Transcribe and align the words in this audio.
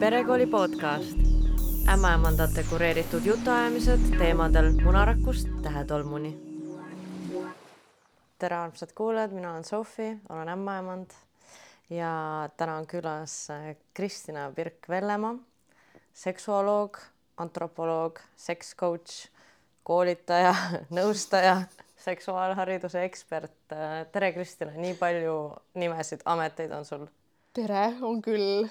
perekooli 0.00 0.46
podcast, 0.46 1.18
ämmaemandate 1.92 2.62
kureeritud 2.70 3.24
jutuajamised 3.24 4.06
teemadel 4.18 4.70
munarakust 4.84 5.48
tähetolmuni. 5.62 6.38
tere, 8.38 8.56
armsad 8.56 8.88
kuulajad, 8.94 9.30
mina 9.30 9.50
olen 9.52 9.64
Sofi, 9.64 10.16
olen 10.28 10.48
ämmaemand 10.48 11.10
ja 11.90 12.48
täna 12.56 12.76
on 12.76 12.86
külas 12.86 13.48
Kristina 13.94 14.50
Birk-Vellemaa, 14.56 15.36
seksuoloog, 16.12 16.98
antropoloog, 17.36 18.18
seks 18.36 18.76
coach, 18.76 19.28
koolitaja, 19.82 20.54
nõustaja, 20.98 21.62
seksuaalhariduse 21.96 23.04
ekspert. 23.04 23.52
tere, 24.12 24.32
Kristina, 24.32 24.72
nii 24.72 24.94
palju 24.94 25.56
nimesid, 25.74 26.20
ameteid 26.24 26.72
on 26.72 26.84
sul? 26.84 27.06
tere, 27.52 27.92
on 28.00 28.22
küll 28.22 28.70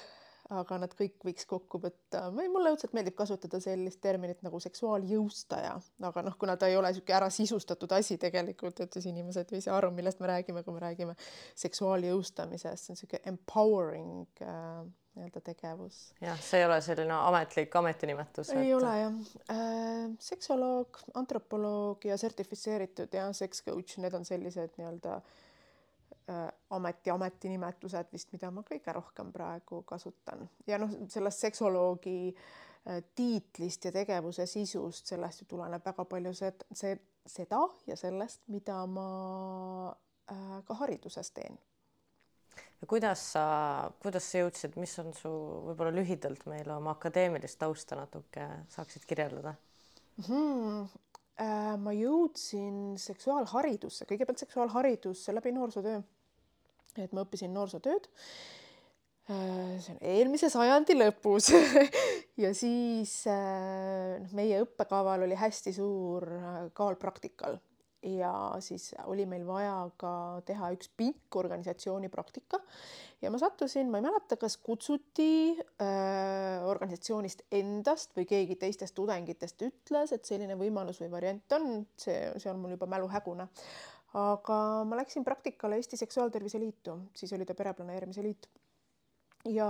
aga 0.50 0.78
nad 0.82 0.94
kõik 0.98 1.22
võiks 1.26 1.46
kokku 1.48 1.80
võtta 1.82 2.24
või 2.34 2.48
mulle 2.50 2.72
õudselt 2.74 2.94
meeldib 2.96 3.14
kasutada 3.18 3.60
sellist 3.62 4.00
terminit 4.02 4.42
nagu 4.46 4.60
seksuaaljõustaja, 4.62 5.74
aga 6.08 6.24
noh, 6.26 6.36
kuna 6.40 6.56
ta 6.58 6.70
ei 6.70 6.78
ole 6.78 6.90
niisugune 6.90 7.16
ära 7.20 7.28
sisustatud 7.34 7.92
asi 7.94 8.18
tegelikult, 8.20 8.80
et 8.82 8.96
siis 8.96 9.06
inimesed 9.10 9.52
ei 9.54 9.62
saa 9.64 9.76
aru, 9.78 9.92
millest 9.94 10.22
me 10.22 10.30
räägime, 10.32 10.64
kui 10.66 10.74
me 10.74 10.82
räägime 10.82 11.14
seksuaaljõustamisest, 11.62 12.86
see 12.88 12.94
on 12.94 12.98
niisugune 12.98 13.22
empowering 13.32 14.42
äh, 14.46 14.80
nii-öelda 15.18 15.42
tegevus. 15.46 16.00
jah, 16.22 16.40
see 16.42 16.62
ei 16.62 16.66
ole 16.66 16.80
selline 16.82 17.14
ametlik 17.14 17.76
ametinimetus. 17.82 18.50
ei 18.56 18.70
et... 18.70 18.74
ole 18.78 18.96
jah 18.98 19.20
äh,. 19.54 20.08
seksoloog, 20.30 20.98
antropoloog 21.14 22.10
ja 22.10 22.18
sertifitseeritud 22.18 23.14
ja 23.14 23.30
sex 23.36 23.62
coach, 23.66 23.98
need 24.02 24.18
on 24.18 24.26
sellised 24.26 24.74
nii-öelda 24.78 25.20
Äh, 25.20 25.49
ameti 26.70 27.10
ametinimetused 27.10 28.10
vist, 28.12 28.32
mida 28.34 28.50
ma 28.54 28.62
kõige 28.66 28.92
rohkem 28.94 29.32
praegu 29.34 29.82
kasutan 29.88 30.46
ja 30.68 30.78
noh, 30.78 30.92
sellest 31.10 31.46
seksoloogi 31.46 32.18
äh, 32.30 33.00
tiitlist 33.16 33.88
ja 33.88 33.92
tegevuse 33.94 34.46
sisust, 34.50 35.10
sellest 35.10 35.42
ju 35.42 35.48
tuleneb 35.54 35.84
väga 35.86 36.04
palju 36.10 36.34
see, 36.36 36.52
see, 36.76 36.94
seda 37.26 37.64
ja 37.88 37.96
sellest, 37.98 38.44
mida 38.52 38.84
ma 38.90 39.08
äh, 40.30 40.60
ka 40.68 40.78
hariduses 40.82 41.32
teen. 41.36 41.58
ja 42.80 42.88
kuidas 42.88 43.26
sa, 43.34 43.44
kuidas 44.02 44.30
sa 44.30 44.44
jõudsid, 44.44 44.78
mis 44.80 44.96
on 45.02 45.12
su 45.16 45.32
võib-olla 45.70 45.94
lühidalt 45.98 46.46
meile 46.50 46.76
oma 46.76 46.94
akadeemilist 46.94 47.58
tausta 47.58 47.98
natuke 47.98 48.46
saaksid 48.76 49.06
kirjeldada 49.08 49.56
hmm.? 50.28 50.88
ma 51.80 51.92
jõudsin 51.96 52.98
seksuaalharidusse, 53.00 54.04
kõigepealt 54.04 54.42
seksuaalharidusse 54.42 55.32
läbi 55.32 55.54
noorsootöö 55.56 56.02
et 57.04 57.14
ma 57.16 57.24
õppisin 57.26 57.52
noorsootööd. 57.54 58.08
Äh, 59.30 59.78
see 59.82 59.94
on 59.94 60.00
eelmise 60.16 60.50
sajandi 60.52 60.98
lõpus. 60.98 61.52
Ja 62.40 62.54
siis 62.56 63.26
äh, 63.28 64.16
noh, 64.22 64.30
meie 64.32 64.62
õppekaval 64.64 65.26
oli 65.26 65.36
hästi 65.36 65.74
suur 65.76 66.24
äh, 66.24 66.54
kaal 66.72 66.96
praktikal 66.96 67.58
ja 68.02 68.32
siis 68.64 68.94
oli 69.12 69.26
meil 69.28 69.44
vaja 69.46 69.74
ka 70.00 70.40
teha 70.48 70.70
üks 70.72 70.88
pikk 70.96 71.36
organisatsiooni 71.36 72.08
praktika 72.08 72.60
ja 73.20 73.30
ma 73.32 73.38
sattusin, 73.40 73.90
ma 73.92 74.00
ei 74.00 74.06
mäleta, 74.06 74.38
kas 74.40 74.56
kutsuti 74.56 75.52
äh, 75.60 76.64
organisatsioonist 76.68 77.44
endast 77.52 78.16
või 78.16 78.24
keegi 78.30 78.56
teistest 78.60 78.96
tudengitest 78.96 79.60
ütles, 79.68 80.14
et 80.16 80.24
selline 80.24 80.56
võimalus 80.56 81.02
või 81.04 81.12
variant 81.12 81.58
on, 81.58 81.84
see, 82.00 82.16
see 82.40 82.52
on 82.52 82.62
mul 82.62 82.78
juba 82.78 82.88
mälu 82.88 83.10
hägune 83.12 83.50
aga 84.18 84.58
ma 84.88 84.98
läksin 84.98 85.24
praktikale 85.24 85.78
Eesti 85.78 85.96
Seksuaaltervise 85.96 86.58
Liitu, 86.60 86.96
siis 87.14 87.32
oli 87.32 87.46
ta 87.46 87.54
Pereplaneerimise 87.54 88.22
Liit. 88.22 88.48
ja, 89.44 89.68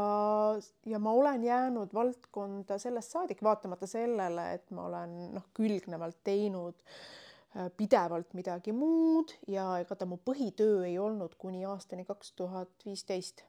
ja 0.86 0.98
ma 0.98 1.12
olen 1.12 1.44
jäänud 1.44 1.94
valdkonda 1.94 2.78
sellest 2.78 3.12
saadik, 3.12 3.42
vaatamata 3.42 3.86
sellele, 3.86 4.52
et 4.55 4.70
ma 4.70 4.86
olen 4.88 5.16
noh, 5.34 5.44
külgnevalt 5.55 6.22
teinud 6.24 6.74
äh, 6.74 7.69
pidevalt 7.76 8.34
midagi 8.34 8.72
muud 8.72 9.34
ja 9.48 9.76
ega 9.82 9.97
ta 9.97 10.09
mu 10.09 10.19
põhitöö 10.25 10.86
ei 10.88 10.98
olnud 10.98 11.36
kuni 11.38 11.65
aastani 11.65 12.04
kaks 12.09 12.32
tuhat 12.32 12.86
viisteist. 12.86 13.44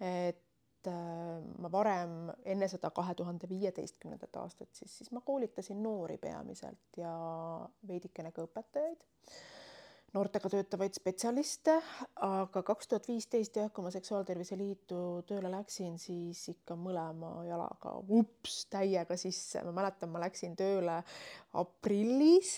et 0.00 0.88
äh, 0.88 1.44
ma 1.58 1.72
varem 1.72 2.32
enne 2.44 2.68
seda 2.68 2.90
kahe 2.90 3.14
tuhande 3.14 3.48
viieteistkümnendat 3.48 4.36
aastat 4.36 4.72
siis, 4.72 4.98
siis 4.98 5.12
ma 5.12 5.20
koolitasin 5.20 5.82
noori 5.82 6.16
peamiselt 6.18 6.96
ja 6.96 7.12
veidikene 7.88 8.32
ka 8.32 8.48
õpetajaid 8.48 9.04
noortega 10.14 10.50
töötavaid 10.50 10.96
spetsialiste, 10.96 11.74
aga 12.24 12.62
kaks 12.66 12.88
tuhat 12.90 13.08
viisteist 13.08 13.58
jah, 13.58 13.70
kui 13.74 13.84
ma 13.84 13.92
Seksuaaltervise 13.94 14.56
Liitu 14.58 15.00
tööle 15.28 15.50
läksin, 15.52 15.98
siis 16.00 16.40
ikka 16.52 16.76
mõlema 16.78 17.32
jalaga 17.48 17.96
ups 18.20 18.62
täiega 18.72 19.18
sisse, 19.20 19.62
ma 19.66 19.74
mäletan, 19.76 20.12
ma 20.12 20.22
läksin 20.22 20.56
tööle 20.58 21.00
aprillis 21.58 22.56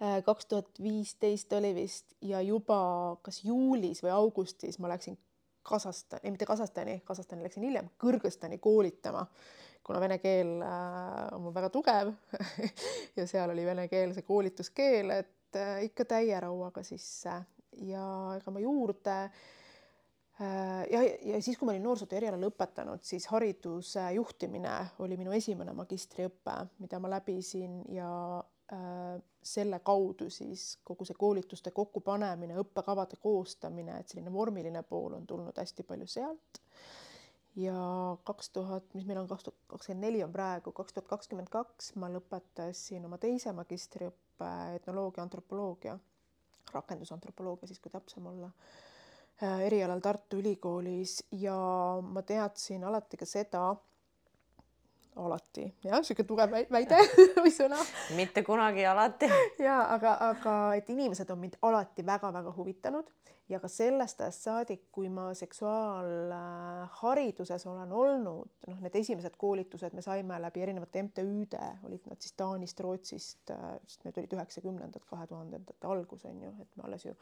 äh, 0.00 0.20
kaks 0.26 0.50
tuhat 0.50 0.82
viisteist 0.82 1.52
oli 1.58 1.74
vist 1.76 2.16
ja 2.24 2.42
juba 2.44 2.80
kas 3.26 3.42
juulis 3.44 4.02
või 4.04 4.14
augustis 4.16 4.80
ma 4.82 4.92
läksin 4.94 5.18
Kasahstani, 5.68 6.22
ei 6.24 6.32
mitte 6.32 6.46
Kasahstani, 6.48 7.00
Kasahstani 7.04 7.44
läksin 7.44 7.66
hiljem, 7.66 7.90
Kõrgõzstani 8.00 8.56
koolitama, 8.62 9.26
kuna 9.84 10.00
vene 10.00 10.16
keel 10.22 10.54
äh, 10.64 11.26
on 11.36 11.42
mul 11.44 11.52
väga 11.52 11.68
tugev 11.74 12.14
ja 13.18 13.26
seal 13.28 13.52
oli 13.52 13.66
vene 13.66 13.84
keel 13.92 14.14
see 14.16 14.24
koolituskeel, 14.24 15.12
et 15.18 15.34
Äh, 15.56 15.84
ikka 15.88 16.04
täie 16.04 16.36
rauaga 16.44 16.82
sisse 16.84 17.32
ja 17.88 18.04
ega 18.36 18.52
ma 18.52 18.60
juurde 18.60 19.14
äh, 19.24 20.82
ja, 20.92 21.00
ja 21.24 21.40
siis, 21.40 21.56
kui 21.56 21.64
ma 21.64 21.72
olin 21.72 21.86
noorsootöö 21.88 22.18
eriala 22.20 22.40
lõpetanud, 22.42 23.00
siis 23.00 23.24
hariduse 23.32 24.04
juhtimine 24.18 24.74
oli 25.00 25.16
minu 25.16 25.32
esimene 25.32 25.72
magistriõpe, 25.78 26.58
mida 26.84 27.00
ma 27.00 27.14
läbisin 27.14 27.80
ja 27.96 28.10
äh, 28.74 29.16
selle 29.40 29.80
kaudu 29.80 30.28
siis 30.28 30.74
kogu 30.84 31.08
see 31.08 31.16
koolituste 31.16 31.72
kokkupanemine, 31.72 32.60
õppekavade 32.60 33.16
koostamine, 33.16 34.02
et 34.02 34.12
selline 34.12 34.34
vormiline 34.34 34.84
pool 34.84 35.16
on 35.16 35.24
tulnud 35.26 35.56
hästi 35.56 35.88
palju 35.88 36.12
sealt. 36.18 36.64
ja 37.56 37.80
kaks 38.28 38.52
tuhat, 38.52 38.92
mis 38.92 39.08
meil 39.08 39.24
on 39.24 39.32
kaks 39.32 39.48
tuhat 39.48 39.64
kakskümmend 39.78 40.10
neli 40.10 40.24
on 40.28 40.32
praegu, 40.32 40.76
kaks 40.76 40.92
tuhat 40.92 41.08
kakskümmend 41.16 41.48
kaks 41.48 41.94
ma 41.96 42.12
lõpetasin 42.12 43.08
oma 43.08 43.16
teise 43.16 43.56
magistriõppe 43.56 44.27
õppe 44.38 44.76
etnoloogia, 44.76 45.22
antropoloogia, 45.22 45.98
rakendusantropoloogia 46.72 47.66
siis, 47.66 47.80
kui 47.80 47.90
täpsem 47.90 48.26
olla, 48.26 48.50
äh, 49.42 49.60
erialal 49.66 50.00
Tartu 50.00 50.38
Ülikoolis. 50.38 51.24
Ja 51.32 51.56
ma 52.02 52.22
teadsin 52.22 52.84
alati 52.84 53.16
ka 53.16 53.26
seda, 53.26 53.74
alati 55.18 55.66
jah, 55.84 56.02
sihuke 56.04 56.24
tugev 56.28 56.54
väide 56.70 56.98
või 57.44 57.52
sõna. 57.54 57.78
mitte 58.16 58.44
kunagi 58.46 58.86
alati. 58.86 59.30
ja 59.66 59.76
aga, 59.94 60.16
aga 60.32 60.54
et 60.78 60.90
inimesed 60.94 61.30
on 61.34 61.42
mind 61.42 61.56
alati 61.62 62.06
väga-väga 62.06 62.50
huvitanud 62.56 63.06
ja 63.48 63.56
ka 63.60 63.68
sellest 63.72 64.20
ajast 64.20 64.42
saadik, 64.44 64.82
kui 64.92 65.08
ma 65.12 65.34
seksuaalhariduses 65.36 67.66
olen 67.70 67.92
olnud, 67.92 68.48
noh, 68.68 68.80
need 68.84 68.94
esimesed 69.00 69.34
koolitused 69.40 69.92
me 69.96 70.02
saime 70.04 70.42
läbi 70.42 70.62
erinevate 70.64 71.02
MTÜ-de, 71.06 71.68
olid 71.88 72.02
nad 72.10 72.18
siis 72.20 72.34
Taanist, 72.38 72.78
Rootsist, 72.84 73.44
sest 73.86 74.00
need 74.04 74.16
olid 74.20 74.32
üheksakümnendad, 74.36 75.02
kahe 75.08 75.24
tuhandendate 75.30 75.84
algus 75.88 76.22
on 76.28 76.36
ju, 76.44 76.50
et 76.64 76.72
me 76.76 76.82
alles 76.88 77.02
ju 77.08 77.12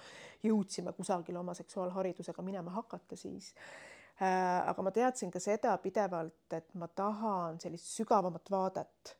jõudsime 0.48 0.90
kusagile 0.98 1.38
oma 1.42 1.54
seksuaalharidusega 1.58 2.40
minema 2.46 2.70
hakata 2.80 3.14
siis 3.20 3.46
aga 4.20 4.82
ma 4.82 4.90
teadsin 4.90 5.30
ka 5.30 5.40
seda 5.42 5.74
pidevalt, 5.78 6.46
et 6.56 6.74
ma 6.80 6.88
tahan 6.88 7.60
sellist 7.60 7.90
sügavamat 7.98 8.50
vaadet 8.50 9.16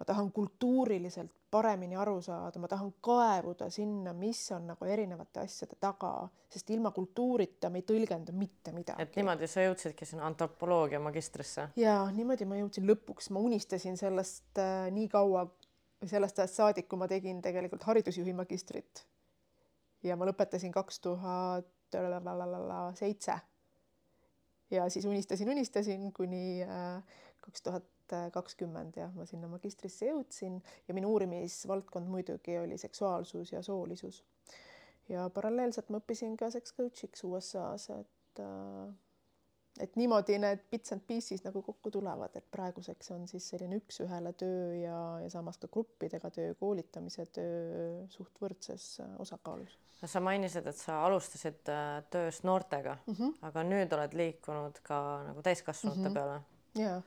ma 0.00 0.04
tahan 0.04 0.32
kultuuriliselt 0.32 1.30
paremini 1.50 1.96
aru 1.96 2.22
saada, 2.22 2.58
ma 2.58 2.68
tahan 2.68 2.92
kaevuda 3.04 3.68
sinna, 3.70 4.12
mis 4.16 4.40
on 4.56 4.70
nagu 4.70 4.86
erinevate 4.88 5.42
asjade 5.42 5.76
taga, 5.80 6.12
sest 6.48 6.70
ilma 6.72 6.92
kultuurita 6.96 7.68
me 7.70 7.82
ei 7.82 7.86
tõlgenda 7.88 8.32
mitte 8.32 8.72
midagi. 8.72 9.02
et 9.02 9.18
niimoodi 9.20 9.48
sa 9.50 9.66
jõudsidki 9.66 10.08
sinna 10.08 10.24
antropoloogia 10.30 11.02
magistrisse? 11.04 11.68
ja 11.76 11.98
niimoodi 12.16 12.48
ma 12.48 12.56
jõudsin 12.62 12.88
lõpuks, 12.88 13.28
ma 13.34 13.44
unistasin 13.44 14.00
sellest 14.00 14.62
äh, 14.62 14.88
nii 14.94 15.10
kaua, 15.12 15.44
sellest 16.00 16.40
ajast 16.40 16.62
saadik, 16.62 16.88
kui 16.88 16.98
ma 17.02 17.10
tegin 17.10 17.42
tegelikult 17.44 17.84
haridusjuhi 17.90 18.32
magistrit. 18.40 19.04
ja 20.02 20.16
ma 20.16 20.30
lõpetasin 20.32 20.72
kaks 20.72 21.04
tuhat 21.04 21.68
seitse. 22.94 23.34
Ja 24.70 24.88
siis 24.90 25.04
unistasin, 25.04 25.50
unistasin 25.50 26.12
kuni 26.12 26.62
äh, 26.62 27.02
kaks 27.40 27.62
tuhat 27.62 27.88
kakskümmend 28.32 28.96
jah, 28.98 29.12
ma 29.14 29.22
sinna 29.22 29.46
magistrisse 29.46 30.08
jõudsin 30.08 30.56
ja 30.88 30.94
minu 30.96 31.12
uurimisvaldkond 31.14 32.10
muidugi 32.10 32.56
oli 32.58 32.78
seksuaalsus 32.78 33.52
ja 33.52 33.62
soolisus. 33.62 34.24
ja 35.08 35.28
paralleelselt 35.34 35.90
ma 35.90 36.00
õppisin 36.02 36.34
ka 36.38 36.50
sex 36.50 36.74
coach'iks 36.74 37.22
USA-s, 37.26 37.90
et 37.94 38.42
äh, 38.42 38.90
et 39.80 39.94
niimoodi 39.96 40.38
need 40.42 40.64
bits 40.70 40.92
and 40.92 41.04
pieces 41.06 41.44
nagu 41.44 41.62
kokku 41.62 41.92
tulevad, 41.94 42.34
et 42.36 42.46
praeguseks 42.50 43.12
on 43.14 43.28
siis 43.30 43.46
selline 43.52 43.78
üks-ühele 43.80 44.32
töö 44.40 44.74
ja, 44.80 44.96
ja 45.22 45.30
samas 45.30 45.60
ka 45.60 45.70
gruppidega 45.72 46.30
töö, 46.34 46.54
koolitamise 46.60 47.26
töö 47.34 48.02
suht 48.12 48.42
võrdses 48.42 48.88
äh, 49.04 49.14
osakaalus. 49.22 49.78
sa 50.00 50.20
mainisid, 50.24 50.66
et 50.66 50.76
sa 50.76 51.04
alustasid 51.06 51.70
äh, 51.70 52.02
töös 52.10 52.42
noortega 52.42 52.98
mm, 53.06 53.14
-hmm. 53.14 53.38
aga 53.48 53.64
nüüd 53.68 53.96
oled 53.96 54.18
liikunud 54.22 54.82
ka 54.82 55.00
nagu 55.30 55.42
täiskasvanute 55.42 56.00
mm 56.00 56.06
-hmm. 56.06 56.14
peale 56.14 56.84
jaa 56.86 57.00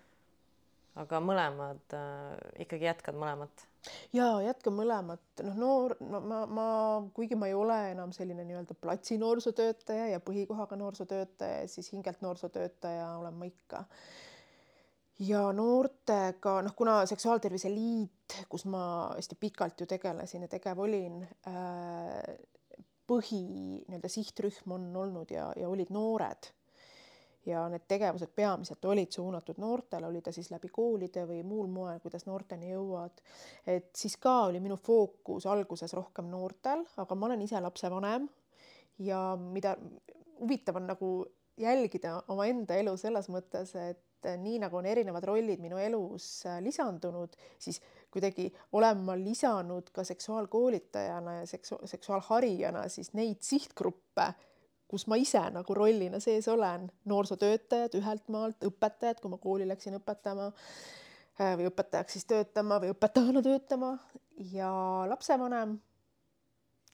aga 1.00 1.20
mõlemad 1.24 1.96
äh, 1.98 2.34
ikkagi 2.66 2.90
jätkad 2.90 3.18
mõlemat? 3.18 3.68
Ja 4.16 4.28
jätkan 4.44 4.76
mõlemat, 4.78 5.24
noh, 5.44 5.56
noor, 5.60 5.96
no 6.04 6.22
ma, 6.24 6.44
ma, 6.48 6.68
kuigi 7.16 7.38
ma 7.40 7.50
ei 7.50 7.56
ole 7.58 7.80
enam 7.92 8.14
selline 8.16 8.46
nii-öelda 8.48 8.78
platsi 8.80 9.18
noorsootöötaja 9.22 10.08
ja 10.14 10.22
põhikohaga 10.24 10.78
noorsootöötaja, 10.80 11.68
siis 11.72 11.92
hingelt 11.94 12.22
noorsootöötaja 12.24 13.10
olen 13.18 13.40
ma 13.40 13.50
ikka. 13.50 13.84
ja 15.20 15.44
noortega, 15.54 16.58
noh, 16.66 16.76
kuna 16.76 17.04
Seksuaaltervise 17.10 17.72
Liit, 17.72 18.40
kus 18.50 18.66
ma 18.66 19.14
hästi 19.16 19.38
pikalt 19.40 19.80
ju 19.82 19.88
tegelesin 19.90 20.48
ja 20.48 20.52
tegev 20.52 20.80
olin 20.80 21.22
äh,, 21.48 22.36
põhi 23.08 23.44
nii-öelda 23.84 24.10
sihtrühm 24.10 24.78
on 24.78 24.92
olnud 24.96 25.32
ja, 25.32 25.52
ja 25.60 25.70
olid 25.70 25.92
noored 25.92 26.54
ja 27.46 27.66
need 27.72 27.86
tegevused 27.88 28.32
peamiselt 28.36 28.86
olid 28.86 29.12
suunatud 29.12 29.60
noortele, 29.62 30.08
oli 30.08 30.22
ta 30.22 30.32
siis 30.32 30.50
läbi 30.52 30.70
koolide 30.72 31.26
või 31.28 31.42
muul 31.48 31.68
moel, 31.72 32.00
kuidas 32.04 32.26
noorteni 32.26 32.72
jõuad. 32.72 33.22
et 33.68 33.92
siis 33.96 34.18
ka 34.18 34.46
oli 34.48 34.60
minu 34.64 34.78
fookus 34.78 35.46
alguses 35.46 35.94
rohkem 35.94 36.30
noortel, 36.32 36.86
aga 36.98 37.16
ma 37.16 37.26
olen 37.26 37.42
ise 37.42 37.60
lapsevanem 37.60 38.30
ja 39.00 39.36
mida 39.38 39.76
huvitav 40.40 40.76
on 40.76 40.88
nagu 40.88 41.14
jälgida 41.58 42.24
omaenda 42.34 42.76
elu 42.76 42.96
selles 42.98 43.30
mõttes, 43.30 43.76
et 43.78 44.30
nii 44.40 44.62
nagu 44.64 44.78
on 44.80 44.88
erinevad 44.88 45.26
rollid 45.28 45.60
minu 45.62 45.78
elus 45.82 46.46
lisandunud, 46.64 47.36
siis 47.60 47.82
kuidagi 48.14 48.48
olen 48.72 49.04
ma 49.04 49.18
lisanud 49.20 49.92
ka 49.94 50.06
seksuaalkoolitajana 50.08 51.42
ja 51.42 51.46
seksu-, 51.50 51.82
seksuaalharijana 51.92 52.88
siis 52.90 53.12
neid 53.18 53.44
sihtgruppe 53.44 54.32
kus 54.94 55.08
ma 55.10 55.18
ise 55.18 55.42
nagu 55.54 55.78
rollina 55.78 56.20
sees 56.22 56.48
olen, 56.52 56.86
noorsootöötajad 57.10 57.96
ühelt 57.98 58.28
maalt, 58.34 58.62
õpetajad, 58.68 59.22
kui 59.22 59.32
ma 59.34 59.40
kooli 59.42 59.66
läksin 59.70 59.98
õpetama 59.98 60.52
äh, 60.52 61.56
või 61.58 61.72
õpetajaks 61.72 62.20
siis 62.20 62.30
töötama 62.30 62.78
või 62.84 62.94
õpetajana 62.94 63.42
töötama. 63.46 63.96
Ja 64.54 64.70
lapsevanem, 65.10 65.76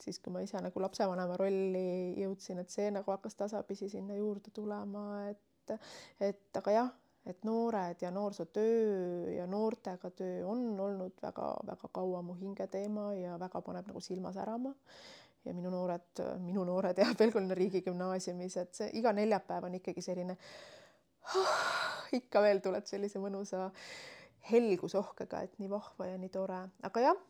siis 0.04 0.20
kui 0.24 0.32
ma 0.36 0.44
ise 0.44 0.60
nagu 0.64 0.82
lapsevanema 0.84 1.38
rolli 1.40 2.16
jõudsin, 2.20 2.64
et 2.64 2.72
see 2.72 2.90
nagu 2.92 3.12
hakkas 3.12 3.36
tasapisi 3.40 3.92
sinna 3.92 4.16
juurde 4.16 4.52
tulema, 4.56 5.06
et, 5.32 5.76
et 6.24 6.60
aga 6.60 6.76
jah, 6.76 6.90
et 7.30 7.44
noored 7.48 8.00
ja 8.02 8.12
noorsootöö 8.16 9.36
ja 9.36 9.48
noortega 9.48 10.12
töö 10.16 10.44
on 10.48 10.64
olnud 10.80 11.20
väga-väga 11.22 11.92
kaua 11.92 12.24
mu 12.26 12.36
hingeteema 12.40 13.12
ja 13.20 13.36
väga 13.40 13.62
paneb 13.62 13.92
nagu 13.92 14.02
silma 14.04 14.32
särama 14.36 14.72
ja 15.46 15.54
minu 15.56 15.72
noored, 15.74 16.24
minu 16.44 16.66
noored 16.68 16.98
ja 17.00 17.08
Pelgulinna 17.20 17.58
riigigümnaasiumis, 17.58 18.58
et 18.62 18.74
see 18.82 18.90
iga 19.00 19.14
neljapäev 19.16 19.70
on 19.70 19.78
ikkagi 19.80 20.04
selline 20.04 20.36
oh,, 21.36 21.58
ikka 22.20 22.44
veel 22.44 22.62
tuled 22.64 22.88
sellise 22.90 23.22
mõnusa 23.22 23.70
helgusohkega, 24.52 25.44
et 25.46 25.60
nii 25.62 25.70
vahva 25.72 26.10
ja 26.10 26.18
nii 26.18 26.32
tore, 26.34 26.60
aga 26.88 27.04
jah, 27.04 27.24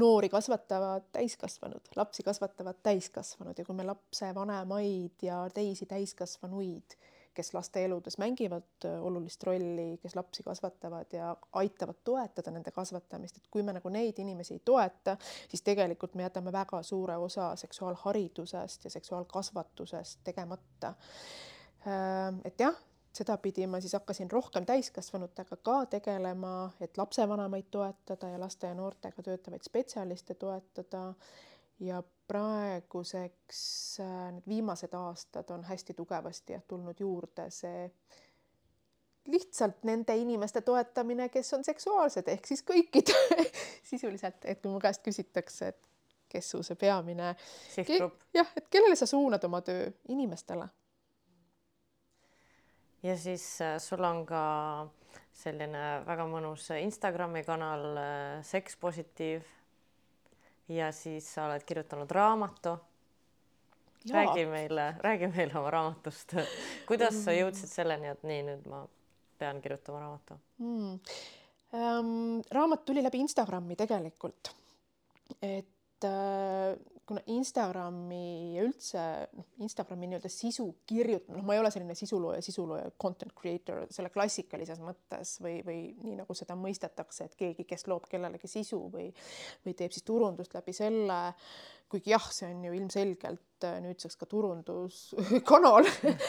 noori 0.00 0.28
kasvatavad 0.32 1.08
täiskasvanud, 1.12 1.92
lapsi 1.96 2.24
kasvatavad 2.26 2.80
täiskasvanud 2.82 3.58
ja 3.58 3.64
kui 3.64 3.76
me 3.76 3.86
lapsevanemaid 3.86 5.26
ja 5.26 5.44
teisi 5.54 5.86
täiskasvanuid 5.86 6.96
kes 7.34 7.54
laste 7.54 7.84
eludes 7.84 8.18
mängivad 8.18 8.86
äh, 8.86 9.02
olulist 9.04 9.42
rolli, 9.44 9.98
kes 10.02 10.16
lapsi 10.16 10.42
kasvatavad 10.42 11.12
ja 11.12 11.32
aitavad 11.52 12.02
toetada 12.04 12.50
nende 12.50 12.70
kasvatamist, 12.70 13.36
et 13.36 13.50
kui 13.50 13.62
me 13.62 13.74
nagu 13.76 13.92
neid 13.92 14.18
inimesi 14.18 14.58
ei 14.58 14.62
toeta, 14.64 15.16
siis 15.48 15.62
tegelikult 15.62 16.14
me 16.14 16.26
jätame 16.26 16.52
väga 16.52 16.82
suure 16.82 17.16
osa 17.16 17.52
seksuaalharidusest 17.56 18.84
ja 18.84 18.90
seksuaalkasvatusest 18.90 20.20
tegemata. 20.24 20.94
Äh, 21.86 22.40
et 22.44 22.60
jah, 22.60 22.76
sedapidi 23.12 23.66
ma 23.66 23.80
siis 23.80 23.92
hakkasin 23.92 24.30
rohkem 24.30 24.66
täiskasvanutega 24.66 25.56
ka 25.56 25.78
tegelema, 25.86 26.70
et 26.80 26.98
lapsevanemaid 26.98 27.68
toetada 27.70 28.28
ja 28.28 28.40
laste 28.40 28.66
ja 28.66 28.74
noortega 28.74 29.22
töötavaid 29.22 29.64
spetsialiste 29.66 30.34
toetada 30.34 31.12
ja 31.80 32.02
praeguseks 32.32 33.62
äh, 34.00 34.26
need 34.32 34.48
viimased 34.48 34.94
aastad 34.96 35.50
on 35.52 35.64
hästi 35.68 35.94
tugevasti 35.94 36.56
jah 36.56 36.64
tulnud 36.68 37.00
juurde 37.00 37.50
see 37.52 37.88
lihtsalt 39.26 39.84
nende 39.86 40.16
inimeste 40.18 40.60
toetamine, 40.66 41.28
kes 41.28 41.52
on 41.54 41.64
seksuaalsed, 41.64 42.28
ehk 42.28 42.46
siis 42.46 42.64
kõikide 42.66 43.14
sisuliselt, 43.90 44.42
et 44.44 44.62
kui 44.62 44.72
mu 44.72 44.80
käest 44.82 45.04
küsitakse, 45.04 45.68
et 45.68 45.90
kes 46.32 46.48
su 46.54 46.62
see 46.66 46.78
peamine 46.80 47.34
sihtgrupp, 47.70 48.24
jah, 48.34 48.48
et 48.56 48.66
kellele 48.72 48.96
sa 48.98 49.06
suunad 49.06 49.44
oma 49.46 49.60
töö, 49.62 49.90
inimestele. 50.10 50.66
ja 53.02 53.16
siis 53.18 53.46
äh, 53.62 53.76
sul 53.78 54.02
on 54.04 54.24
ka 54.26 54.42
selline 55.32 56.02
väga 56.06 56.26
mõnus 56.26 56.70
Instagrami 56.80 57.44
kanal 57.46 57.86
äh, 57.98 58.42
Seks 58.46 58.76
Positiiv 58.76 59.46
ja 60.68 60.92
siis 60.92 61.34
sa 61.34 61.46
oled 61.46 61.64
kirjutanud 61.66 62.10
raamatu. 62.10 62.76
räägi 64.12 64.46
meile, 64.46 64.94
räägi 64.98 65.28
meile 65.28 65.58
oma 65.58 65.70
raamatust. 65.70 66.34
kuidas 66.88 67.24
sa 67.24 67.34
jõudsid 67.34 67.70
selleni, 67.70 68.08
et 68.08 68.22
nii, 68.22 68.42
nüüd 68.50 68.66
ma 68.70 68.82
pean 69.38 69.62
kirjutama 69.62 70.00
raamatu 70.00 70.38
mm.? 70.58 70.98
Ähm, 71.72 72.40
raamat 72.52 72.84
tuli 72.84 73.02
läbi 73.02 73.22
Instagrami 73.24 73.76
tegelikult. 73.76 74.54
et 75.42 75.71
kuna 77.06 77.22
Instagrami 77.34 78.54
ja 78.56 78.64
üldse 78.66 79.02
noh, 79.36 79.46
Instagrami 79.64 80.08
nii-öelda 80.08 80.30
sisu 80.32 80.68
kirjutamine, 80.88 81.40
noh, 81.40 81.46
ma 81.46 81.56
ei 81.56 81.60
ole 81.62 81.70
selline 81.74 81.96
sisulooja, 81.98 82.40
sisulooja, 82.44 82.92
content 83.02 83.34
creator 83.38 83.84
selle 83.92 84.12
klassikalises 84.14 84.80
mõttes 84.82 85.36
või, 85.42 85.58
või 85.66 85.78
nii 86.04 86.16
nagu 86.22 86.36
seda 86.38 86.56
mõistetakse, 86.58 87.26
et 87.26 87.36
keegi, 87.38 87.66
kes 87.68 87.88
loob 87.90 88.06
kellelegi 88.10 88.50
sisu 88.50 88.80
või, 88.92 89.10
või 89.66 89.76
teeb 89.78 89.94
siis 89.94 90.06
turundust 90.08 90.54
läbi 90.56 90.74
selle, 90.76 91.18
kuigi 91.92 92.14
jah, 92.14 92.28
see 92.32 92.48
on 92.48 92.62
ju 92.64 92.76
ilmselgelt 92.78 93.66
äh, 93.68 93.80
nüüdseks 93.84 94.16
ka 94.20 94.28
turunduskanal 94.30 95.88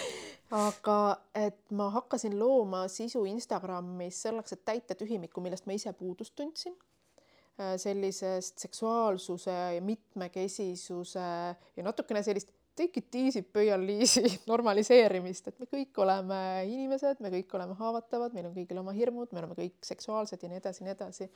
aga 0.67 0.97
et 1.37 1.61
ma 1.71 1.89
hakkasin 1.93 2.35
looma 2.39 2.87
sisu 2.91 3.23
Instagramis 3.29 4.25
selleks, 4.25 4.57
et 4.57 4.65
täita 4.65 4.97
tühimikku, 4.97 5.41
millest 5.41 5.69
ma 5.69 5.77
ise 5.77 5.93
puudust 5.97 6.35
tundsin. 6.35 6.75
Äh, 6.75 6.92
sellisest 7.77 8.63
seksuaalsuse 8.65 9.53
ja 9.75 9.81
mitmekesisuse 9.85 11.25
ja 11.77 11.83
natukene 11.85 12.23
sellist 12.25 12.49
take 12.75 13.03
it 13.03 13.15
easy, 13.15 13.43
pöial 13.45 13.85
liisi 13.85 14.23
normaliseerimist, 14.51 15.51
et 15.51 15.59
me 15.61 15.69
kõik 15.69 16.01
oleme 16.01 16.39
inimesed, 16.69 17.21
me 17.21 17.29
kõik 17.33 17.53
oleme 17.57 17.77
haavatavad, 17.77 18.33
meil 18.33 18.49
on 18.49 18.55
kõigil 18.57 18.81
oma 18.81 18.95
hirmud, 18.97 19.31
me 19.31 19.43
oleme 19.43 19.57
kõik 19.57 19.77
seksuaalsed 19.85 20.41
ja 20.41 20.49
nii 20.49 20.61
edasi, 20.61 20.85
nii 20.85 20.95
edasi. 20.95 21.29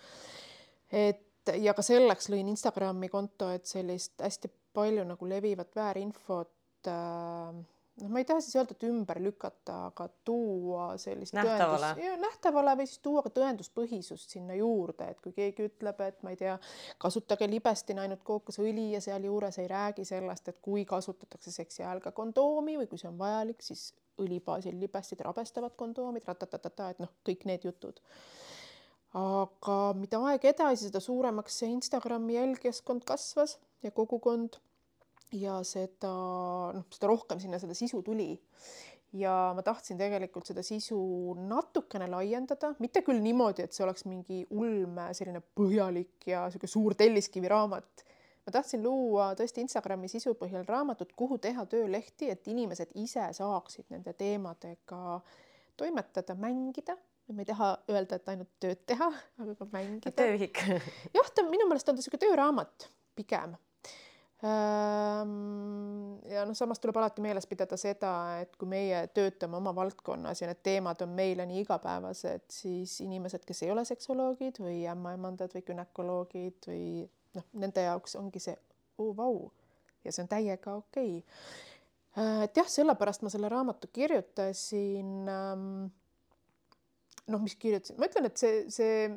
et 1.05 1.53
ja 1.61 1.73
ka 1.77 1.85
selleks 1.85 2.31
lõin 2.33 2.49
Instagrami 2.51 3.09
konto, 3.13 3.51
et 3.53 3.69
sellist 3.69 4.17
hästi 4.23 4.49
palju 4.75 5.05
nagu 5.07 5.29
levivat 5.29 5.75
väärinfot 5.77 6.89
äh, 6.91 7.61
noh, 8.01 8.09
ma 8.13 8.21
ei 8.21 8.27
taha 8.27 8.41
siis 8.43 8.55
öelda, 8.57 8.75
et 8.77 8.85
ümber 8.87 9.19
lükata, 9.23 9.77
aga 9.89 10.07
tuua 10.27 10.87
sellist 11.01 11.35
nähtavale, 11.37 11.91
tõendus, 11.97 12.21
nähtavale 12.23 12.75
või 12.79 12.89
siis 12.89 13.01
tuua 13.05 13.23
ka 13.25 13.31
tõenduspõhisust 13.35 14.35
sinna 14.37 14.57
juurde, 14.57 15.09
et 15.13 15.21
kui 15.23 15.35
keegi 15.35 15.67
ütleb, 15.69 16.01
et 16.05 16.19
ma 16.25 16.33
ei 16.33 16.39
tea, 16.39 16.57
kasutage 17.01 17.49
libestina 17.49 18.05
ainult 18.05 18.23
kookosõli 18.27 18.91
ja 18.95 19.01
sealjuures 19.03 19.61
ei 19.63 19.69
räägi 19.71 20.05
sellest, 20.07 20.51
et 20.53 20.59
kui 20.61 20.85
kasutatakse 20.85 21.53
seksi 21.53 21.83
ajal 21.85 22.03
ka 22.05 22.13
kondoomi 22.17 22.77
või 22.81 22.89
kui 22.91 23.01
see 23.01 23.09
on 23.11 23.17
vajalik, 23.19 23.63
siis 23.65 23.89
õli 24.21 24.39
baasil 24.43 24.77
libestid 24.81 25.21
rabestavad 25.25 25.75
kondoomid, 25.77 26.25
ratatatata, 26.25 26.91
et 26.93 27.01
noh, 27.03 27.13
kõik 27.27 27.45
need 27.49 27.67
jutud. 27.69 28.01
Aga 29.17 29.77
mida 29.97 30.19
aeg 30.29 30.43
edasi, 30.49 30.89
seda 30.89 30.99
suuremaks 31.01 31.61
see 31.61 31.69
Instagrami 31.71 32.35
jälgijaskond 32.35 33.05
kasvas 33.07 33.55
ja 33.85 33.91
kogukond 33.95 34.59
ja 35.35 35.59
seda, 35.67 36.11
noh, 36.75 36.85
seda 36.93 37.09
rohkem 37.09 37.41
sinna 37.41 37.59
seda 37.59 37.75
sisu 37.77 38.01
tuli. 38.05 38.35
ja 39.17 39.53
ma 39.55 39.63
tahtsin 39.63 39.97
tegelikult 39.97 40.49
seda 40.49 40.61
sisu 40.63 40.97
natukene 41.47 42.09
laiendada, 42.11 42.73
mitte 42.83 43.01
küll 43.07 43.21
niimoodi, 43.23 43.63
et 43.63 43.73
see 43.73 43.85
oleks 43.85 44.03
mingi 44.05 44.43
ulme 44.51 45.07
selline 45.15 45.41
põhjalik 45.55 46.27
ja 46.27 46.45
sihuke 46.51 46.67
suur 46.67 46.95
telliskiviraamat. 46.99 48.05
ma 48.45 48.55
tahtsin 48.55 48.83
luua 48.83 49.33
tõesti 49.39 49.63
Instagrami 49.63 50.11
sisu 50.11 50.35
põhjal 50.39 50.65
raamatut, 50.67 51.13
kuhu 51.15 51.37
teha 51.43 51.65
töölehti, 51.65 52.31
et 52.31 52.47
inimesed 52.47 52.95
ise 52.95 53.29
saaksid 53.39 53.87
nende 53.89 54.13
teemadega 54.13 55.21
toimetada, 55.77 56.35
mängida 56.35 56.97
ma 57.33 57.43
ei 57.43 57.47
taha 57.47 57.73
öelda, 57.91 58.15
et 58.15 58.29
ainult 58.31 58.51
tööd 58.63 58.83
teha, 58.87 59.07
aga 59.43 59.55
ka 59.59 59.65
mängida. 59.73 60.13
tööühik 60.15 60.61
jah, 61.17 61.31
ta 61.35 61.43
minu 61.47 61.67
meelest 61.67 61.89
on 61.89 61.97
ta 61.97 61.99
niisugune 61.99 62.23
tööraamat 62.23 62.87
pigem 63.19 63.57
ja 64.43 66.43
noh, 66.45 66.53
samas 66.53 66.79
tuleb 66.81 66.97
alati 67.01 67.23
meeles 67.25 67.47
pidada 67.49 67.77
seda, 67.79 68.11
et 68.43 68.53
kui 68.59 68.69
meie 68.69 68.99
töötame 69.15 69.57
oma 69.57 69.73
valdkonnas 69.75 70.41
ja 70.41 70.47
need 70.51 70.61
teemad 70.65 71.01
on 71.01 71.15
meile 71.17 71.45
nii 71.49 71.63
igapäevased, 71.63 72.45
siis 72.53 72.99
inimesed, 73.01 73.45
kes 73.47 73.63
ei 73.65 73.71
ole 73.73 73.83
seksoloogid 73.89 74.55
või 74.61 74.83
ämmaemandad 74.91 75.51
või 75.57 75.65
gümnakoloogid 75.71 76.69
või 76.69 76.83
noh, 77.37 77.45
nende 77.57 77.81
jaoks 77.87 78.13
ongi 78.19 78.39
see 78.43 78.57
oo 78.97 79.09
oh, 79.09 79.15
vau. 79.17 79.37
Ja 80.05 80.13
see 80.13 80.23
on 80.23 80.31
täiega 80.31 80.69
okei. 80.77 81.17
Okay.. 81.17 82.45
et 82.45 82.57
jah, 82.57 82.69
sellepärast 82.69 83.25
ma 83.25 83.29
selle 83.33 83.49
raamatu 83.51 83.89
kirjutasin 83.93 85.09
ähm, 85.33 85.89
noh, 87.27 87.41
mis 87.41 87.57
kirjutasin, 87.59 87.97
ma 87.99 88.07
ütlen, 88.09 88.29
et 88.29 88.39
see, 88.39 88.61
see, 88.73 89.09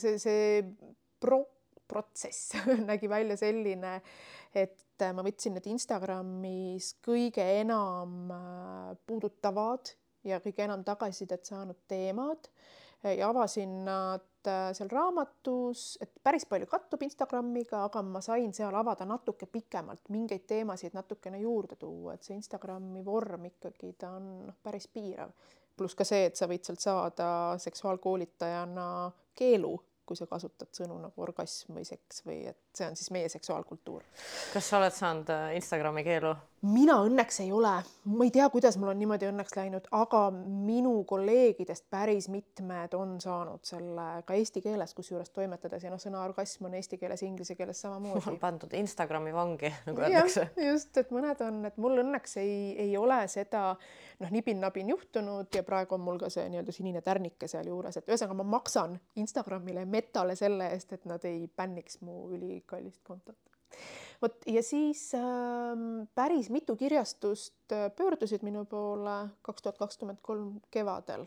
see, 0.00 0.16
see 0.22 0.42
pro-, 1.22 1.46
protsess 1.88 2.54
nägi 2.90 3.10
välja 3.10 3.36
selline, 3.40 3.98
et 4.54 5.06
ma 5.14 5.24
võtsin 5.24 5.54
need 5.56 5.68
Instagramis 5.70 6.94
kõige 7.04 7.44
enam 7.60 8.32
äh, 8.34 8.92
puudutavad 9.06 9.94
ja 10.26 10.40
kõige 10.44 10.66
enam 10.66 10.84
tagasisidet 10.86 11.46
saanud 11.46 11.86
teemad 11.88 12.50
ja 13.02 13.28
avasin 13.28 13.84
nad 13.84 14.46
äh, 14.46 14.72
seal 14.74 14.90
raamatus, 14.90 15.98
et 16.02 16.10
päris 16.22 16.46
palju 16.50 16.66
kattub 16.70 17.02
Instagramiga, 17.06 17.84
aga 17.86 18.02
ma 18.02 18.20
sain 18.24 18.52
seal 18.54 18.74
avada 18.74 19.06
natuke 19.06 19.46
pikemalt, 19.46 20.08
mingeid 20.14 20.46
teemasid 20.50 20.96
natukene 20.98 21.38
juurde 21.42 21.78
tuua, 21.78 22.16
et 22.16 22.26
see 22.26 22.36
Instagrami 22.36 23.04
vorm 23.06 23.46
ikkagi 23.52 23.94
ta 23.98 24.16
on 24.18 24.28
noh, 24.48 24.58
päris 24.62 24.88
piirav. 24.90 25.32
pluss 25.78 25.94
ka 25.94 26.02
see, 26.04 26.24
et 26.26 26.36
sa 26.36 26.48
võid 26.50 26.66
sealt 26.66 26.82
saada 26.82 27.28
seksuaalkoolitajana 27.62 28.88
keelu 29.38 29.76
kui 30.08 30.18
sa 30.18 30.28
kasutad 30.30 30.72
sõnu 30.76 30.96
nagu 31.02 31.24
orgasm 31.24 31.76
või 31.76 31.86
seks 31.88 32.24
või 32.26 32.40
et 32.50 32.60
see 32.76 32.88
on 32.88 32.96
siis 32.98 33.12
meie 33.14 33.28
seksuaalkultuur. 33.32 34.06
kas 34.54 34.70
sa 34.70 34.80
oled 34.80 34.94
saanud 34.96 35.32
äh, 35.34 35.50
Instagrami 35.58 36.04
keelu? 36.06 36.34
mina 36.66 36.96
õnneks 37.06 37.38
ei 37.44 37.52
ole, 37.54 37.70
ma 38.10 38.26
ei 38.26 38.32
tea, 38.34 38.48
kuidas 38.50 38.76
mul 38.80 38.90
on 38.90 38.98
niimoodi 38.98 39.28
õnneks 39.28 39.54
läinud, 39.54 39.86
aga 39.94 40.24
minu 40.34 41.04
kolleegidest 41.06 41.86
päris 41.90 42.26
mitmed 42.32 42.96
on 42.98 43.14
saanud 43.22 43.62
selle 43.68 44.06
ka 44.26 44.34
eesti 44.34 44.62
keeles, 44.64 44.94
kusjuures 44.98 45.30
toimetades 45.34 45.86
ja 45.86 45.92
noh, 45.92 46.02
sõna 46.02 46.24
orgasm 46.24 46.66
on 46.66 46.74
eesti 46.78 46.98
keeles, 46.98 47.22
inglise 47.26 47.54
keeles 47.58 47.78
samamoodi. 47.84 48.34
pandud 48.42 48.74
Instagrami 48.74 49.34
vangi, 49.34 49.70
nagu 49.86 50.02
öeldakse. 50.02 50.48
just, 50.66 50.96
et 50.98 51.14
mõned 51.14 51.46
on, 51.46 51.62
et 51.70 51.78
mul 51.78 52.02
õnneks 52.02 52.38
ei, 52.42 52.58
ei 52.88 52.96
ole 52.98 53.20
seda 53.30 53.68
noh, 54.18 54.32
nibin-nabin 54.34 54.88
juhtunud 54.94 55.54
ja 55.54 55.62
praegu 55.66 55.94
on 55.94 56.04
mul 56.04 56.18
ka 56.20 56.30
see 56.32 56.48
nii-öelda 56.50 56.74
sinine 56.74 57.02
tärnike 57.04 57.48
sealjuures, 57.50 58.00
et 58.00 58.10
ühesõnaga 58.10 58.38
ma 58.40 58.48
maksan 58.56 58.98
Instagramile, 59.20 59.84
Metale 59.86 60.36
selle 60.38 60.72
eest, 60.74 60.92
et 60.96 61.06
nad 61.08 61.24
ei 61.28 61.46
bänniks 61.48 62.00
mu 62.06 62.26
ülikallist 62.34 63.04
kontot 63.06 63.38
vot 64.22 64.46
ja 64.46 64.62
siis 64.62 65.12
äh, 65.14 65.22
päris 66.14 66.50
mitu 66.50 66.76
kirjastust 66.76 67.72
äh, 67.72 67.90
pöördusid 67.96 68.42
minu 68.42 68.64
poole 68.64 69.28
kaks 69.42 69.62
tuhat 69.62 69.78
kakskümmend 69.78 70.18
kolm 70.22 70.58
kevadel, 70.70 71.26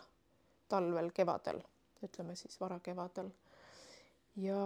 talvel, 0.68 1.12
kevadel, 1.16 1.62
ütleme 2.04 2.36
siis 2.36 2.60
varakevadel. 2.60 3.32
ja 4.36 4.62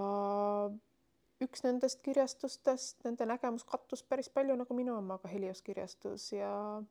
üks 1.41 1.63
nendest 1.65 2.01
kirjastustest, 2.01 3.03
nende 3.03 3.25
nägemus 3.25 3.65
kattus 3.67 4.03
päris 4.03 4.29
palju 4.29 4.55
nagu 4.55 4.77
minu 4.77 4.97
omaga, 4.97 5.29
Helios 5.29 5.61
kirjastus 5.61 6.31
ja 6.33 6.81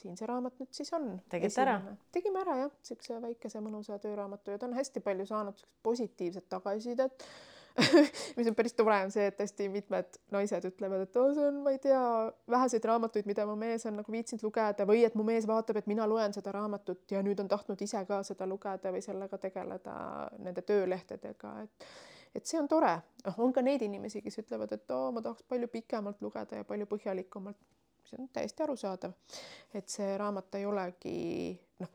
siin 0.00 0.16
see 0.18 0.28
raamat 0.28 0.58
nüüd 0.60 0.72
siis 0.74 0.92
on. 0.96 1.08
tegite 1.32 1.64
ära? 1.64 1.78
tegime 2.14 2.42
ära 2.42 2.58
jah, 2.64 2.74
niisuguse 2.80 3.20
väikese 3.22 3.62
mõnusa 3.64 3.98
tööraamatu 4.02 4.54
ja 4.54 4.60
ta 4.60 4.68
on 4.70 4.76
hästi 4.78 5.02
palju 5.04 5.26
saanud 5.28 5.64
positiivset 5.82 6.48
tagasisidet 6.52 7.26
mis 8.36 8.48
on 8.48 8.54
päris 8.54 8.74
tore, 8.76 8.96
on 9.04 9.10
see, 9.12 9.24
et 9.30 9.38
hästi 9.40 9.68
mitmed 9.72 10.18
naised 10.34 10.66
ütlevad, 10.68 11.06
et 11.06 11.16
oh, 11.16 11.30
see 11.32 11.46
on, 11.48 11.60
ma 11.64 11.72
ei 11.72 11.78
tea, 11.82 12.00
väheseid 12.52 12.84
raamatuid, 12.88 13.28
mida 13.28 13.46
mu 13.48 13.56
mees 13.56 13.86
on 13.88 13.96
nagu 14.00 14.12
viitsinud 14.12 14.44
lugeda 14.44 14.86
või 14.88 15.04
et 15.06 15.16
mu 15.16 15.24
mees 15.26 15.46
vaatab, 15.48 15.80
et 15.80 15.88
mina 15.88 16.06
loen 16.08 16.36
seda 16.36 16.52
raamatut 16.52 17.14
ja 17.14 17.22
nüüd 17.24 17.40
on 17.40 17.48
tahtnud 17.48 17.80
ise 17.84 18.04
ka 18.08 18.20
seda 18.28 18.48
lugeda 18.48 18.92
või 18.92 19.04
sellega 19.04 19.40
tegeleda 19.40 19.94
nende 20.38 20.64
töölehtedega, 20.68 21.54
et 21.64 21.92
et 22.32 22.48
see 22.48 22.56
on 22.56 22.68
tore, 22.68 22.94
noh, 23.26 23.38
on 23.44 23.52
ka 23.52 23.64
neid 23.64 23.82
inimesi, 23.84 24.22
kes 24.24 24.40
ütlevad, 24.40 24.72
et 24.72 24.92
oo 24.94 25.10
ma 25.12 25.20
tahaks 25.24 25.44
palju 25.48 25.68
pikemalt 25.72 26.22
lugeda 26.24 26.62
ja 26.62 26.68
palju 26.68 26.88
põhjalikumalt. 26.88 27.58
See 28.08 28.20
on 28.20 28.28
täiesti 28.32 28.62
arusaadav, 28.62 29.12
et 29.74 29.88
see 29.88 30.14
raamat 30.18 30.60
ei 30.60 30.66
olegi 30.66 31.16
noh, 31.80 31.92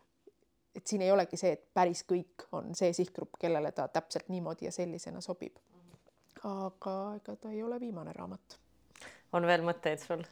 et 0.76 0.86
siin 0.88 1.02
ei 1.06 1.12
olegi 1.12 1.40
see, 1.40 1.56
et 1.58 1.66
päris 1.74 2.04
kõik 2.10 2.48
on 2.58 2.76
see 2.78 2.94
sihtgrupp, 2.94 3.40
kellele 3.40 3.72
ta 3.72 3.88
täpselt 3.88 4.30
niimoodi 4.34 4.70
ja 4.70 4.76
sellisena 4.76 5.22
sobib 5.22 5.58
aga 6.46 6.96
ega 7.18 7.36
ta 7.42 7.52
ei 7.52 7.64
ole 7.64 7.80
viimane 7.80 8.14
raamat. 8.14 8.58
on 9.34 9.48
veel 9.48 9.64
mõtteid 9.66 10.02
sul? 10.02 10.24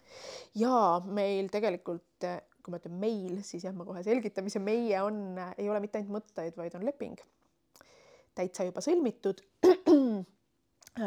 jaa, 0.56 1.00
meil 1.06 1.50
tegelikult, 1.54 2.28
kui 2.64 2.74
ma 2.74 2.80
ütlen 2.82 3.00
meil, 3.00 3.42
siis 3.44 3.66
jah, 3.66 3.76
ma 3.76 3.88
kohe 3.88 4.04
selgitan, 4.06 4.46
mis 4.46 4.56
see 4.56 4.64
meie 4.64 5.02
on, 5.04 5.40
ei 5.58 5.70
ole 5.70 5.82
mitte 5.84 6.00
ainult 6.00 6.20
mõtteid, 6.20 6.56
vaid 6.58 6.78
on 6.78 6.86
leping. 6.86 7.20
täitsa 8.36 8.68
juba 8.68 8.84
sõlmitud 8.84 9.44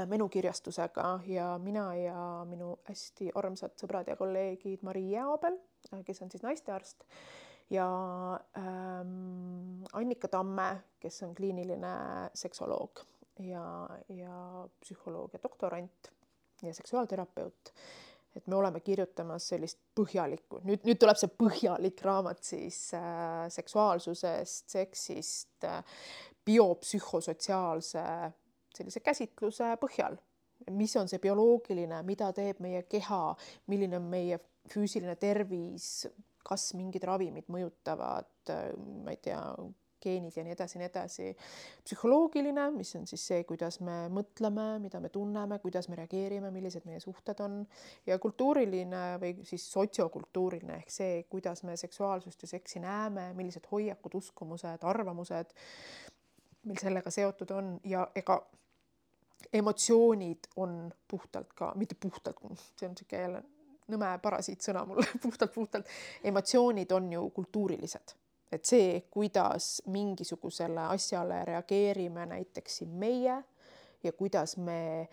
menukirjastusega 0.07 1.21
ja 1.27 1.59
mina 1.63 1.95
ja 1.97 2.23
minu 2.49 2.75
hästi 2.85 3.31
armsad 3.41 3.77
sõbrad 3.81 4.11
ja 4.11 4.17
kolleegid 4.21 4.83
Mari 4.85 5.07
Jääabel, 5.11 5.57
kes 6.05 6.23
on 6.23 6.31
siis 6.31 6.45
naistearst 6.45 7.07
ja 7.71 7.87
ähm, 8.59 9.85
Annika 9.93 10.29
Tamme, 10.29 10.83
kes 11.01 11.23
on 11.23 11.35
kliiniline 11.35 11.95
seksoloog 12.35 13.01
ja, 13.39 13.89
ja 14.09 14.69
psühholoogia 14.81 15.41
doktorant 15.43 16.13
ja 16.63 16.75
seksuaalterapeut. 16.75 17.73
et 18.37 18.47
me 18.47 18.55
oleme 18.55 18.81
kirjutamas 18.81 19.49
sellist 19.49 19.79
põhjalikku, 19.99 20.61
nüüd, 20.69 20.85
nüüd 20.87 20.99
tuleb 21.01 21.17
see 21.19 21.31
põhjalik 21.41 22.03
raamat 22.05 22.43
siis 22.45 22.77
äh, 22.95 23.49
seksuaalsusest, 23.51 24.69
seksist 24.69 25.65
äh,, 25.65 25.81
biopsühhosotsiaalse 26.47 28.05
sellise 28.79 29.03
käsitluse 29.05 29.75
põhjal. 29.83 30.19
mis 30.75 30.97
on 30.99 31.07
see 31.07 31.21
bioloogiline, 31.23 32.01
mida 32.03 32.33
teeb 32.35 32.59
meie 32.65 32.83
keha, 32.91 33.37
milline 33.71 34.01
on 34.01 34.09
meie 34.11 34.41
füüsiline 34.69 35.15
tervis, 35.17 36.09
kas 36.49 36.73
mingid 36.75 37.05
ravimid 37.07 37.47
mõjutavad, 37.53 38.51
ma 39.05 39.15
ei 39.15 39.21
tea, 39.23 39.39
geenid 40.03 40.37
ja 40.37 40.45
nii 40.47 40.55
edasi 40.55 40.77
ja 40.77 40.81
nii 40.83 40.89
edasi. 40.89 41.29
psühholoogiline, 41.87 42.69
mis 42.75 42.95
on 42.97 43.07
siis 43.11 43.25
see, 43.31 43.45
kuidas 43.49 43.81
me 43.85 43.97
mõtleme, 44.15 44.67
mida 44.83 45.01
me 45.03 45.11
tunneme, 45.15 45.59
kuidas 45.63 45.89
me 45.91 45.99
reageerime, 45.99 46.51
millised 46.55 46.87
meie 46.87 47.01
suhted 47.03 47.41
on 47.45 47.61
ja 48.07 48.19
kultuuriline 48.23 49.03
või 49.23 49.33
siis 49.49 49.67
sotsiokultuuriline 49.73 50.79
ehk 50.83 50.95
see, 50.95 51.25
kuidas 51.31 51.65
me 51.67 51.77
seksuaalsust 51.77 52.47
ja 52.47 52.53
seksi 52.55 52.83
näeme, 52.85 53.33
millised 53.39 53.67
hoiakud, 53.73 54.15
uskumused, 54.23 54.87
arvamused 54.87 55.55
meil 56.69 56.81
sellega 56.81 57.11
seotud 57.11 57.51
on 57.55 57.75
ja 57.87 58.07
ega 58.19 58.41
emotsioonid 59.53 60.51
on 60.57 60.91
puhtalt 61.09 61.53
ka, 61.55 61.73
mitte 61.77 61.95
puhtalt, 62.01 62.41
see 62.77 62.89
on 62.89 62.95
niisugune 62.95 63.23
jälle 63.23 63.43
nõme 63.89 64.13
parasiitsõna 64.23 64.85
mul 64.89 65.03
puhtalt, 65.25 65.55
puhtalt, 65.55 65.93
emotsioonid 66.25 66.93
on 66.93 67.13
ju 67.13 67.29
kultuurilised. 67.37 68.15
Et 68.53 68.65
see, 68.65 69.03
kuidas 69.13 69.83
mingisugusele 69.93 70.87
asjale 70.95 71.43
reageerime 71.45 72.25
näiteks 72.27 72.81
siin 72.81 72.95
meie 72.97 73.35
ja 74.05 74.13
kuidas 74.13 74.57
me 74.57 75.09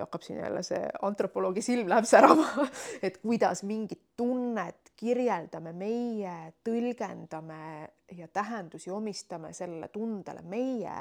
hakkab 0.00 0.22
siin 0.22 0.38
jälle 0.38 0.62
see 0.62 0.82
antropoloogi 1.02 1.62
silm 1.62 1.88
läheb 1.88 2.06
särama, 2.06 2.66
et 3.06 3.18
kuidas 3.18 3.62
mingit 3.66 4.02
tunnet 4.16 4.92
kirjeldame 4.96 5.72
meie, 5.72 6.52
tõlgendame 6.64 7.88
ja 8.16 8.28
tähendusi 8.28 8.90
omistame 8.90 9.52
sellele 9.56 9.88
tundele 9.88 10.44
meie, 10.46 10.94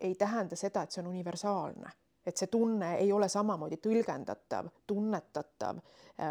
ei 0.00 0.14
tähenda 0.14 0.56
seda, 0.56 0.82
et 0.82 0.92
see 0.92 1.02
on 1.02 1.10
universaalne, 1.12 1.90
et 2.26 2.36
see 2.36 2.50
tunne 2.52 2.94
ei 2.98 3.12
ole 3.12 3.28
samamoodi 3.28 3.78
tõlgendatav, 3.82 4.68
tunnetatav, 4.86 5.80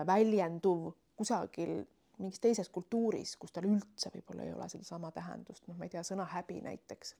väljenduv 0.07 0.89
kusagil 1.15 1.83
mingis 2.17 2.39
teises 2.39 2.69
kultuuris, 2.69 3.35
kus 3.39 3.51
tal 3.55 3.67
üldse 3.67 4.11
võib-olla 4.13 4.45
ei 4.45 4.53
ole 4.55 4.67
sedasama 4.71 5.11
tähendust, 5.15 5.65
noh, 5.67 5.77
ma 5.77 5.87
ei 5.87 5.93
tea, 5.93 6.03
sõna 6.07 6.27
häbi 6.31 6.61
näiteks. 6.63 7.15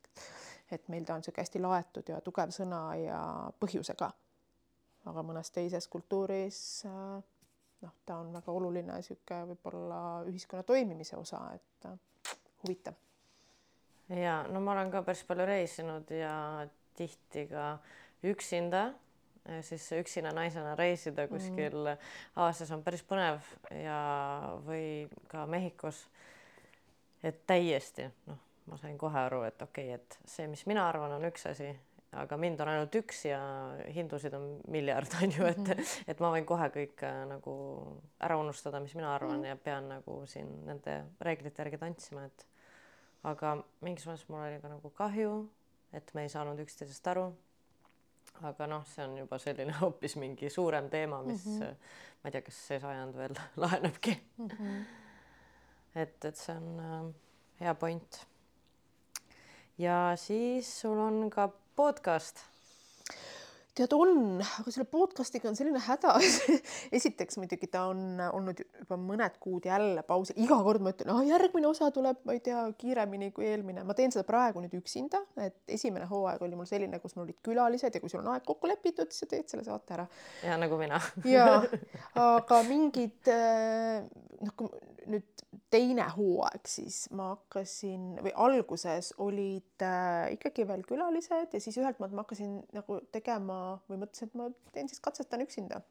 et 0.71 0.87
meil 0.89 1.05
ta 1.05 1.13
on 1.13 1.21
niisugune 1.21 1.43
hästi 1.43 1.61
laetud 1.61 2.09
ja 2.09 2.21
tugev 2.21 2.53
sõna 2.55 2.81
ja 2.99 3.19
põhjusega. 3.59 4.11
aga 5.05 5.23
mõnes 5.23 5.51
teises 5.51 5.87
kultuuris 5.87 6.59
äh, 6.89 7.23
noh, 7.81 7.95
ta 8.05 8.17
on 8.17 8.33
väga 8.33 8.51
oluline 8.51 8.93
niisugune 8.93 9.51
võib-olla 9.53 10.01
ühiskonna 10.29 10.63
toimimise 10.63 11.17
osa, 11.17 11.41
et 11.55 11.89
äh, 11.91 11.99
huvitav. 12.63 13.04
Ja 14.09 14.43
no 14.49 14.61
ma 14.61 14.75
olen 14.75 14.91
ka 14.91 15.01
päris 15.03 15.23
palju 15.23 15.45
reisinud 15.45 16.11
ja 16.11 16.35
tihti 16.97 17.47
ka 17.47 17.77
üksinda 18.23 18.91
siis 19.61 19.91
üksina 19.91 20.31
naisena 20.33 20.75
reisida 20.75 21.25
mhm. 21.25 21.33
kuskil 21.33 21.77
mm. 21.77 22.05
Aasias 22.35 22.71
on 22.71 22.83
päris 22.83 23.03
põnev 23.05 23.45
ja, 23.83 23.99
või 24.65 25.07
ka 25.31 25.45
Mehhikos. 25.49 26.05
et 27.23 27.45
täiesti 27.47 28.07
noh, 28.25 28.39
ma 28.69 28.77
sain 28.81 28.97
kohe 28.97 29.19
aru, 29.19 29.43
et 29.47 29.61
okei 29.61 29.93
okay,, 29.93 30.01
et 30.01 30.29
see, 30.29 30.47
mis 30.49 30.65
mina 30.69 30.87
arvan, 30.89 31.13
on 31.17 31.25
üks 31.29 31.45
asi, 31.49 31.69
aga 32.15 32.37
mind 32.41 32.61
on 32.63 32.71
ainult 32.71 32.97
üks 32.97 33.25
ja 33.27 33.39
hindusid 33.93 34.33
on 34.37 34.47
miljard, 34.71 35.13
on 35.21 35.31
ju, 35.31 35.45
et 35.45 35.57
mm, 35.57 35.71
-hmm. 35.71 36.01
et 36.11 36.19
ma 36.19 36.31
võin 36.33 36.45
kohe 36.45 36.69
kõik 36.73 37.05
äh, 37.05 37.21
nagu 37.29 37.55
ära 38.19 38.37
unustada, 38.41 38.79
mis 38.79 38.95
mina 38.95 39.13
arvan 39.15 39.37
mm 39.37 39.43
-hmm. 39.43 39.47
ja 39.47 39.55
pean 39.55 39.89
nagu 39.89 40.21
siin 40.25 40.51
nende 40.65 41.03
reeglite 41.21 41.61
järgi 41.61 41.77
tantsima, 41.77 42.25
et 42.25 42.47
aga 43.25 43.55
mingis 43.81 44.05
mõttes 44.05 44.29
mul 44.29 44.43
oli 44.43 44.61
ka 44.61 44.69
nagu 44.69 44.91
kahju, 44.97 45.33
et 45.93 46.13
me 46.13 46.25
ei 46.25 46.29
saanud 46.29 46.59
üksteisest 46.61 47.07
aru 47.13 47.31
aga 48.43 48.67
noh, 48.67 48.83
see 48.89 49.03
on 49.05 49.17
juba 49.19 49.39
selline 49.41 49.75
hoopis 49.81 50.17
mingi 50.19 50.49
suurem 50.51 50.89
teema, 50.89 51.21
mis 51.23 51.45
mm 51.45 51.59
-hmm. 51.61 51.75
ma 52.21 52.29
ei 52.29 52.31
tea, 52.31 52.41
kas 52.41 52.61
see 52.67 52.79
sajand 52.79 53.15
veel 53.15 53.35
lahenebki 53.63 54.17
mm. 54.37 54.47
-hmm. 54.47 54.83
et, 55.95 56.25
et 56.25 56.35
see 56.35 56.55
on 56.55 56.79
äh, 56.79 57.13
hea 57.59 57.75
point. 57.75 58.25
ja 59.77 60.13
siis 60.15 60.81
sul 60.81 60.99
on 60.99 61.29
ka 61.29 61.49
podcast 61.75 62.39
tead, 63.75 63.93
on, 63.95 64.39
aga 64.39 64.71
selle 64.71 64.87
podcast'iga 64.87 65.49
on 65.49 65.57
selline 65.57 65.81
häda. 65.83 66.13
Esiteks 66.97 67.39
muidugi 67.41 67.67
ta 67.71 67.85
on 67.91 68.21
olnud 68.23 68.61
juba 68.63 68.97
mõned 68.99 69.35
kuud 69.43 69.67
jälle 69.67 70.03
pausil, 70.07 70.37
iga 70.45 70.57
kord 70.63 70.85
ma 70.85 70.93
ütlen, 70.95 71.11
ah 71.11 71.21
järgmine 71.27 71.67
osa 71.69 71.89
tuleb, 71.95 72.21
ma 72.27 72.37
ei 72.37 72.41
tea, 72.45 72.61
kiiremini 72.79 73.31
kui 73.35 73.49
eelmine, 73.49 73.83
ma 73.87 73.97
teen 73.97 74.15
seda 74.15 74.25
praegu 74.27 74.63
nüüd 74.63 74.77
üksinda, 74.79 75.21
et 75.43 75.75
esimene 75.75 76.07
hooaeg 76.09 76.43
oli 76.47 76.59
mul 76.59 76.69
selline, 76.69 77.01
kus 77.03 77.17
mul 77.17 77.27
olid 77.27 77.41
külalised 77.45 77.95
ja 77.95 78.03
kui 78.03 78.11
sul 78.11 78.23
on 78.23 78.31
aeg 78.33 78.47
kokku 78.47 78.71
lepitud, 78.71 79.11
siis 79.11 79.25
sa 79.25 79.31
teed 79.35 79.51
selle 79.51 79.67
saate 79.67 79.97
ära. 79.99 80.07
ja 80.45 80.59
nagu 80.61 80.79
mina. 80.79 81.01
Ja, 81.35 81.65
aga 82.21 82.61
mingid 82.67 83.27
noh, 83.27 84.53
kui 84.55 84.69
nüüd 85.09 85.43
teine 85.73 86.05
hooaeg, 86.15 86.67
siis 86.69 87.05
ma 87.15 87.31
hakkasin 87.33 88.19
või 88.23 88.31
alguses 88.45 89.11
olid 89.23 89.83
äh, 89.83 90.33
ikkagi 90.35 90.65
veel 90.67 90.85
külalised 90.87 91.55
ja 91.55 91.61
siis 91.61 91.77
ühelt 91.81 91.99
poolt 91.99 92.15
ma 92.15 92.23
hakkasin 92.23 92.57
nagu 92.75 92.99
tegema 93.13 93.59
või 93.89 94.01
mõtlesin, 94.01 94.31
et 94.31 94.39
ma 94.39 94.49
teen 94.75 94.89
siis 94.91 95.03
katsetan 95.03 95.43
üksinda. 95.45 95.81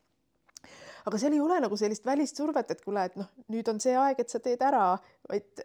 aga 1.05 1.19
seal 1.21 1.35
ei 1.37 1.41
ole 1.45 1.59
nagu 1.61 1.77
sellist 1.77 2.07
välist 2.07 2.39
survet, 2.41 2.71
et 2.71 2.81
kuule, 2.85 3.03
et 3.05 3.17
noh, 3.21 3.29
nüüd 3.53 3.69
on 3.69 3.81
see 3.81 3.93
aeg, 4.01 4.21
et 4.21 4.33
sa 4.33 4.41
teed 4.41 4.63
ära, 4.65 4.95
vaid 5.29 5.65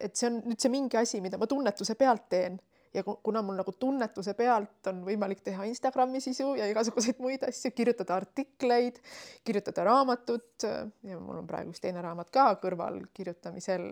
et 0.00 0.16
see 0.16 0.30
on 0.30 0.40
nüüd 0.46 0.62
see 0.62 0.72
mingi 0.72 0.96
asi, 0.96 1.20
mida 1.20 1.38
ma 1.40 1.48
tunnetuse 1.50 1.98
pealt 2.00 2.28
teen 2.32 2.56
ja 2.96 3.02
kuna 3.04 3.42
mul 3.42 3.58
nagu 3.58 3.72
tunnetuse 3.72 4.34
pealt 4.34 4.88
on 4.90 5.02
võimalik 5.06 5.42
teha 5.44 5.66
Instagrami 5.68 6.20
sisu 6.24 6.54
ja 6.58 6.68
igasuguseid 6.70 7.20
muid 7.22 7.44
asju, 7.46 7.72
kirjutada 7.76 8.16
artikleid, 8.16 9.00
kirjutada 9.44 9.84
raamatut 9.86 10.66
ja 10.66 11.20
mul 11.20 11.42
on 11.42 11.48
praegu 11.48 11.74
üks 11.74 11.82
teine 11.84 12.02
raamat 12.04 12.32
ka 12.34 12.48
kõrval 12.62 13.02
kirjutamisel, 13.16 13.88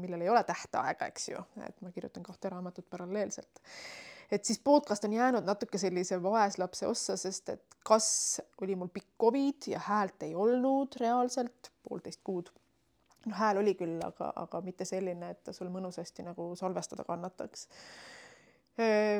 millel 0.00 0.24
ei 0.24 0.32
ole 0.32 0.44
tähtaega, 0.48 1.10
eks 1.12 1.30
ju, 1.34 1.42
et 1.66 1.82
ma 1.84 1.92
kirjutan 1.94 2.24
kahte 2.26 2.52
raamatut 2.54 2.88
paralleelselt 2.90 3.62
et 4.30 4.44
siis 4.44 4.60
podcast 4.64 5.04
on 5.04 5.12
jäänud 5.12 5.46
natuke 5.46 5.78
sellise 5.78 6.22
vaeslapse 6.22 6.86
ossa, 6.86 7.16
sest 7.16 7.48
et 7.54 7.76
kas 7.86 8.08
oli 8.62 8.76
mul 8.76 8.90
pikk 8.92 9.08
Covid 9.20 9.70
ja 9.72 9.80
häält 9.88 10.22
ei 10.26 10.34
olnud 10.34 10.98
reaalselt 11.00 11.72
poolteist 11.88 12.20
kuud. 12.24 12.50
noh, 13.26 13.36
hääl 13.36 13.58
oli 13.60 13.74
küll, 13.74 13.98
aga, 14.04 14.30
aga 14.36 14.60
mitte 14.64 14.84
selline, 14.88 15.30
et 15.30 15.42
ta 15.44 15.52
sul 15.52 15.68
mõnusasti 15.72 16.24
nagu 16.24 16.52
salvestada 16.56 17.04
kannataks. 17.04 17.68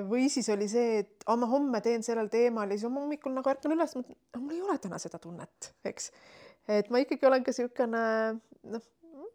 või 0.08 0.28
siis 0.30 0.48
oli 0.54 0.68
see, 0.70 0.98
et 1.02 1.24
ah, 1.26 1.36
ma 1.36 1.46
homme 1.50 1.80
teen 1.82 2.02
sellel 2.02 2.28
teemal 2.30 2.70
ja 2.70 2.78
siis 2.78 2.92
ma 2.92 3.00
hommikul 3.00 3.34
nagu 3.34 3.50
ärkan 3.50 3.74
üles, 3.74 3.96
mul 3.96 4.54
ei 4.54 4.62
ole 4.62 4.78
täna 4.78 5.00
seda 5.02 5.18
tunnet, 5.18 5.72
eks. 5.84 6.12
et 6.68 6.90
ma 6.90 7.02
ikkagi 7.02 7.26
olen 7.26 7.44
ka 7.44 7.50
niisugune 7.50 8.04
noh 8.68 8.86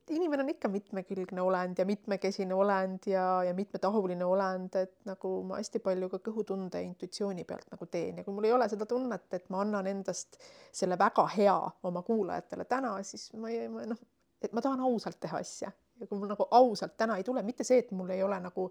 inimene 0.10 0.43
on 0.43 0.50
ikka 0.50 0.67
mitmekülgne 0.67 1.41
olend 1.41 1.77
ja 1.79 1.86
mitmekesine 1.86 2.53
olend 2.53 3.07
ja, 3.07 3.43
ja 3.43 3.53
mitmetahuline 3.53 4.25
olend, 4.25 4.75
et 4.75 4.98
nagu 5.07 5.31
ma 5.48 5.60
hästi 5.62 5.79
palju 5.83 6.10
ka 6.12 6.19
kõhutunde 6.25 6.81
ja 6.81 6.88
intuitsiooni 6.88 7.45
pealt 7.48 7.69
nagu 7.72 7.88
teen 7.91 8.19
ja 8.19 8.25
kui 8.25 8.36
mul 8.36 8.50
ei 8.50 8.55
ole 8.55 8.67
seda 8.72 8.88
tunnet, 8.89 9.29
et 9.33 9.48
ma 9.53 9.62
annan 9.63 9.88
endast 9.88 10.39
selle 10.72 11.00
väga 11.00 11.25
hea 11.38 11.55
oma 11.88 12.03
kuulajatele 12.03 12.67
täna, 12.67 12.98
siis 13.07 13.29
ma 13.39 13.51
ei, 13.53 13.69
ma 13.72 13.88
noh, 13.88 14.03
et 14.43 14.53
ma 14.53 14.62
tahan 14.62 14.83
ausalt 14.83 15.22
teha 15.24 15.39
asja. 15.39 15.72
Ja 16.01 16.07
kui 16.10 16.19
mul 16.19 16.31
nagu 16.31 16.48
ausalt 16.51 16.98
täna 16.98 17.17
ei 17.17 17.24
tule, 17.24 17.43
mitte 17.45 17.63
see, 17.63 17.79
et 17.86 17.91
mul 17.95 18.10
ei 18.12 18.24
ole 18.25 18.39
nagu, 18.43 18.65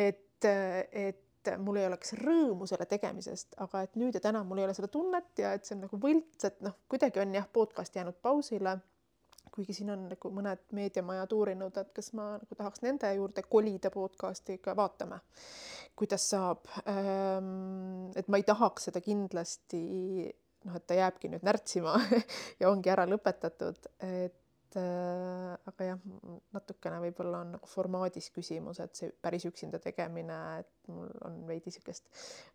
et, 0.08 0.46
et 0.48 1.50
mul 1.60 1.78
ei 1.78 1.86
oleks 1.86 2.16
rõõmu 2.18 2.66
selle 2.66 2.88
tegemisest, 2.90 3.54
aga 3.62 3.84
et 3.86 3.98
nüüd 4.00 4.16
ja 4.16 4.22
täna 4.24 4.42
mul 4.44 4.58
ei 4.58 4.66
ole 4.66 4.74
seda 4.74 4.88
tunnet 4.90 5.44
ja 5.44 5.52
et 5.54 5.68
see 5.68 5.76
on 5.76 5.84
nagu 5.86 6.00
võlts, 6.00 6.48
et 6.48 6.64
noh, 6.64 6.74
kuidagi 6.90 7.22
on 7.22 7.36
jah, 7.36 7.46
podcast 7.52 7.96
jäänud 7.96 8.18
pausile 8.24 8.80
kuigi 9.60 9.76
siin 9.76 9.92
on 9.92 10.06
nagu 10.08 10.32
mõned 10.32 10.62
meediamajad 10.76 11.32
uurinud, 11.36 11.76
et 11.82 11.92
kas 11.96 12.12
ma 12.16 12.32
nagu 12.40 12.56
tahaks 12.56 12.80
nende 12.84 13.10
juurde 13.18 13.44
kolida 13.44 13.92
podcast'iga, 13.92 14.72
vaatame, 14.78 15.20
kuidas 15.98 16.24
saab. 16.32 16.64
Ehm, 16.88 18.08
et 18.16 18.30
ma 18.32 18.40
ei 18.40 18.46
tahaks 18.48 18.88
seda 18.88 19.02
kindlasti 19.04 19.82
noh, 20.64 20.76
et 20.76 20.86
ta 20.88 20.96
jääbki 20.96 21.30
nüüd 21.32 21.44
närtsima 21.46 21.98
ja 22.60 22.70
ongi 22.72 22.92
ära 22.92 23.06
lõpetatud, 23.08 23.90
et 24.08 24.39
et 24.70 24.78
äh, 24.78 25.54
aga 25.66 25.86
jah, 25.88 26.02
natukene 26.54 27.00
võib-olla 27.02 27.40
on 27.42 27.54
nagu 27.56 27.70
formaadis 27.70 28.28
küsimus, 28.34 28.78
et 28.82 28.94
see 28.94 29.10
päris 29.22 29.46
üksinda 29.48 29.80
tegemine, 29.82 30.36
et 30.62 30.92
mul 30.92 31.10
on 31.26 31.40
veidi 31.48 31.72
niisugust 31.72 32.06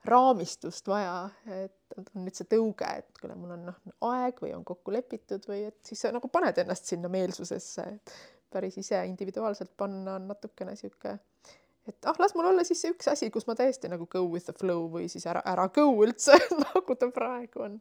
raamistust 0.08 0.88
vaja, 0.88 1.17
et 1.51 1.97
on 1.99 2.23
nüüd 2.23 2.38
see 2.38 2.47
tõuge, 2.51 2.88
et 3.01 3.19
kuule, 3.19 3.36
mul 3.39 3.56
on 3.58 3.67
noh 3.71 3.82
aeg 4.12 4.39
või 4.43 4.54
on 4.56 4.63
kokku 4.67 4.95
lepitud 4.95 5.47
või 5.49 5.65
et 5.67 5.82
siis 5.88 6.06
sa 6.06 6.13
nagu 6.15 6.32
paned 6.32 6.63
ennast 6.63 6.88
sinna 6.88 7.12
meelsusesse, 7.12 7.88
et 7.97 8.15
päris 8.56 8.80
ise 8.80 9.01
individuaalselt 9.10 9.75
panna 9.75 10.15
on 10.15 10.30
natukene 10.32 10.75
niisugune 10.75 11.19
et 11.88 12.06
ah, 12.06 12.15
las 12.19 12.36
mul 12.36 12.45
olla 12.45 12.63
siis 12.65 12.82
see 12.82 12.93
üks 12.93 13.08
asi, 13.12 13.30
kus 13.34 13.45
ma 13.48 13.56
täiesti 13.58 13.89
nagu 13.91 14.08
go 14.10 14.24
with 14.30 14.50
the 14.50 14.56
flow 14.58 14.88
või 14.91 15.08
siis 15.12 15.26
ära, 15.30 15.41
ära 15.45 15.67
go 15.74 15.86
üldse 16.04 16.38
nagu 16.65 16.98
ta 16.98 17.10
praegu 17.13 17.65
on. 17.67 17.80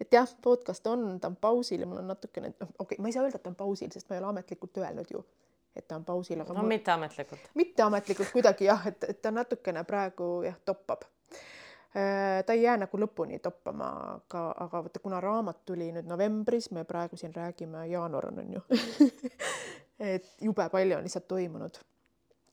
et 0.00 0.12
jah, 0.12 0.28
podcast 0.42 0.86
on, 0.90 1.06
ta 1.22 1.30
on 1.30 1.38
pausil 1.40 1.84
ja 1.84 1.88
mul 1.88 2.02
on 2.02 2.10
natukene, 2.10 2.54
noh, 2.58 2.74
okei 2.78 2.96
okay,, 2.96 3.02
ma 3.02 3.10
ei 3.10 3.16
saa 3.16 3.24
öelda, 3.24 3.38
et 3.38 3.46
ta 3.46 3.52
on 3.52 3.58
pausil, 3.58 3.90
sest 3.94 4.10
ma 4.10 4.18
ei 4.18 4.22
ole 4.22 4.32
ametlikult 4.32 4.82
öelnud 4.82 5.14
ju, 5.14 5.22
et 5.76 5.86
ta 5.86 6.00
on 6.00 6.06
pausil, 6.06 6.42
aga 6.42 6.56
no 6.56 6.64
mul... 6.64 6.72
mitteametlikult. 6.74 7.50
mitteametlikult 7.62 8.32
kuidagi 8.34 8.70
jah, 8.70 8.88
et, 8.90 9.10
et 9.14 9.22
ta 9.22 9.34
natukene 9.34 9.86
praegu 9.86 10.30
jah, 10.48 10.58
toppab 10.66 11.06
äh, 11.06 12.42
ta 12.46 12.58
ei 12.58 12.66
jää 12.66 12.76
nagu 12.82 13.02
lõpuni 13.06 13.38
toppama, 13.44 13.94
aga, 14.18 14.48
aga 14.66 14.84
vaata, 14.88 15.04
kuna 15.04 15.22
raamat 15.22 15.62
tuli 15.70 15.92
nüüd 15.94 16.10
novembris, 16.10 16.72
me 16.74 16.82
praegu 16.88 17.20
siin 17.20 17.34
räägime, 17.34 17.86
jaanuar 17.94 18.32
on, 18.32 18.42
on 18.42 18.54
ju 18.58 18.66
et 20.14 20.32
jube 20.42 20.70
palju 20.74 20.98
on 20.98 21.06
lihtsalt 21.06 21.30
toimunud 21.30 21.84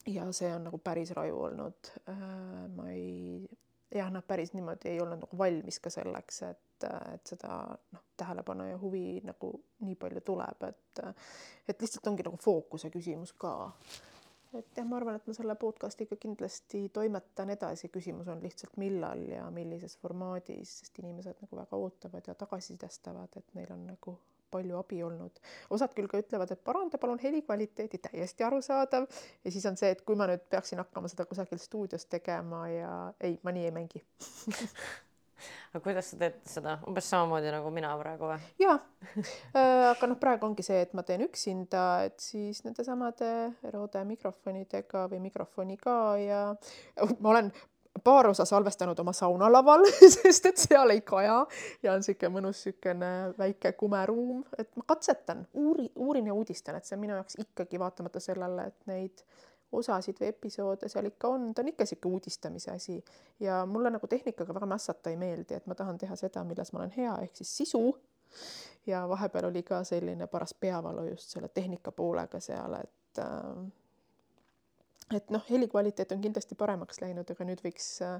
ja 0.06 0.26
see 0.32 0.50
on 0.54 0.64
nagu 0.68 0.78
päris 0.78 1.10
raju 1.16 1.42
olnud. 1.48 1.92
Äh, 2.08 2.68
ma 2.76 2.88
ei, 2.90 3.48
jah, 3.94 4.10
noh, 4.12 4.24
päris 4.26 4.52
niimoodi 4.56 4.92
ei 4.92 5.00
olnud 5.00 5.22
nagu 5.24 5.38
valmis 5.38 5.78
ka 5.82 5.90
selleks, 5.92 6.42
et, 6.48 6.86
et 7.14 7.34
seda 7.34 7.58
noh, 7.92 8.06
tähelepanu 8.16 8.66
ja 8.70 8.78
huvi 8.78 9.20
nagu 9.26 9.52
nii 9.86 9.98
palju 10.00 10.24
tuleb, 10.26 10.64
et 10.68 11.04
et 11.68 11.80
lihtsalt 11.80 12.06
ongi 12.10 12.24
nagu 12.26 12.36
fookuse 12.42 12.90
küsimus 12.90 13.32
ka. 13.38 13.72
et 14.58 14.76
jah, 14.76 14.86
ma 14.88 14.98
arvan, 14.98 15.16
et 15.16 15.26
ma 15.26 15.34
selle 15.36 15.54
podcast'iga 15.56 16.18
kindlasti 16.20 16.88
toimetan 16.92 17.54
edasi, 17.54 17.88
küsimus 17.88 18.28
on 18.28 18.42
lihtsalt 18.42 18.76
millal 18.76 19.22
ja 19.28 19.46
millises 19.50 19.96
formaadis, 19.96 20.78
sest 20.82 20.98
inimesed 20.98 21.40
nagu 21.40 21.56
väga 21.56 21.78
ootavad 21.78 22.28
ja 22.28 22.34
tagasisidestavad, 22.34 23.38
et 23.38 23.54
neil 23.54 23.72
on 23.72 23.86
nagu 23.94 24.18
palju 24.52 24.78
abi 24.80 25.02
olnud. 25.06 25.40
osad 25.70 25.94
küll 25.96 26.10
ka 26.10 26.20
ütlevad, 26.22 26.52
et 26.52 26.64
paranda 26.64 27.00
palun 27.02 27.20
helikvaliteeti, 27.22 28.02
täiesti 28.08 28.44
arusaadav. 28.48 29.08
ja 29.44 29.54
siis 29.54 29.66
on 29.66 29.78
see, 29.80 29.92
et 29.96 30.04
kui 30.06 30.18
ma 30.18 30.28
nüüd 30.30 30.44
peaksin 30.52 30.82
hakkama 30.82 31.10
seda 31.12 31.26
kusagil 31.28 31.62
stuudios 31.62 32.06
tegema 32.06 32.66
ja 32.72 32.92
ei, 33.20 33.38
ma 33.42 33.54
nii 33.54 33.70
ei 33.70 33.74
mängi 33.74 34.04
aga 35.72 35.82
kuidas 35.82 36.10
sa 36.12 36.18
teed 36.20 36.38
seda, 36.48 36.76
umbes 36.88 37.08
samamoodi 37.10 37.50
nagu 37.54 37.70
mina 37.74 37.92
praegu 38.00 38.28
või? 38.30 38.38
jaa 38.62 38.76
äh,, 38.76 39.90
aga 39.90 40.10
noh, 40.10 40.18
praegu 40.20 40.48
ongi 40.48 40.64
see, 40.66 40.82
et 40.84 40.94
ma 40.96 41.04
teen 41.06 41.24
üksinda, 41.26 41.84
et 42.08 42.18
siis 42.22 42.62
nendesamade 42.66 43.32
Rode 43.74 44.04
mikrofonidega 44.08 45.06
või 45.12 45.22
mikrofoniga 45.28 45.96
ja 46.22 46.42
ma 47.18 47.34
olen 47.34 47.52
paar 48.04 48.26
osa 48.26 48.44
salvestanud 48.44 48.98
oma 48.98 49.12
saunalaval 49.12 49.84
sest 50.16 50.46
et 50.46 50.58
seal 50.58 50.90
ei 50.90 51.00
kaja. 51.06 51.38
Ja 51.82 51.92
on 51.92 52.02
niisugune 52.02 52.32
mõnus 52.36 52.64
niisugune 52.64 53.12
väike 53.38 53.72
kumeruum, 53.78 54.42
et 54.58 54.70
ma 54.76 54.86
katsetan, 54.94 55.46
uuri, 55.54 55.90
uurin 55.96 56.26
ja 56.26 56.34
uudistan, 56.34 56.76
et 56.76 56.88
see 56.88 56.96
on 56.96 57.02
minu 57.04 57.16
jaoks 57.18 57.38
ikkagi 57.42 57.80
vaatamata 57.80 58.20
sellele, 58.20 58.68
et 58.72 58.86
neid 58.90 59.24
osasid 59.72 60.18
või 60.20 60.28
episoode 60.28 60.88
seal 60.92 61.08
ikka 61.08 61.28
on, 61.32 61.50
ta 61.54 61.62
on 61.62 61.72
ikka 61.72 61.86
niisugune 61.86 62.18
uudistamise 62.18 62.72
asi. 62.72 62.98
Ja 63.40 63.62
mulle 63.66 63.92
nagu 63.92 64.08
tehnikaga 64.08 64.54
väga 64.54 64.68
mässata 64.68 65.12
ei 65.12 65.20
meeldi, 65.20 65.60
et 65.60 65.68
ma 65.68 65.76
tahan 65.78 66.00
teha 66.00 66.16
seda, 66.16 66.44
milles 66.48 66.72
ma 66.72 66.82
olen 66.82 66.96
hea, 66.96 67.14
ehk 67.26 67.36
siis 67.42 67.56
sisu. 67.62 67.84
ja 68.86 69.04
vahepeal 69.08 69.44
oli 69.50 69.62
ka 69.62 69.84
selline 69.84 70.26
paras 70.26 70.54
peavalu 70.54 71.04
just 71.10 71.28
selle 71.34 71.48
tehnika 71.48 71.92
poolega 71.92 72.40
seal, 72.40 72.74
et 72.80 73.18
äh, 73.20 73.72
et 75.16 75.30
noh, 75.30 75.44
helikvaliteet 75.50 76.12
on 76.12 76.20
kindlasti 76.20 76.56
paremaks 76.58 77.00
läinud, 77.02 77.30
aga 77.30 77.46
nüüd 77.48 77.62
võiks 77.64 77.86
äh, 78.06 78.18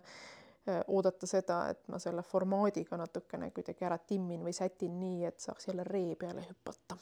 oodata 0.87 1.27
seda, 1.27 1.59
et 1.73 1.89
ma 1.91 1.99
selle 2.03 2.23
formaadiga 2.27 2.97
natukene 3.01 3.51
kuidagi 3.55 3.87
ära 3.87 3.99
timmin 3.99 4.45
või 4.45 4.55
sätin 4.57 4.95
nii, 5.01 5.25
et 5.27 5.41
saaks 5.43 5.69
jälle 5.69 5.85
ree 5.89 6.15
peale 6.17 6.45
hüpata. 6.47 6.97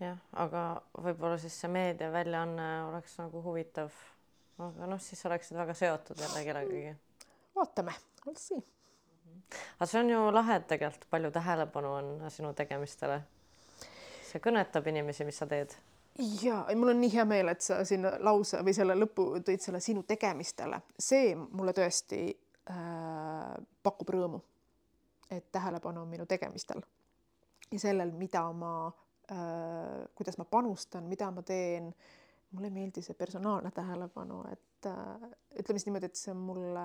jah, 0.00 0.18
aga 0.32 0.64
võib-olla 0.94 1.38
siis 1.38 1.56
see 1.60 1.70
meediaväljaanne 1.72 2.68
oleks 2.90 3.18
nagu 3.18 3.42
huvitav. 3.42 3.92
aga 4.58 4.90
noh, 4.92 5.00
siis 5.00 5.24
oleksid 5.26 5.56
väga 5.56 5.74
seotud 5.74 6.20
jälle 6.20 6.44
kellegagi. 6.44 6.96
vaatame, 7.56 7.94
we'll 8.26 8.36
see. 8.36 8.62
aga 9.78 9.86
see 9.86 10.00
on 10.00 10.10
ju 10.10 10.30
lahe, 10.32 10.60
et 10.60 10.68
tegelikult 10.68 11.10
palju 11.10 11.30
tähelepanu 11.30 11.92
on 11.92 12.30
sinu 12.30 12.52
tegemistele. 12.52 13.22
see 14.28 14.40
kõnetab 14.44 14.86
inimesi, 14.92 15.24
mis 15.24 15.40
sa 15.40 15.46
teed 15.46 15.72
ja 16.18 16.66
mul 16.76 16.88
on 16.94 17.00
nii 17.00 17.12
hea 17.14 17.24
meel, 17.28 17.52
et 17.52 17.64
sa 17.64 17.80
sinna 17.86 18.16
lause 18.24 18.60
või 18.64 18.74
selle 18.76 18.96
lõpu 18.98 19.30
tõid 19.46 19.62
selle 19.62 19.80
sinu 19.84 20.02
tegemistele, 20.08 20.80
see 20.98 21.34
mulle 21.38 21.74
tõesti 21.76 22.22
äh, 22.70 23.52
pakub 23.82 24.14
rõõmu, 24.14 24.40
et 25.30 25.50
tähelepanu 25.52 26.02
on 26.02 26.10
minu 26.10 26.26
tegemistel 26.26 26.82
ja 27.72 27.80
sellel, 27.80 28.12
mida 28.16 28.44
ma 28.52 28.72
äh,, 29.30 30.06
kuidas 30.14 30.38
ma 30.38 30.48
panustan, 30.48 31.08
mida 31.08 31.30
ma 31.30 31.42
teen. 31.42 31.92
Mulle 32.48 32.70
ei 32.70 32.72
meeldi 32.72 33.02
see 33.04 33.12
personaalne 33.12 33.68
tähelepanu, 33.76 34.38
et 34.48 34.86
äh, 34.88 35.24
ütleme 35.60 35.76
siis 35.76 35.84
niimoodi, 35.90 36.08
et 36.08 36.16
see 36.16 36.32
mulle, 36.32 36.84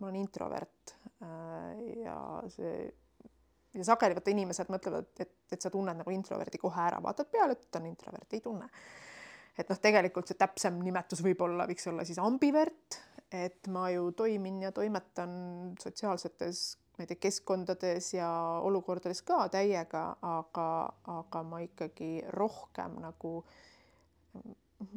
ma 0.00 0.06
olen 0.06 0.16
introvert 0.16 0.94
äh, 1.20 1.82
ja 2.00 2.14
see 2.48 2.86
ja 3.74 3.86
sageli 3.86 4.16
vaata 4.18 4.32
inimesed 4.32 4.72
mõtlevad, 4.72 5.08
et, 5.22 5.32
et 5.52 5.62
sa 5.62 5.70
tunned 5.72 6.02
nagu 6.02 6.12
introverdi 6.12 6.60
kohe 6.60 6.82
ära, 6.84 7.00
vaatad 7.04 7.30
peale, 7.32 7.56
et 7.56 7.70
ta 7.70 7.80
on 7.80 7.88
introvert, 7.88 8.28
ei 8.32 8.44
tunne. 8.44 8.68
et 9.58 9.68
noh, 9.68 9.80
tegelikult 9.80 10.28
see 10.28 10.38
täpsem 10.40 10.78
nimetus 10.84 11.22
võib-olla 11.24 11.66
võiks 11.68 11.88
olla 11.90 12.04
siis 12.08 12.20
ambivert, 12.22 13.00
et 13.32 13.68
ma 13.72 13.88
ju 13.92 14.10
toimin 14.16 14.62
ja 14.64 14.72
toimetan 14.72 15.32
sotsiaalsetes 15.80 16.62
ma 16.92 17.04
ei 17.04 17.08
tea, 17.08 17.20
keskkondades 17.28 18.12
ja 18.14 18.28
olukordades 18.64 19.22
ka 19.24 19.46
täiega, 19.52 20.04
aga, 20.28 20.66
aga 21.20 21.42
ma 21.48 21.62
ikkagi 21.64 22.18
rohkem 22.36 22.98
nagu 23.00 23.38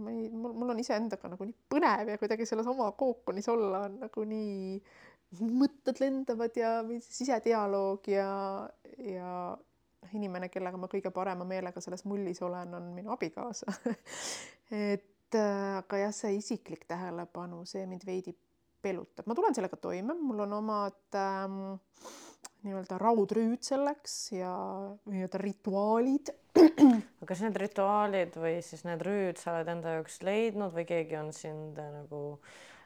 ma 0.01 0.11
ei, 0.11 0.29
mul, 0.29 0.53
mul 0.53 0.73
on 0.73 0.81
iseendaga 0.81 1.29
nagu 1.31 1.47
nii 1.47 1.55
põnev 1.71 2.11
ja 2.11 2.19
kuidagi 2.19 2.47
selles 2.49 2.67
oma 2.67 2.89
kookonis 2.97 3.47
olla 3.51 3.85
on 3.87 3.99
nagu 4.03 4.25
nii, 4.27 4.79
mõtted 5.39 5.99
lendavad 5.99 6.57
ja 6.57 6.77
sisedialoog 7.03 8.07
ja, 8.11 8.29
ja 9.01 9.31
inimene, 10.13 10.49
kellega 10.53 10.79
ma 10.79 10.89
kõige 10.91 11.11
parema 11.13 11.47
meelega 11.47 11.81
selles 11.83 12.05
mullis 12.07 12.41
olen, 12.45 12.73
on 12.77 12.91
minu 12.95 13.13
abikaasa. 13.15 13.73
Et 14.91 15.37
äh, 15.37 15.77
aga 15.79 16.01
jah, 16.05 16.13
see 16.15 16.37
isiklik 16.39 16.85
tähelepanu, 16.89 17.63
see 17.69 17.85
mind 17.89 18.05
veidi 18.07 18.35
pelutab, 18.85 19.25
ma 19.25 19.35
tulen 19.37 19.55
sellega 19.57 19.79
toime, 19.81 20.13
mul 20.19 20.43
on 20.45 20.53
omad 20.59 21.17
ähm, 21.17 21.59
nii-öelda 22.65 22.99
raudrüüd 23.01 23.65
selleks 23.65 24.13
ja 24.35 24.53
nii-öelda 25.09 25.41
rituaalid. 25.41 26.31
Aga 26.61 27.29
kas 27.29 27.41
need 27.45 27.57
rituaalid 27.61 28.37
või 28.41 28.59
siis 28.65 28.85
need 28.87 29.01
rüüd 29.05 29.41
sa 29.41 29.55
oled 29.55 29.73
enda 29.73 29.97
jaoks 29.97 30.21
leidnud 30.25 30.73
või 30.75 30.85
keegi 30.89 31.19
on 31.19 31.33
sind 31.35 31.81
äh, 31.81 31.91
nagu 31.99 32.21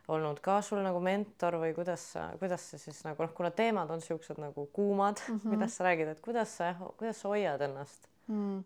olnud 0.10 0.42
ka 0.44 0.60
sul 0.66 0.82
nagu 0.86 1.00
mentor 1.04 1.60
või 1.62 1.74
kuidas 1.78 2.04
sa, 2.16 2.30
kuidas 2.42 2.66
sa 2.72 2.82
siis 2.82 3.00
nagu 3.06 3.24
noh, 3.24 3.34
kuna 3.38 3.52
teemad 3.56 3.92
on 3.94 4.04
siuksed 4.04 4.42
nagu 4.42 4.68
kuumad 4.74 5.22
mm, 5.22 5.38
-hmm. 5.38 5.54
kuidas 5.54 5.78
sa 5.78 5.88
räägid, 5.88 6.14
et 6.14 6.22
kuidas 6.26 6.58
sa, 6.58 6.74
kuidas 6.98 7.22
sa 7.22 7.34
hoiad 7.34 7.62
ennast 7.62 8.10
mm.? 8.28 8.64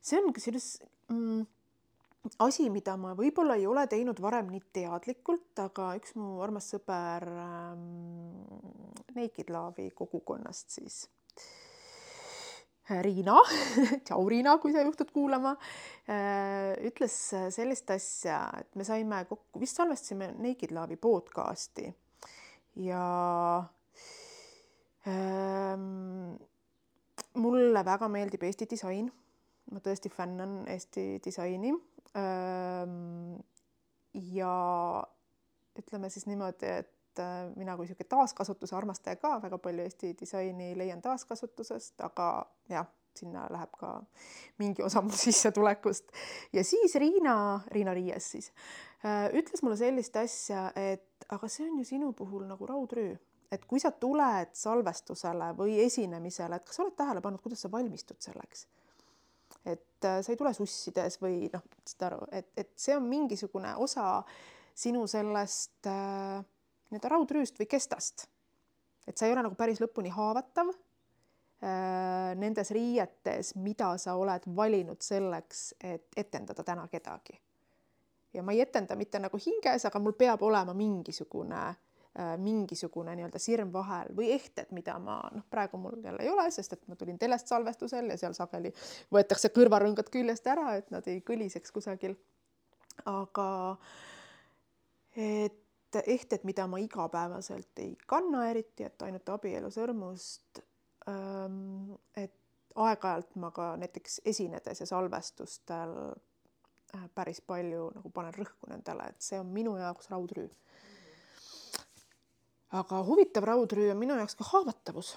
see 0.00 0.20
on 0.20 0.32
kusjuures 0.34 0.68
mm, 1.08 1.46
asi, 2.44 2.68
mida 2.70 2.96
ma 3.00 3.14
võib-olla 3.16 3.56
ei 3.56 3.66
ole 3.66 3.86
teinud 3.86 4.20
varem 4.20 4.50
nii 4.52 4.62
teadlikult, 4.72 5.52
aga 5.62 5.94
üks 6.00 6.14
mu 6.18 6.40
armas 6.44 6.68
sõber 6.74 7.28
ähm, 7.28 7.86
Naked 9.16 9.50
Love'i 9.52 9.90
kogukonnast 9.96 10.76
siis 10.78 11.04
Riina, 13.04 13.38
tšau 14.06 14.28
Riina, 14.28 14.56
kui 14.62 14.74
sa 14.74 14.82
juhtud 14.82 15.12
kuulama, 15.14 15.54
äh, 16.10 16.74
ütles 16.90 17.16
sellist 17.54 17.90
asja, 17.94 18.42
et 18.60 18.78
me 18.78 18.86
saime 18.86 19.24
kokku, 19.30 19.62
vist 19.62 19.78
salvestasime 19.78 20.32
Naked 20.42 20.74
Love'i 20.74 20.98
podcast'i 21.00 21.90
ja 22.80 23.64
ähm, 25.06 26.34
mulle 27.34 27.84
väga 27.84 28.08
meeldib 28.08 28.42
Eesti 28.46 28.68
disain. 28.70 29.10
ma 29.70 29.78
tõesti 29.78 30.10
fännan 30.10 30.64
Eesti 30.66 31.20
disaini 31.22 31.70
ähm,. 32.18 33.38
ja 34.34 34.54
ütleme 35.78 36.10
siis 36.10 36.26
niimoodi, 36.26 36.66
et 36.66 36.90
et 37.20 37.50
äh, 37.50 37.56
mina 37.56 37.76
kui 37.76 37.86
niisugune 37.86 38.08
taaskasutuse 38.08 38.76
armastaja 38.76 39.18
ka 39.20 39.36
väga 39.42 39.58
palju 39.58 39.84
Eesti 39.84 40.14
disaini 40.20 40.72
leian 40.78 41.02
taaskasutusest, 41.02 42.00
aga 42.06 42.28
jah, 42.70 42.88
sinna 43.16 43.46
läheb 43.50 43.72
ka 43.78 43.92
mingi 44.62 44.82
osa 44.82 45.02
mu 45.02 45.12
sissetulekust. 45.24 46.12
ja 46.52 46.64
siis 46.64 46.94
Riina, 46.94 47.60
Riina 47.70 47.94
Riies 47.94 48.30
siis, 48.32 48.52
äh, 49.04 49.28
ütles 49.36 49.62
mulle 49.62 49.76
sellist 49.76 50.16
asja, 50.16 50.70
et 50.76 51.26
aga 51.28 51.48
see 51.48 51.68
on 51.68 51.78
ju 51.78 51.88
sinu 51.88 52.12
puhul 52.16 52.46
nagu 52.48 52.66
raudrüü, 52.66 53.16
et 53.52 53.64
kui 53.66 53.80
sa 53.82 53.90
tuled 53.90 54.54
salvestusele 54.54 55.52
või 55.58 55.80
esinemisele, 55.84 56.56
et 56.56 56.68
kas 56.68 56.78
sa 56.78 56.86
oled 56.86 56.96
tähele 56.96 57.24
pannud, 57.24 57.42
kuidas 57.42 57.66
sa 57.66 57.72
valmistud 57.72 58.20
selleks? 58.22 58.68
et 59.66 60.06
äh, 60.06 60.22
sa 60.22 60.32
ei 60.32 60.38
tule 60.40 60.54
sussides 60.56 61.18
või 61.20 61.50
noh, 61.52 61.66
saad 61.84 62.06
aru, 62.08 62.24
et, 62.32 62.48
et 62.56 62.70
see 62.80 62.94
on 62.96 63.04
mingisugune 63.04 63.74
osa 63.76 64.22
sinu 64.80 65.02
sellest 65.10 65.90
äh, 65.90 66.40
nii-öelda 66.90 67.10
raudrüüst 67.12 67.58
või 67.60 67.68
kestast. 67.70 68.26
et 69.06 69.18
sa 69.18 69.26
ei 69.26 69.32
ole 69.32 69.42
nagu 69.42 69.54
päris 69.58 69.80
lõpuni 69.82 70.10
haavatav 70.14 70.70
äh, 70.70 72.34
nendes 72.38 72.70
riietes, 72.70 73.54
mida 73.56 73.96
sa 73.98 74.14
oled 74.18 74.46
valinud 74.56 75.00
selleks, 75.02 75.74
et 75.80 76.06
etendada 76.16 76.64
täna 76.64 76.88
kedagi. 76.88 77.38
ja 78.34 78.42
ma 78.42 78.52
ei 78.52 78.60
etenda 78.60 78.96
mitte 78.96 79.18
nagu 79.18 79.38
hinges, 79.38 79.86
aga 79.86 79.98
mul 79.98 80.12
peab 80.18 80.42
olema 80.42 80.74
mingisugune 80.74 81.62
äh, 81.68 82.34
mingisugune 82.38 83.14
nii-öelda 83.16 83.38
sirm 83.38 83.72
vahel 83.72 84.10
või 84.16 84.32
ehted, 84.34 84.74
mida 84.74 84.98
ma 84.98 85.20
noh, 85.32 85.46
praegu 85.50 85.78
mul 85.78 86.02
jälle 86.04 86.22
ei 86.22 86.30
ole, 86.30 86.50
sest 86.50 86.72
et 86.72 86.86
ma 86.88 86.98
tulin 86.98 87.18
telest 87.18 87.46
salvestusel 87.46 88.10
ja 88.10 88.18
seal 88.18 88.34
sageli 88.34 88.74
võetakse 89.14 89.54
kõrvarõngad 89.54 90.10
küljest 90.10 90.46
ära, 90.46 90.74
et 90.76 90.90
nad 90.90 91.06
ei 91.06 91.22
kõliseks 91.22 91.70
kusagil. 91.72 92.18
aga 93.06 93.78
et 95.16 95.59
ehted, 96.06 96.44
mida 96.44 96.66
ma 96.66 96.78
igapäevaselt 96.78 97.78
ei 97.82 97.96
kanna 98.06 98.46
eriti, 98.50 98.84
et 98.84 99.02
ainult 99.02 99.28
abielusõrmust. 99.28 100.62
Ähm, 101.08 101.94
et 102.16 102.34
aeg-ajalt 102.74 103.36
ma 103.40 103.50
ka 103.50 103.72
näiteks 103.80 104.20
esinedes 104.24 104.80
ja 104.80 104.86
salvestustel 104.86 105.94
äh, 106.94 107.06
päris 107.14 107.40
palju 107.40 107.90
nagu 107.96 108.10
panen 108.14 108.34
rõhku 108.36 108.70
nendele, 108.70 109.10
et 109.10 109.20
see 109.24 109.40
on 109.40 109.50
minu 109.50 109.76
jaoks 109.76 110.10
raudrüü. 110.12 110.48
aga 112.70 113.02
huvitav 113.04 113.44
raudrüü 113.44 113.90
on 113.90 113.98
minu 113.98 114.16
jaoks 114.16 114.36
ka 114.38 114.44
haavatavus. 114.52 115.16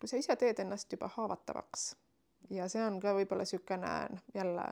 kui 0.00 0.08
sa 0.08 0.16
ise 0.16 0.36
teed 0.36 0.58
ennast 0.58 0.92
juba 0.92 1.08
haavatavaks 1.08 1.94
ja 2.50 2.68
see 2.68 2.82
on 2.84 3.00
ka 3.00 3.14
võib-olla 3.14 3.44
niisugune 3.44 3.90
noh, 4.10 4.22
jälle 4.34 4.64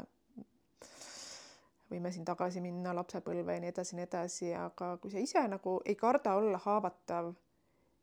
võime 1.90 2.12
siin 2.12 2.24
tagasi 2.28 2.60
minna 2.60 2.94
lapsepõlve 2.96 3.56
ja 3.56 3.60
nii 3.62 3.72
edasi 3.72 3.96
nii 3.96 4.06
edasi, 4.06 4.54
aga 4.54 4.96
kui 5.02 5.12
sa 5.12 5.22
ise 5.22 5.44
nagu 5.48 5.78
ei 5.86 5.96
karda 5.96 6.34
olla 6.36 6.60
haavatav 6.64 7.32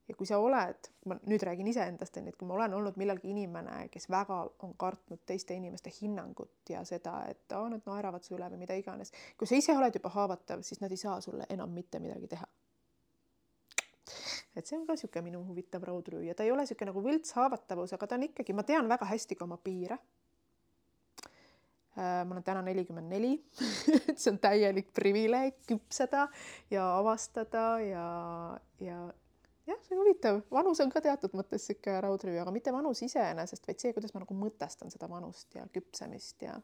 ja 0.08 0.16
kui 0.16 0.28
sa 0.30 0.38
oled, 0.42 0.90
ma 1.10 1.18
nüüd 1.30 1.44
räägin 1.48 1.70
iseendast, 1.72 2.18
onju, 2.20 2.34
et 2.34 2.38
kui 2.40 2.48
ma 2.50 2.58
olen 2.58 2.76
olnud 2.78 2.98
millalgi 3.02 3.32
inimene, 3.32 3.78
kes 3.94 4.08
väga 4.14 4.42
on 4.66 4.76
kartnud 4.78 5.24
teiste 5.26 5.58
inimeste 5.58 5.94
hinnangut 6.00 6.70
ja 6.70 6.84
seda, 6.86 7.18
et 7.30 7.56
aa, 7.58 7.70
nad 7.74 7.86
naeravad 7.90 8.26
su 8.26 8.36
üle 8.38 8.50
või 8.54 8.62
mida 8.62 8.78
iganes. 8.78 9.14
kui 9.38 9.50
sa 9.50 9.58
ise 9.58 9.78
oled 9.78 9.98
juba 9.98 10.14
haavatav, 10.14 10.62
siis 10.66 10.82
nad 10.84 10.94
ei 10.94 11.02
saa 11.02 11.18
sulle 11.26 11.50
enam 11.50 11.74
mitte 11.74 12.00
midagi 12.00 12.30
teha. 12.36 12.48
et 14.56 14.66
see 14.66 14.78
on 14.78 14.86
ka 14.88 14.94
niisugune 14.96 15.26
minu 15.26 15.42
huvitav 15.44 15.84
raudrüü 15.84 16.22
ja 16.24 16.36
ta 16.36 16.46
ei 16.46 16.52
ole 16.52 16.64
niisugune 16.64 16.92
nagu 16.92 17.02
võlts 17.04 17.34
haavatavus, 17.36 17.94
aga 17.94 18.08
ta 18.08 18.16
on 18.16 18.30
ikkagi, 18.30 18.54
ma 18.54 18.64
tean 18.64 18.88
väga 18.90 19.10
hästi 19.10 19.36
ka 19.36 19.44
oma 19.44 19.58
piire 19.58 19.98
ma 21.96 22.34
olen 22.34 22.44
täna 22.44 22.62
nelikümmend 22.66 23.12
neli. 23.12 23.36
See 24.20 24.32
on 24.32 24.40
täielik 24.44 24.90
privileeg 24.96 25.62
küpseda 25.70 26.26
ja 26.72 26.88
avastada 26.98 27.68
ja, 27.84 28.08
ja 28.84 28.98
jah, 29.70 29.80
see 29.82 29.96
on 29.96 30.02
huvitav, 30.04 30.42
vanus 30.54 30.82
on 30.84 30.92
ka 30.94 31.02
teatud 31.04 31.34
mõttes 31.38 31.66
sihuke 31.68 31.96
raudrüü, 32.04 32.38
aga 32.42 32.54
mitte 32.54 32.74
vanus 32.76 33.02
iseenesest, 33.06 33.66
vaid 33.68 33.82
see, 33.82 33.94
kuidas 33.96 34.14
ma 34.16 34.24
nagu 34.24 34.38
mõtestan 34.38 34.94
seda 34.94 35.10
vanust 35.12 35.56
ja 35.58 35.66
küpsemist 35.74 36.46
ja 36.46 36.58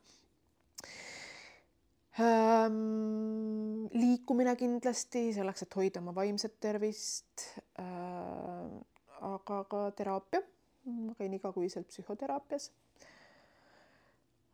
ähm, 2.22 3.88
liikumine 3.96 4.56
kindlasti 4.60 5.30
selleks, 5.36 5.66
et 5.66 5.80
hoida 5.80 6.04
oma 6.04 6.16
vaimset 6.18 6.60
tervist 6.64 7.48
äh,. 7.80 8.80
aga 9.22 9.64
ka 9.70 9.84
teraapia, 9.98 10.42
ma 10.90 11.14
käin 11.18 11.34
igakuiselt 11.38 11.90
psühhoteraapias 11.92 12.72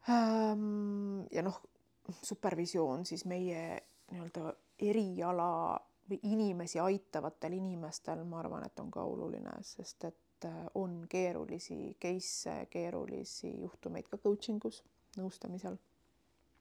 ja 0.07 1.43
noh, 1.43 1.59
supervisioon 2.23 3.05
siis 3.05 3.25
meie 3.27 3.63
nii-öelda 4.11 4.53
eriala 4.79 5.49
või 6.07 6.19
inimesi 6.23 6.79
aitavatel 6.79 7.57
inimestel, 7.57 8.23
ma 8.23 8.39
arvan, 8.39 8.63
et 8.65 8.79
on 8.79 8.91
ka 8.91 9.03
oluline, 9.03 9.51
sest 9.67 10.05
et 10.07 10.47
äh, 10.47 10.61
on 10.79 11.01
keerulisi 11.09 11.97
case'e, 11.99 12.69
keerulisi 12.71 13.51
juhtumeid 13.61 14.07
ka 14.07 14.19
coaching 14.23 14.63
us, 14.69 14.83
nõustamisel 15.17 15.75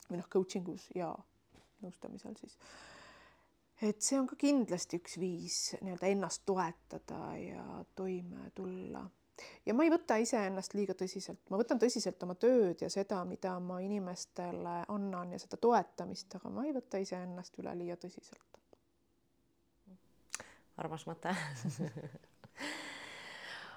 või 0.09 0.19
noh, 0.19 0.29
coaching 0.33 0.69
us 0.75 0.89
ja 0.95 1.13
nõustamisel 1.85 2.35
siis. 2.41 2.57
et 3.83 4.03
see 4.03 4.19
on 4.19 4.27
ka 4.27 4.39
kindlasti 4.41 4.99
üks 4.99 5.19
viis 5.21 5.61
nii-öelda 5.83 6.11
ennast 6.11 6.43
toetada 6.49 7.21
ja 7.39 7.85
toime 7.95 8.51
tulla 8.55 9.05
ja 9.67 9.75
ma 9.75 9.85
ei 9.87 9.93
võta 9.93 10.19
iseennast 10.23 10.75
liiga 10.75 10.97
tõsiselt, 10.99 11.43
ma 11.51 11.61
võtan 11.61 11.81
tõsiselt 11.83 12.23
oma 12.27 12.37
tööd 12.41 12.83
ja 12.85 12.91
seda, 12.93 13.23
mida 13.29 13.57
ma 13.61 13.81
inimestele 13.85 14.79
annan 14.93 15.35
ja 15.37 15.41
seda 15.43 15.61
toetamist, 15.61 16.39
aga 16.39 16.53
ma 16.53 16.67
ei 16.67 16.75
võta 16.77 17.01
iseennast 17.03 17.59
üleliia 17.63 17.99
tõsiselt. 18.01 18.43
armas 20.77 21.07
mõte. 21.09 21.33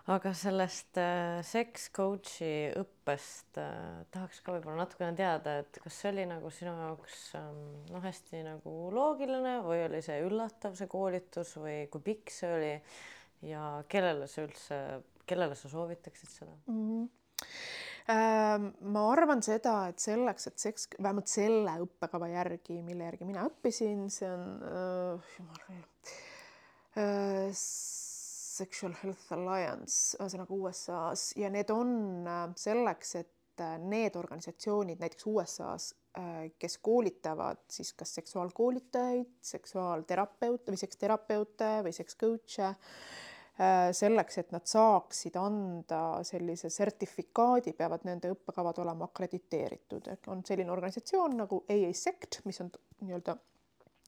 Aga 0.10 0.32
sellest 0.34 0.98
äh, 0.98 1.40
sex 1.46 1.92
coach'i 1.94 2.72
õppest 2.80 3.60
äh, 3.62 4.00
tahaks 4.10 4.40
ka 4.42 4.56
võib-olla 4.56 4.80
natukene 4.82 5.14
teada, 5.14 5.60
et 5.62 5.78
kas 5.84 6.00
see 6.02 6.10
oli 6.10 6.24
nagu 6.26 6.50
sinu 6.54 6.72
jaoks 6.74 7.28
ähm, 7.38 7.60
noh, 7.92 8.02
hästi 8.02 8.42
nagu 8.48 8.74
loogiline 8.96 9.60
või 9.68 9.84
oli 9.86 10.02
see 10.02 10.18
üllatav, 10.26 10.74
see 10.80 10.90
koolitus 10.90 11.54
või 11.62 11.84
kui 11.94 12.02
pikk 12.08 12.34
see 12.34 12.50
oli? 12.56 12.74
Ja 13.46 13.84
kellele 13.92 14.26
sa 14.28 14.48
üldse, 14.48 14.80
kellele 15.30 15.58
sa 15.58 15.72
soovitaksid 15.72 16.36
seda 16.40 16.56
mm? 16.66 16.90
-hmm 16.90 17.08
ma 18.10 19.04
arvan 19.12 19.44
seda, 19.46 19.74
et 19.92 20.02
selleks, 20.02 20.48
et 20.50 20.64
seks, 20.64 20.88
vähemalt 20.98 21.30
selle 21.30 21.76
õppekava 21.84 22.26
järgi, 22.32 22.80
mille 22.82 23.06
järgi 23.06 23.28
mina 23.28 23.44
õppisin, 23.46 24.08
see 24.10 24.32
on 24.34 24.48
äh,, 24.66 25.36
jumal 25.38 25.60
äh,, 26.98 27.60
Sexual 28.60 28.96
Health 29.04 29.32
Alliance, 29.36 30.18
ühesõnaga 30.20 30.56
USA-s 30.56 31.34
ja 31.40 31.52
need 31.54 31.70
on 31.72 31.92
äh, 32.28 32.42
selleks, 32.60 33.14
et 33.22 33.64
äh, 33.64 33.78
need 33.80 34.18
organisatsioonid 34.20 35.00
näiteks 35.00 35.28
USA-s, 35.32 35.94
äh, 36.20 36.50
kes 36.60 36.76
koolitavad 36.84 37.62
siis 37.72 37.94
kas 37.96 38.12
seksuaalkoolitajaid, 38.20 39.32
seksuaalterapeute 39.54 40.74
või 40.74 40.82
seksterapeute 40.82 41.72
või 41.88 41.96
sekscoach'e, 41.96 42.74
selleks, 43.92 44.38
et 44.40 44.54
nad 44.56 44.64
saaksid 44.70 45.36
anda 45.36 46.22
sellise 46.24 46.70
sertifikaadi, 46.72 47.74
peavad 47.76 48.06
nende 48.08 48.32
õppekavad 48.32 48.80
olema 48.80 49.10
akrediteeritud, 49.10 50.08
on 50.32 50.46
selline 50.48 50.72
organisatsioon 50.72 51.36
nagu 51.42 51.64
AASECT, 51.68 52.40
mis 52.48 52.62
on 52.64 52.72
nii-öelda 53.02 53.36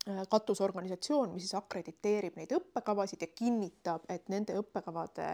Äh, 0.10 0.24
katusorganisatsioon, 0.30 1.30
mis 1.30 1.44
siis 1.46 1.54
akrediteerib 1.60 2.34
neid 2.40 2.50
õppekavasid 2.58 3.22
ja 3.22 3.28
kinnitab, 3.38 4.08
et 4.10 4.32
nende 4.34 4.56
õppekavade 4.58 5.28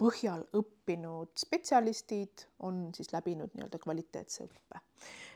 põhjal 0.00 0.46
õppinud 0.56 1.34
spetsialistid 1.36 2.46
on 2.64 2.86
siis 2.96 3.12
läbinud 3.12 3.52
nii-öelda 3.52 3.80
kvaliteetse 3.82 4.46
õppe. 4.46 4.80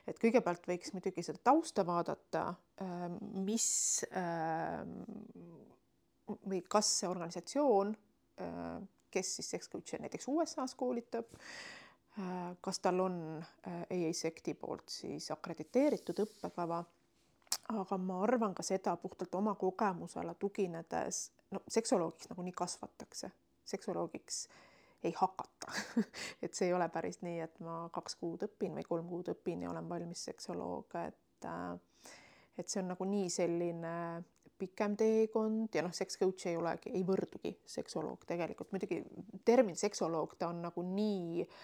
et 0.08 0.16
kõigepealt 0.22 0.64
võiks 0.68 0.94
muidugi 0.96 1.26
seda 1.26 1.42
tausta 1.44 1.84
vaadata, 1.84 2.46
äh, 2.80 3.04
mis 3.44 3.68
äh, 4.16 4.80
või 6.48 6.62
kas 6.64 6.88
see 7.02 7.12
organisatsioon, 7.12 7.92
kes 9.10 9.36
siis 9.36 9.68
coach'e 9.70 10.00
näiteks 10.02 10.28
USA-s 10.28 10.74
koolitab, 10.74 11.30
kas 12.60 12.80
tal 12.82 13.00
on 13.00 13.16
EASECT-i 13.90 14.54
poolt 14.58 14.90
siis 14.90 15.30
akrediteeritud 15.34 16.24
õppekava. 16.26 16.82
Aga 17.74 17.96
ma 17.98 18.18
arvan 18.22 18.54
ka 18.54 18.64
seda 18.66 18.96
puhtalt 19.00 19.34
oma 19.38 19.54
kogemusele 19.54 20.34
tuginedes, 20.38 21.30
no 21.54 21.62
seksoloogiks 21.70 22.28
nagunii 22.32 22.52
kasvatakse, 22.56 23.30
seksoloogiks 23.64 24.40
ei 25.04 25.14
hakata. 25.16 25.72
Et 26.42 26.54
see 26.54 26.68
ei 26.68 26.74
ole 26.74 26.88
päris 26.92 27.20
nii, 27.22 27.38
et 27.44 27.58
ma 27.64 27.84
kaks 27.92 28.16
kuud 28.20 28.44
õpin 28.48 28.74
või 28.78 28.86
kolm 28.88 29.08
kuud 29.08 29.30
õpin 29.34 29.64
ja 29.64 29.70
olen 29.70 29.88
valmis 29.88 30.24
seksoloog, 30.30 30.96
et 31.04 31.48
äh, 31.48 32.12
et 32.58 32.70
see 32.70 32.80
on 32.82 32.92
nagunii 32.92 33.28
selline 33.32 33.94
pikem 34.58 34.96
teekond 34.96 35.74
ja 35.74 35.82
noh, 35.84 35.94
sex 35.94 36.18
coach 36.20 36.48
ei 36.50 36.58
olegi, 36.58 36.92
ei 36.94 37.02
võrdugi 37.06 37.56
seksoloog 37.76 38.26
tegelikult, 38.28 38.72
muidugi 38.74 39.02
termin 39.44 39.76
seksoloog, 39.78 40.36
ta 40.38 40.50
on 40.52 40.62
nagu 40.64 40.84
nii 40.86 41.44
äh, 41.44 41.58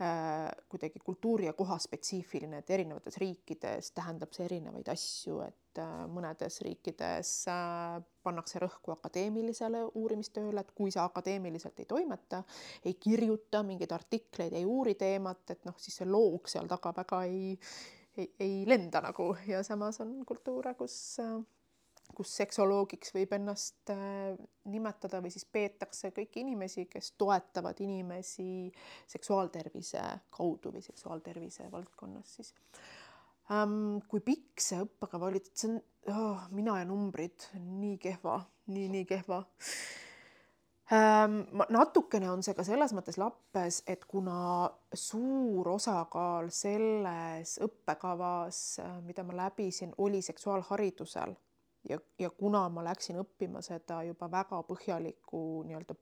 Äh, 0.00 0.50
kuidagi 0.68 0.98
kultuuri 1.04 1.46
ja 1.46 1.52
koha 1.52 1.76
spetsiifiline, 1.78 2.58
et 2.58 2.70
erinevates 2.74 3.14
riikides 3.22 3.92
tähendab 3.94 4.32
see 4.34 4.42
erinevaid 4.48 4.88
asju, 4.90 5.36
et 5.44 5.78
äh, 5.78 5.92
mõnedes 6.10 6.56
riikides 6.66 7.30
äh, 7.52 8.00
pannakse 8.26 8.58
rõhku 8.58 8.90
akadeemilisele 8.96 9.84
uurimistööle, 10.00 10.64
et 10.64 10.72
kui 10.74 10.90
sa 10.90 11.04
akadeemiliselt 11.06 11.78
ei 11.78 11.86
toimeta, 11.86 12.42
ei 12.82 12.96
kirjuta 12.98 13.62
mingeid 13.62 13.94
artikleid, 13.94 14.58
ei 14.58 14.66
uuri 14.66 14.96
teemat, 14.98 15.46
et 15.54 15.62
noh, 15.70 15.78
siis 15.78 16.02
see 16.02 16.10
loog 16.10 16.50
seal 16.50 16.66
taga 16.74 16.90
väga 16.96 17.22
ei, 17.30 17.54
ei, 18.18 18.32
ei 18.42 18.60
lenda 18.66 18.98
nagu. 19.06 19.30
Ja 19.46 19.62
samas 19.62 20.02
on 20.02 20.16
kultuure, 20.26 20.74
kus 20.74 20.98
kus 22.16 22.32
seksoloogiks 22.38 23.14
võib 23.14 23.32
ennast 23.36 23.90
äh, 23.92 24.34
nimetada 24.70 25.20
või 25.24 25.32
siis 25.34 25.46
peetakse 25.50 26.12
kõiki 26.16 26.42
inimesi, 26.44 26.86
kes 26.90 27.12
toetavad 27.20 27.80
inimesi 27.84 28.70
seksuaaltervise 29.10 30.02
kaudu 30.34 30.74
või 30.74 30.84
seksuaaltervise 30.84 31.70
valdkonnas 31.72 32.36
siis 32.38 32.54
ähm,. 33.50 33.98
kui 34.08 34.22
pikk 34.24 34.62
see 34.62 34.80
õppekava 34.84 35.28
oli, 35.30 35.42
see 35.52 35.74
on 35.74 35.82
oh,, 36.14 36.48
mina 36.54 36.78
ja 36.80 36.88
numbrid, 36.88 37.50
nii 37.58 37.98
kehva 38.02 38.40
nii,, 38.66 38.88
nii-nii 38.88 39.04
kehva 39.10 39.42
ähm,. 40.94 41.40
natukene 41.68 42.30
on 42.32 42.44
see 42.46 42.56
ka 42.56 42.64
selles 42.66 42.94
mõttes 42.96 43.18
lappes, 43.20 43.82
et 43.90 44.04
kuna 44.08 44.68
suur 44.94 45.74
osakaal 45.74 46.50
selles 46.54 47.58
õppekavas, 47.64 48.60
äh, 48.84 49.00
mida 49.06 49.26
ma 49.26 49.36
läbisin, 49.44 49.96
oli 49.98 50.22
seksuaalharidusel 50.24 51.36
ja, 51.88 51.98
ja 52.18 52.30
kuna 52.30 52.68
ma 52.68 52.84
läksin 52.84 53.20
õppima 53.20 53.62
seda 53.64 54.02
juba 54.06 54.30
väga 54.30 54.62
põhjaliku 54.68 55.40
nii-öelda 55.68 55.96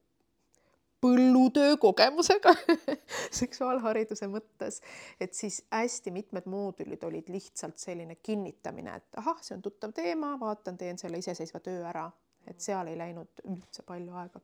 põllutöö 1.03 1.77
kogemusega 1.83 2.53
seksuaalhariduse 3.40 4.29
mõttes, 4.31 4.79
et 5.21 5.35
siis 5.35 5.64
hästi 5.73 6.12
mitmed 6.14 6.47
moodulid 6.47 7.03
olid 7.09 7.31
lihtsalt 7.33 7.83
selline 7.83 8.21
kinnitamine, 8.23 8.95
et 9.01 9.18
ahah, 9.18 9.40
see 9.42 9.57
on 9.57 9.64
tuttav 9.64 9.95
teema, 9.97 10.37
vaatan, 10.40 10.79
teen 10.79 11.01
selle 11.03 11.18
iseseisva 11.18 11.59
töö 11.64 11.83
ära, 11.90 12.07
et 12.47 12.62
seal 12.62 12.92
ei 12.92 12.99
läinud 12.99 13.42
üldse 13.51 13.83
palju 13.87 14.14
aega. 14.23 14.40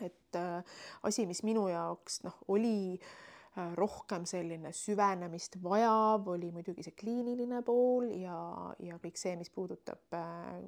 et 0.00 0.36
äh, 0.38 0.62
asi, 1.02 1.26
mis 1.26 1.42
minu 1.42 1.66
jaoks 1.68 2.22
noh, 2.24 2.38
oli 2.48 2.94
äh, 2.94 3.29
rohkem 3.78 4.26
selline 4.28 4.72
süvenemist 4.76 5.56
vajav 5.62 6.28
oli 6.32 6.50
muidugi 6.54 6.84
see 6.86 6.96
kliiniline 6.98 7.62
pool 7.66 8.10
ja, 8.20 8.36
ja 8.82 8.98
kõik 9.02 9.20
see, 9.20 9.36
mis 9.40 9.52
puudutab 9.54 10.16
äh, 10.16 10.60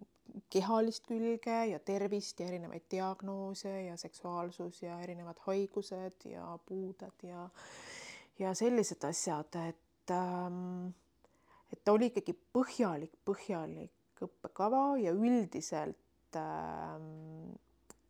kehalist 0.53 1.07
külge 1.09 1.59
ja 1.73 1.81
tervist 1.85 2.41
ja 2.41 2.49
erinevaid 2.49 2.87
diagnoose 2.91 3.73
ja 3.89 3.97
seksuaalsus 4.01 4.83
ja 4.85 4.99
erinevad 5.05 5.41
haigused 5.47 6.29
ja 6.31 6.47
puuded 6.67 7.27
ja 7.29 7.49
ja 8.41 8.55
sellised 8.57 9.05
asjad, 9.05 9.55
et 9.69 10.11
ähm, 10.11 10.89
et 11.73 11.83
ta 11.85 11.93
oli 11.93 12.09
ikkagi 12.11 12.35
põhjalik, 12.57 13.13
põhjalik 13.29 14.25
õppekava 14.25 14.97
ja 15.03 15.13
üldiselt 15.13 16.39
ähm, 16.39 17.53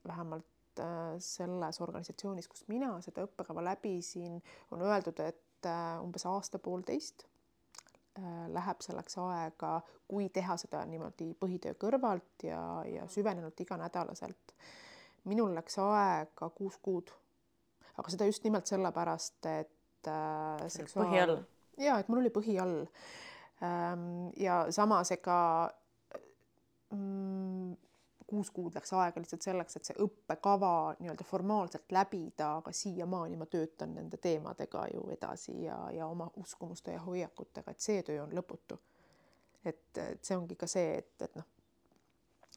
vähemalt 0.06 0.46
Äh, 0.46 0.51
selles 1.22 1.80
organisatsioonis, 1.80 2.48
kus 2.48 2.64
mina 2.68 2.94
seda 3.04 3.26
õppekava 3.26 3.64
läbisin, 3.64 4.38
on 4.72 4.82
öeldud, 4.86 5.20
et 5.24 5.68
äh, 5.68 5.98
umbes 6.02 6.24
aasta-poolteist 6.28 7.26
äh, 8.18 8.46
läheb 8.52 8.84
selleks 8.84 9.18
aega, 9.22 9.74
kui 10.08 10.28
teha 10.34 10.56
seda 10.60 10.84
niimoodi 10.88 11.32
põhitöö 11.40 11.76
kõrvalt 11.80 12.46
ja, 12.48 12.62
ja 12.88 13.08
süvenenult 13.08 13.60
iganädalaselt. 13.60 14.56
minul 15.24 15.54
läks 15.54 15.78
aega 15.78 16.48
kuus 16.50 16.78
kuud, 16.82 17.12
aga 17.96 18.10
seda 18.10 18.26
just 18.26 18.44
nimelt 18.44 18.66
sellepärast, 18.66 19.44
et 19.46 20.08
äh, 20.08 20.68
seksuaal... 20.68 21.06
põhi 21.06 21.22
all. 21.22 21.36
ja 21.78 21.98
et 21.98 22.08
mul 22.08 22.24
oli 22.24 22.32
põhi 22.34 22.58
all 22.60 22.80
ähm,. 23.62 24.30
ja 24.36 24.66
samas 24.70 25.12
ega 25.14 25.38
mm, 26.90 27.41
kuus 28.32 28.50
kuud 28.50 28.76
läks 28.78 28.94
aega 28.96 29.20
lihtsalt 29.20 29.44
selleks, 29.44 29.76
et 29.76 29.88
see 29.88 29.98
õppekava 30.00 30.72
nii-öelda 31.02 31.24
formaalselt 31.28 31.92
läbida, 31.92 32.54
aga 32.62 32.72
siiamaani 32.72 33.36
ma 33.36 33.46
töötan 33.52 33.92
nende 33.98 34.16
teemadega 34.16 34.86
ju 34.94 35.02
edasi 35.12 35.56
ja, 35.66 35.76
ja 35.92 36.08
oma 36.08 36.30
uskumuste 36.40 36.94
ja 36.96 37.02
hoiakutega, 37.04 37.74
et 37.74 37.84
see 37.84 38.00
töö 38.06 38.22
on 38.24 38.32
lõputu. 38.38 38.78
et, 39.64 39.84
et 39.98 40.24
see 40.24 40.36
ongi 40.36 40.56
ka 40.58 40.66
see, 40.66 40.96
et, 41.02 41.12
et 41.26 41.36
noh, 41.38 41.50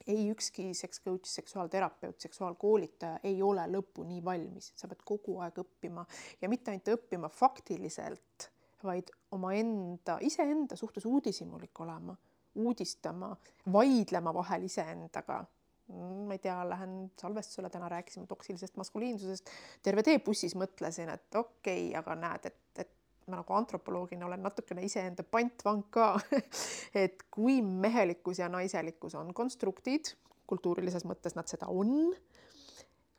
ei 0.07 0.29
ükski 0.31 0.69
seks 0.73 1.01
coach, 1.03 1.27
seksuaalterapeut, 1.29 2.19
seksuaalkoolitaja 2.23 3.19
ei 3.23 3.41
ole 3.43 3.65
lõpuni 3.75 4.21
valmis, 4.23 4.71
sa 4.79 4.87
pead 4.91 5.03
kogu 5.03 5.39
aeg 5.43 5.59
õppima 5.63 6.05
ja 6.41 6.51
mitte 6.51 6.71
ainult 6.71 6.93
õppima 6.95 7.29
faktiliselt, 7.31 8.49
vaid 8.83 9.11
omaenda, 9.35 10.17
iseenda 10.23 10.79
suhtes 10.79 11.05
uudishimulik 11.09 11.83
olema 11.83 12.15
uudistama, 12.55 13.35
vaidlema 13.71 14.33
vahel 14.33 14.63
iseendaga, 14.63 15.43
ma 15.93 16.33
ei 16.33 16.41
tea, 16.41 16.57
lähen 16.69 17.11
salvestusele, 17.21 17.69
täna 17.69 17.89
rääkisime 17.89 18.25
toksilisest 18.27 18.77
maskuliinsusest, 18.81 19.49
terve 19.85 20.03
tee 20.03 20.19
bussis 20.19 20.55
mõtlesin, 20.57 21.11
et 21.13 21.37
okei 21.37 21.89
okay,, 21.89 21.99
aga 21.99 22.15
näed, 22.17 22.47
et, 22.49 22.85
et 22.85 22.93
ma 23.29 23.39
nagu 23.41 23.57
antropoloogina 23.57 24.25
olen 24.25 24.43
natukene 24.45 24.85
iseenda 24.85 25.23
pantvang 25.23 25.85
ka 25.93 26.13
et 27.05 27.27
kui 27.33 27.61
mehelikkus 27.61 28.41
ja 28.41 28.49
naiselikkus 28.49 29.17
on 29.19 29.33
konstruktid, 29.33 30.15
kultuurilises 30.49 31.05
mõttes 31.09 31.37
nad 31.37 31.49
seda 31.49 31.69
on, 31.73 32.13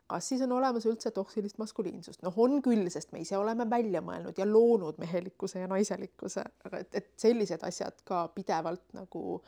kas 0.07 0.29
siis 0.31 0.43
on 0.45 0.53
olemas 0.55 0.85
üldse 0.87 1.11
toksilist 1.11 1.59
maskuliinsust? 1.59 2.21
noh, 2.23 2.35
on 2.39 2.61
küll, 2.63 2.87
sest 2.91 3.11
me 3.11 3.23
ise 3.23 3.37
oleme 3.39 3.67
välja 3.69 4.01
mõelnud 4.03 4.39
ja 4.39 4.47
loonud 4.47 4.99
mehelikkuse 5.01 5.63
ja 5.63 5.71
naiselikkuse, 5.71 6.45
aga 6.67 6.83
et, 6.83 6.95
et 6.95 7.11
sellised 7.19 7.63
asjad 7.67 7.99
ka 8.07 8.27
pidevalt 8.35 8.95
nagu 8.95 9.41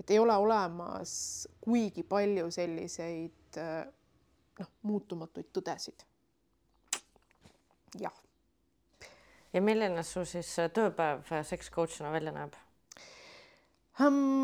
et 0.00 0.10
ei 0.10 0.18
ole 0.18 0.36
olemas 0.36 1.48
kuigi 1.60 2.02
palju 2.02 2.50
selliseid 2.50 3.58
äh, 3.60 3.86
noh, 4.60 4.70
muutumatuid 4.82 5.50
tõdesid. 5.54 6.04
jah. 8.00 8.14
ja 9.52 9.62
milline 9.62 10.02
su 10.04 10.24
siis 10.28 10.54
tööpäev 10.74 11.26
seks 11.48 11.70
coach'ina 11.72 12.12
välja 12.12 12.34
näeb? 12.36 12.56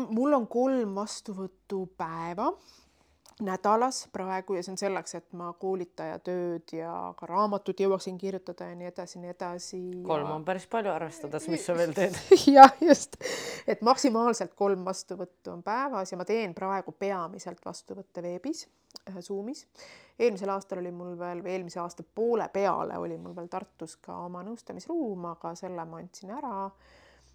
mul 0.09 0.33
on 0.33 0.47
kolm 0.47 0.95
vastuvõtupäeva 0.95 2.49
nädalas 3.41 4.07
praegu 4.13 4.53
ja 4.53 4.63
see 4.63 4.73
on 4.73 4.77
selleks, 4.77 5.15
et 5.17 5.33
ma 5.37 5.49
koolitaja 5.59 6.19
tööd 6.23 6.73
ja 6.75 6.91
ka 7.17 7.27
raamatut 7.29 7.79
jõuaksin 7.81 8.17
kirjutada 8.21 8.67
ja 8.69 8.77
nii 8.77 8.89
edasi, 8.91 9.19
nii 9.23 9.31
edasi. 9.33 9.79
kolm 10.05 10.29
on 10.35 10.45
päris 10.45 10.67
palju, 10.69 10.91
arvestades, 10.93 11.47
mis 11.49 11.65
sa 11.65 11.75
veel 11.77 11.95
teed 11.97 12.17
jah, 12.53 12.75
just, 12.81 13.17
et 13.67 13.81
maksimaalselt 13.85 14.53
kolm 14.59 14.85
vastuvõttu 14.85 15.53
on 15.55 15.63
päevas 15.65 16.13
ja 16.13 16.19
ma 16.19 16.27
teen 16.29 16.53
praegu 16.57 16.93
peamiselt 16.97 17.63
vastuvõtte 17.65 18.21
veebis, 18.25 18.67
äh, 19.07 19.17
Zoomis. 19.25 19.65
eelmisel 20.19 20.53
aastal 20.53 20.83
oli 20.83 20.91
mul 20.93 21.15
veel, 21.19 21.41
või 21.45 21.55
eelmise 21.57 21.81
aasta 21.81 22.05
poole 22.05 22.49
peale 22.53 22.99
oli 23.01 23.17
mul 23.17 23.33
veel 23.35 23.49
Tartus 23.49 23.97
ka 23.97 24.19
oma 24.27 24.43
nõustamisruum, 24.45 25.25
aga 25.31 25.55
selle 25.59 25.85
ma 25.89 26.03
andsin 26.03 26.35
ära. 26.37 26.67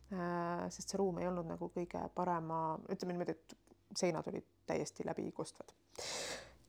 Äh, 0.09 0.69
sest 0.73 0.95
see 0.95 1.01
ruum 1.01 1.19
ei 1.21 1.27
olnud 1.29 1.51
nagu 1.51 1.69
kõige 1.75 2.07
parema, 2.15 2.79
ütleme 2.89 3.17
niimoodi, 3.17 3.35
et 3.35 3.59
seinad 3.99 4.31
olid 4.31 4.47
täiesti 4.69 5.07
läbikostvad. 5.07 5.73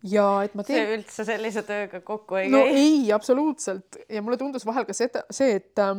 ja 0.03 0.25
et 0.47 0.55
ma 0.55 0.63
teen. 0.63 0.79
see 0.79 0.97
üldse 0.97 1.27
sellise 1.27 1.63
tööga 1.67 2.01
kokku 2.05 2.39
ei 2.39 2.49
no, 2.51 2.63
käi? 2.65 2.81
ei, 2.85 3.03
absoluutselt 3.15 4.01
ja 4.09 4.23
mulle 4.23 4.39
tundus 4.41 4.65
vahel 4.65 4.88
ka 4.88 4.95
seda, 4.95 5.25
see, 5.31 5.59
et 5.59 5.83
äh, 5.83 5.95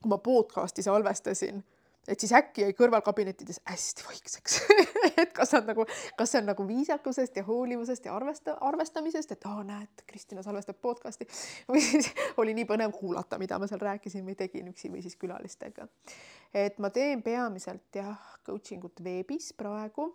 kui 0.00 0.12
ma 0.12 0.20
podcast'i 0.24 0.84
salvestasin 0.84 1.62
et 2.08 2.20
siis 2.20 2.32
äkki 2.32 2.64
jäi 2.64 2.74
kõrvalkabinettides 2.76 3.60
hästi 3.68 4.04
vaikseks 4.06 4.56
et 5.22 5.32
kas 5.36 5.52
on 5.54 5.66
nagu, 5.68 5.84
kas 6.18 6.32
see 6.32 6.40
on 6.40 6.48
nagu 6.50 6.66
viisakusest 6.68 7.36
ja 7.36 7.44
hoolivusest 7.46 8.08
ja 8.08 8.14
arvesta, 8.16 8.56
arvestamisest, 8.66 9.34
et 9.36 9.46
aa, 9.48 9.62
näed, 9.66 10.04
Kristina 10.08 10.42
salvestab 10.46 10.80
podcast'i 10.82 11.28
või 11.70 11.82
siis 11.84 12.10
oli 12.40 12.54
nii 12.56 12.66
põnev 12.68 12.94
kuulata, 12.96 13.38
mida 13.38 13.58
ma 13.60 13.68
seal 13.70 13.82
rääkisin 13.84 14.24
või 14.26 14.36
tegin 14.38 14.72
üksi 14.72 14.92
või 14.92 15.04
siis 15.04 15.16
külalistega. 15.20 15.88
et 16.54 16.78
ma 16.78 16.90
teen 16.90 17.22
peamiselt 17.22 18.00
jah, 18.00 18.18
coaching 18.46 18.84
ut 18.88 19.04
veebis 19.04 19.52
praegu. 19.56 20.10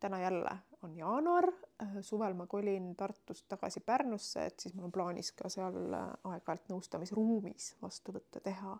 Täna 0.00 0.20
jälle 0.20 0.50
on 0.82 0.96
jaanuar 0.96 1.48
äh,, 1.82 1.88
suvel 2.00 2.34
ma 2.34 2.46
kolin 2.46 2.96
Tartust 2.96 3.48
tagasi 3.48 3.80
Pärnusse, 3.80 4.46
et 4.46 4.60
siis 4.60 4.74
mul 4.74 4.88
on 4.88 4.92
plaanis 4.92 5.32
ka 5.36 5.50
seal 5.52 5.78
äh, 5.94 6.06
aeg-ajalt 6.32 6.70
nõustamisruumis 6.70 7.72
vastuvõtte 7.82 8.42
teha 8.44 8.76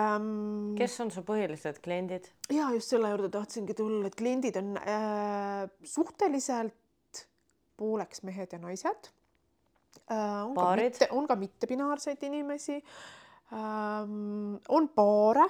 ähm,. 0.00 0.74
kes 0.78 0.98
on 1.04 1.14
su 1.14 1.22
põhilised 1.26 1.80
kliendid? 1.84 2.30
ja 2.50 2.72
just 2.74 2.90
selle 2.90 3.12
juurde 3.12 3.30
tahtsingi 3.36 3.76
tulla, 3.78 4.10
et 4.10 4.18
kliendid 4.18 4.58
on 4.60 4.74
äh, 4.82 5.64
suhteliselt 5.84 7.24
pooleks 7.78 8.24
mehed 8.26 8.52
ja 8.52 8.62
naised 8.62 9.10
äh,. 10.10 10.44
on 10.44 10.54
Paarid. 10.58 10.98
ka 10.98 11.06
mitte, 11.06 11.10
on 11.14 11.30
ka 11.30 11.40
mittepinaarseid 11.46 12.30
inimesi 12.30 12.80
ähm,. 13.54 14.58
on 14.68 14.90
paare, 14.94 15.46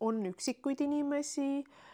on 0.00 0.26
üksikuid 0.28 0.84
inimesi 0.84 1.52
ähm, 1.56 1.87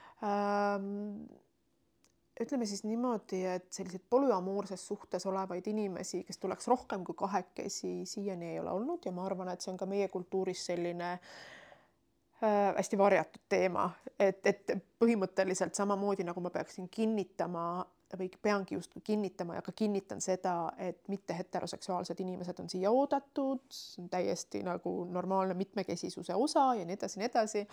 ütleme 2.41 2.67
siis 2.67 2.85
niimoodi, 2.85 3.45
et 3.47 3.67
selliseid 3.73 4.05
polüamoorses 4.11 4.87
suhtes 4.87 5.27
olevaid 5.27 5.67
inimesi, 5.71 6.25
kes 6.25 6.39
tuleks 6.43 6.69
rohkem 6.69 7.05
kui 7.05 7.15
kahekesi, 7.19 8.03
siiani 8.09 8.53
ei 8.53 8.61
ole 8.61 8.71
olnud 8.71 9.07
ja 9.07 9.13
ma 9.13 9.27
arvan, 9.27 9.53
et 9.53 9.61
see 9.61 9.73
on 9.73 9.79
ka 9.81 9.87
meie 9.87 10.09
kultuuris 10.09 10.67
selline 10.67 11.13
äh, 11.15 12.75
hästi 12.77 12.99
varjatud 12.99 13.45
teema, 13.49 13.91
et, 14.19 14.47
et 14.47 14.75
põhimõtteliselt 14.99 15.75
samamoodi 15.79 16.27
nagu 16.27 16.41
ma 16.41 16.51
peaksin 16.55 16.89
kinnitama 16.89 17.85
või 18.19 18.31
peangi 18.43 18.75
justkui 18.75 19.03
kinnitama 19.05 19.59
ja 19.59 19.63
ka 19.63 19.73
kinnitan 19.73 20.21
seda, 20.21 20.73
et 20.79 21.09
mitte 21.09 21.37
heteroseksuaalsed 21.39 22.21
inimesed 22.21 22.61
on 22.61 22.71
siia 22.71 22.91
oodatud, 22.91 23.65
see 23.71 24.03
on 24.03 24.11
täiesti 24.13 24.63
nagu 24.67 24.95
normaalne 25.11 25.55
mitmekesisuse 25.55 26.35
osa 26.35 26.71
ja 26.79 26.85
nii 26.85 26.99
edasi, 26.99 27.21
nii 27.21 27.31
edasi. 27.31 27.67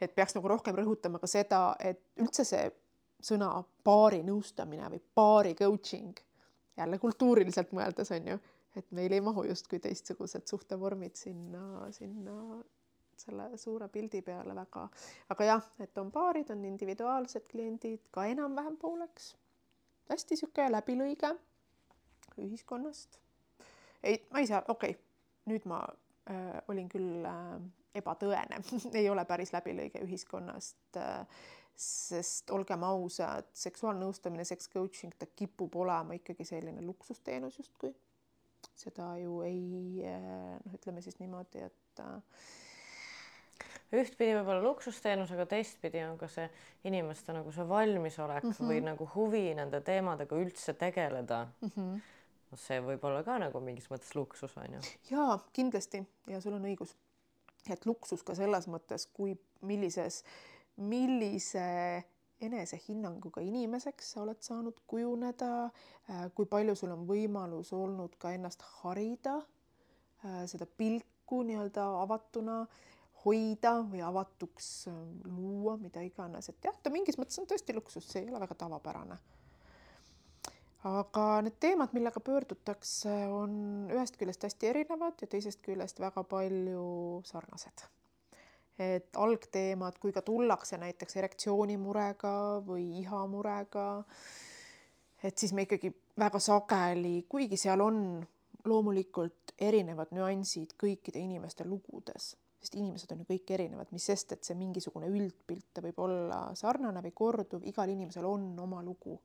et 0.00 0.14
peaks 0.14 0.34
nagu 0.38 0.48
rohkem 0.48 0.76
rõhutama 0.76 1.20
ka 1.20 1.30
seda, 1.30 1.62
et 1.78 2.02
üldse 2.20 2.44
see 2.44 2.64
sõna 3.20 3.52
paari 3.84 4.22
nõustamine 4.24 4.88
või 4.90 5.02
paari 5.14 5.54
coaching 5.54 6.18
jälle 6.76 6.98
kultuuriliselt 6.98 7.72
mõeldes 7.76 8.12
on 8.16 8.34
ju, 8.34 8.38
et 8.76 8.92
meil 8.96 9.12
ei 9.12 9.20
mahu 9.20 9.44
justkui 9.48 9.80
teistsugused 9.82 10.46
suhtevormid 10.48 11.16
sinna, 11.18 11.90
sinna 11.92 12.62
selle 13.20 13.50
suure 13.60 13.88
pildi 13.92 14.22
peale 14.24 14.54
väga, 14.56 14.86
aga 15.34 15.48
jah, 15.48 15.68
et 15.84 15.98
on 16.00 16.10
paarid, 16.14 16.50
on 16.54 16.64
individuaalsed 16.64 17.46
kliendid 17.50 18.08
ka 18.14 18.24
enam-vähem 18.30 18.78
pooleks. 18.80 19.34
Hästi 20.10 20.36
sihuke 20.36 20.66
läbilõige 20.70 21.34
ühiskonnast. 22.40 23.18
ei, 24.02 24.26
ma 24.30 24.42
ei 24.42 24.46
saa, 24.50 24.62
okei 24.68 24.96
okay., 24.96 25.04
nüüd 25.50 25.66
ma 25.70 25.80
äh, 26.30 26.58
olin 26.68 26.88
küll 26.90 27.24
äh, 27.26 27.56
ebatõene 27.94 28.60
ei 29.00 29.08
ole 29.10 29.24
päris 29.28 29.54
läbilõige 29.56 30.02
ühiskonnast 30.06 31.00
äh,. 31.00 31.24
sest 31.80 32.50
olgem 32.52 32.82
ausad, 32.84 33.46
seksuaalnõustamine, 33.56 34.44
sex 34.44 34.68
coaching, 34.68 35.14
ta 35.16 35.24
kipub 35.26 35.78
olema 35.80 36.12
ikkagi 36.18 36.44
selline 36.44 36.82
luksusteenus 36.84 37.56
justkui. 37.58 37.94
seda 38.76 39.14
ju 39.18 39.40
ei 39.46 40.04
äh, 40.04 40.58
noh, 40.64 40.74
ütleme 40.76 41.02
siis 41.02 41.18
niimoodi, 41.22 41.64
et 41.70 42.04
äh, 42.04 42.42
ühtpidi 43.92 44.34
võib-olla 44.36 44.62
luksusteenus, 44.62 45.32
aga 45.34 45.46
teistpidi 45.50 46.02
on 46.06 46.16
ka 46.18 46.28
see 46.30 46.46
inimeste 46.88 47.34
nagu 47.34 47.52
see 47.52 47.66
valmisolek 47.68 48.44
mm 48.44 48.54
-hmm. 48.54 48.70
või 48.70 48.80
nagu 48.86 49.08
huvi 49.14 49.44
nende 49.54 49.80
teemadega 49.80 50.36
üldse 50.36 50.74
tegeleda 50.74 51.46
mm. 51.60 51.70
-hmm. 51.76 52.00
no 52.50 52.56
see 52.56 52.80
võib 52.80 53.04
olla 53.04 53.22
ka 53.26 53.38
nagu 53.38 53.60
mingis 53.60 53.90
mõttes 53.90 54.14
luksus 54.14 54.56
on 54.56 54.78
ju. 54.78 54.80
jaa, 55.10 55.38
kindlasti 55.52 56.04
ja 56.26 56.40
sul 56.40 56.52
on 56.52 56.64
õigus. 56.64 56.96
et 57.70 57.86
luksus 57.86 58.22
ka 58.22 58.34
selles 58.34 58.68
mõttes, 58.68 59.08
kui 59.12 59.36
millises, 59.60 60.24
millise 60.76 62.04
enesehinnanguga 62.40 63.40
inimeseks 63.40 64.12
sa 64.12 64.22
oled 64.22 64.40
saanud 64.40 64.80
kujuneda, 64.86 65.70
äh, 66.10 66.30
kui 66.34 66.46
palju 66.46 66.74
sul 66.74 66.90
on 66.90 67.06
võimalus 67.08 67.72
olnud 67.76 68.16
ka 68.18 68.32
ennast 68.32 68.62
harida, 68.80 69.42
äh, 70.24 70.46
seda 70.46 70.66
pilku 70.66 71.42
nii-öelda 71.42 71.84
avatuna 72.00 72.66
hoida 73.24 73.74
või 73.90 74.00
avatuks 74.04 74.70
äh, 74.88 74.96
luua, 75.28 75.76
mida 75.80 76.02
iganes, 76.04 76.50
et 76.50 76.64
jah, 76.64 76.76
ta 76.82 76.92
mingis 76.92 77.18
mõttes 77.20 77.38
on 77.40 77.48
tõesti 77.50 77.76
luksus, 77.76 78.08
see 78.08 78.24
ei 78.24 78.30
ole 78.30 78.40
väga 78.42 78.56
tavapärane. 78.64 79.18
aga 80.88 81.24
need 81.44 81.58
teemad, 81.60 81.92
millega 81.92 82.22
pöördutakse, 82.24 83.12
on 83.28 83.88
ühest 83.92 84.16
küljest 84.16 84.46
hästi 84.48 84.70
erinevad 84.72 85.20
ja 85.20 85.28
teisest 85.28 85.60
küljest 85.64 86.00
väga 86.00 86.24
palju 86.24 87.22
sarnased. 87.24 87.88
et 88.80 89.16
algteemad, 89.16 89.98
kui 90.00 90.12
ka 90.12 90.22
tullakse 90.24 90.78
näiteks 90.80 91.16
erektsioonimurega 91.16 92.34
või 92.64 93.02
ihamurega, 93.02 94.04
et 95.22 95.36
siis 95.38 95.52
me 95.52 95.66
ikkagi 95.68 95.92
väga 96.18 96.40
sageli, 96.40 97.26
kuigi 97.28 97.56
seal 97.60 97.80
on 97.84 98.26
loomulikult 98.64 99.52
erinevad 99.58 100.14
nüansid 100.16 100.72
kõikide 100.80 101.20
inimeste 101.20 101.64
lugudes 101.68 102.36
sest 102.60 102.76
inimesed 102.76 103.12
on 103.14 103.22
ju 103.22 103.28
kõik 103.30 103.54
erinevad, 103.56 103.88
mis 103.94 104.04
sest, 104.10 104.34
et 104.36 104.44
see 104.44 104.56
mingisugune 104.58 105.08
üldpilt, 105.08 105.80
võib 105.86 106.00
olla 106.04 106.40
sarnane 106.58 107.00
või 107.06 107.14
korduv, 107.16 107.64
igal 107.68 107.88
inimesel 107.88 108.26
on 108.28 108.52
oma 108.60 108.82
lugu. 108.84 109.18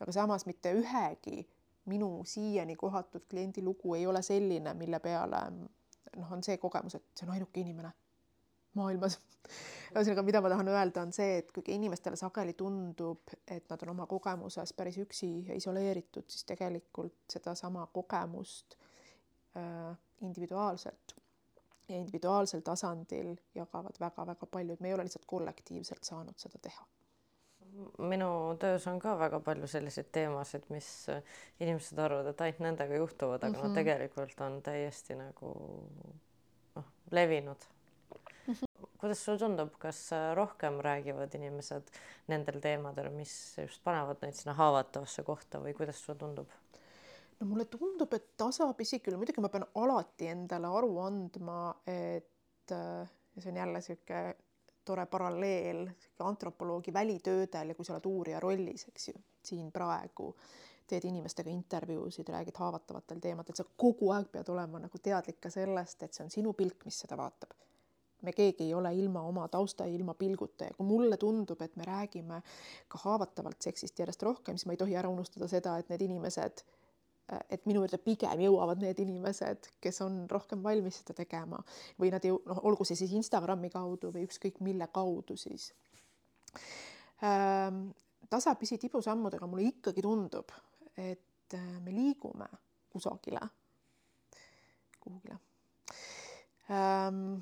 aga 0.00 0.12
samas 0.12 0.46
mitte 0.46 0.72
ühegi 0.74 1.44
minu 1.86 2.24
siiani 2.26 2.76
kohatud 2.76 3.26
kliendi 3.30 3.62
lugu 3.62 3.94
ei 3.94 4.06
ole 4.06 4.22
selline, 4.22 4.74
mille 4.74 4.98
peale 5.00 5.42
noh, 5.52 6.32
on 6.32 6.42
see 6.42 6.56
kogemus, 6.58 6.96
et 6.96 7.04
see 7.14 7.28
on 7.28 7.34
ainuke 7.36 7.60
inimene 7.60 7.92
maailmas. 8.74 9.18
ühesõnaga, 9.92 10.24
mida 10.24 10.40
ma 10.40 10.50
tahan 10.50 10.70
öelda, 10.72 11.02
on 11.04 11.12
see, 11.12 11.36
et 11.42 11.50
kuigi 11.52 11.76
inimestele 11.76 12.16
sageli 12.16 12.54
tundub, 12.58 13.28
et 13.46 13.68
nad 13.70 13.84
on 13.84 13.92
oma 13.92 14.06
kogemuses 14.10 14.72
päris 14.72 14.96
üksi 15.04 15.28
ja 15.50 15.58
isoleeritud, 15.58 16.24
siis 16.32 16.48
tegelikult 16.48 17.36
sedasama 17.36 17.84
kogemust 17.92 18.78
äh, 19.60 19.92
individuaalselt 20.24 21.18
ja 21.88 21.96
individuaalsel 21.96 22.60
tasandil 22.64 23.34
jagavad 23.54 23.98
väga-väga 24.00 24.46
paljud, 24.50 24.80
me 24.80 24.88
ei 24.88 24.94
ole 24.94 25.06
lihtsalt 25.06 25.26
kollektiivselt 25.26 26.04
saanud 26.04 26.38
seda 26.40 26.58
teha. 26.62 26.86
minu 27.98 28.56
töös 28.60 28.86
on 28.86 28.98
ka 29.02 29.16
väga 29.18 29.40
palju 29.40 29.66
selliseid 29.66 30.12
teemasid, 30.14 30.68
mis 30.70 30.88
inimesed 31.60 31.98
arvavad, 31.98 32.28
et 32.30 32.40
ainult 32.40 32.60
nendega 32.62 33.00
juhtuvad, 33.00 33.42
aga 33.42 33.48
mm 33.48 33.54
-hmm. 33.54 33.68
nad 33.68 33.74
tegelikult 33.74 34.40
on 34.40 34.60
täiesti 34.62 35.14
nagu 35.14 35.54
noh, 36.74 36.84
levinud 37.10 37.66
mm. 38.46 38.54
-hmm. 38.54 38.86
kuidas 38.98 39.24
sulle 39.24 39.38
tundub, 39.38 39.72
kas 39.78 40.10
rohkem 40.34 40.80
räägivad 40.80 41.34
inimesed 41.34 41.90
nendel 42.26 42.60
teemadel, 42.60 43.10
mis 43.10 43.56
just 43.58 43.84
panevad 43.84 44.16
neid 44.22 44.34
sinna 44.34 44.54
haavatavasse 44.54 45.22
kohta 45.22 45.58
või 45.58 45.74
kuidas 45.74 46.04
sulle 46.04 46.18
tundub? 46.18 46.48
No 47.44 47.50
mulle 47.50 47.66
tundub, 47.68 48.12
et 48.16 48.30
tasapisi 48.40 49.02
küll, 49.04 49.18
muidugi 49.20 49.42
ma 49.44 49.52
pean 49.52 49.66
alati 49.82 50.30
endale 50.32 50.70
aru 50.78 50.96
andma, 51.04 51.58
et 51.84 52.72
äh, 52.72 53.14
ja 53.36 53.42
see 53.42 53.52
on 53.52 53.60
jälle 53.60 53.80
sihuke 53.84 54.20
tore 54.84 55.06
paralleel 55.06 55.88
antropoloogi 56.18 56.92
välitöödel 56.92 57.68
ja 57.68 57.74
kui 57.74 57.84
sa 57.84 57.94
oled 57.96 58.06
uurija 58.08 58.40
rollis, 58.40 58.86
eks 58.88 59.08
ju, 59.08 59.20
siin 59.42 59.72
praegu 59.72 60.30
teed 60.88 61.04
inimestega 61.08 61.50
intervjuusid, 61.50 62.28
räägid 62.28 62.56
haavatavatel 62.60 63.20
teemadel, 63.20 63.56
sa 63.56 63.64
kogu 63.76 64.10
aeg 64.12 64.28
pead 64.32 64.48
olema 64.52 64.82
nagu 64.82 65.00
teadlik 65.00 65.40
ka 65.40 65.50
sellest, 65.50 66.02
et 66.04 66.12
see 66.16 66.24
on 66.26 66.32
sinu 66.32 66.52
pilk, 66.52 66.84
mis 66.84 66.98
seda 67.04 67.16
vaatab. 67.20 67.54
me 68.24 68.32
keegi 68.32 68.64
ei 68.64 68.74
ole 68.74 68.94
ilma 68.96 69.20
oma 69.28 69.48
tausta 69.52 69.84
ja 69.84 69.92
ilma 69.92 70.14
pilguta 70.14 70.64
ja 70.64 70.74
kui 70.74 70.86
mulle 70.86 71.16
tundub, 71.20 71.60
et 71.62 71.76
me 71.76 71.84
räägime 71.84 72.40
ka 72.88 72.98
haavatavalt 73.02 73.62
seksist 73.62 73.98
järjest 73.98 74.22
rohkem, 74.22 74.56
siis 74.56 74.66
ma 74.66 74.72
ei 74.72 74.80
tohi 74.80 74.96
ära 74.96 75.08
unustada 75.08 75.48
seda, 75.48 75.76
et 75.78 75.88
need 75.92 76.06
inimesed, 76.06 76.62
et 77.24 77.64
minu 77.64 77.80
juurde 77.80 77.98
pigem 78.04 78.42
jõuavad 78.44 78.82
need 78.82 78.98
inimesed, 79.00 79.70
kes 79.82 80.00
on 80.04 80.24
rohkem 80.30 80.62
valmis 80.64 81.00
seda 81.00 81.16
tegema. 81.22 81.60
Või 82.00 82.12
nad 82.12 82.24
ju 82.24 82.36
noh, 82.48 82.60
olgu 82.68 82.84
see 82.84 82.98
siis 82.98 83.14
Instagrami 83.16 83.70
kaudu 83.72 84.12
või 84.14 84.26
ükskõik 84.28 84.60
mille 84.64 84.88
kaudu 84.92 85.36
siis. 85.40 85.70
Ähm, 87.24 87.86
tasapisi 88.30 88.78
tibusammudega 88.82 89.48
mulle 89.48 89.70
ikkagi 89.70 90.04
tundub, 90.04 90.52
et 90.96 91.56
äh, 91.56 91.72
me 91.84 91.94
liigume 91.94 92.48
kusagile, 92.92 93.40
kuhugile. 95.00 95.38
Ähm, 96.68 97.40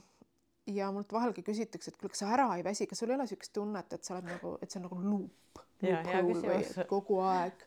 ja 0.70 0.93
mult 0.95 1.12
vahel 1.12 1.35
ka 1.35 1.43
küsitakse, 1.47 1.91
et 1.91 1.99
kuule, 1.99 2.12
kas 2.12 2.22
sa 2.22 2.30
ära 2.37 2.47
ei 2.57 2.62
väsi, 2.66 2.87
kas 2.87 3.03
sul 3.03 3.11
ei 3.11 3.18
ole 3.18 3.26
niisugust 3.26 3.55
tunnet, 3.59 3.99
et 3.99 4.07
sa 4.07 4.14
oled 4.14 4.30
nagu, 4.30 4.55
et 4.62 4.70
see 4.70 4.78
on 4.78 4.87
nagu 4.87 5.01
luup, 5.03 5.64
luup 5.83 6.87
kogu 6.91 7.18
aeg? 7.26 7.66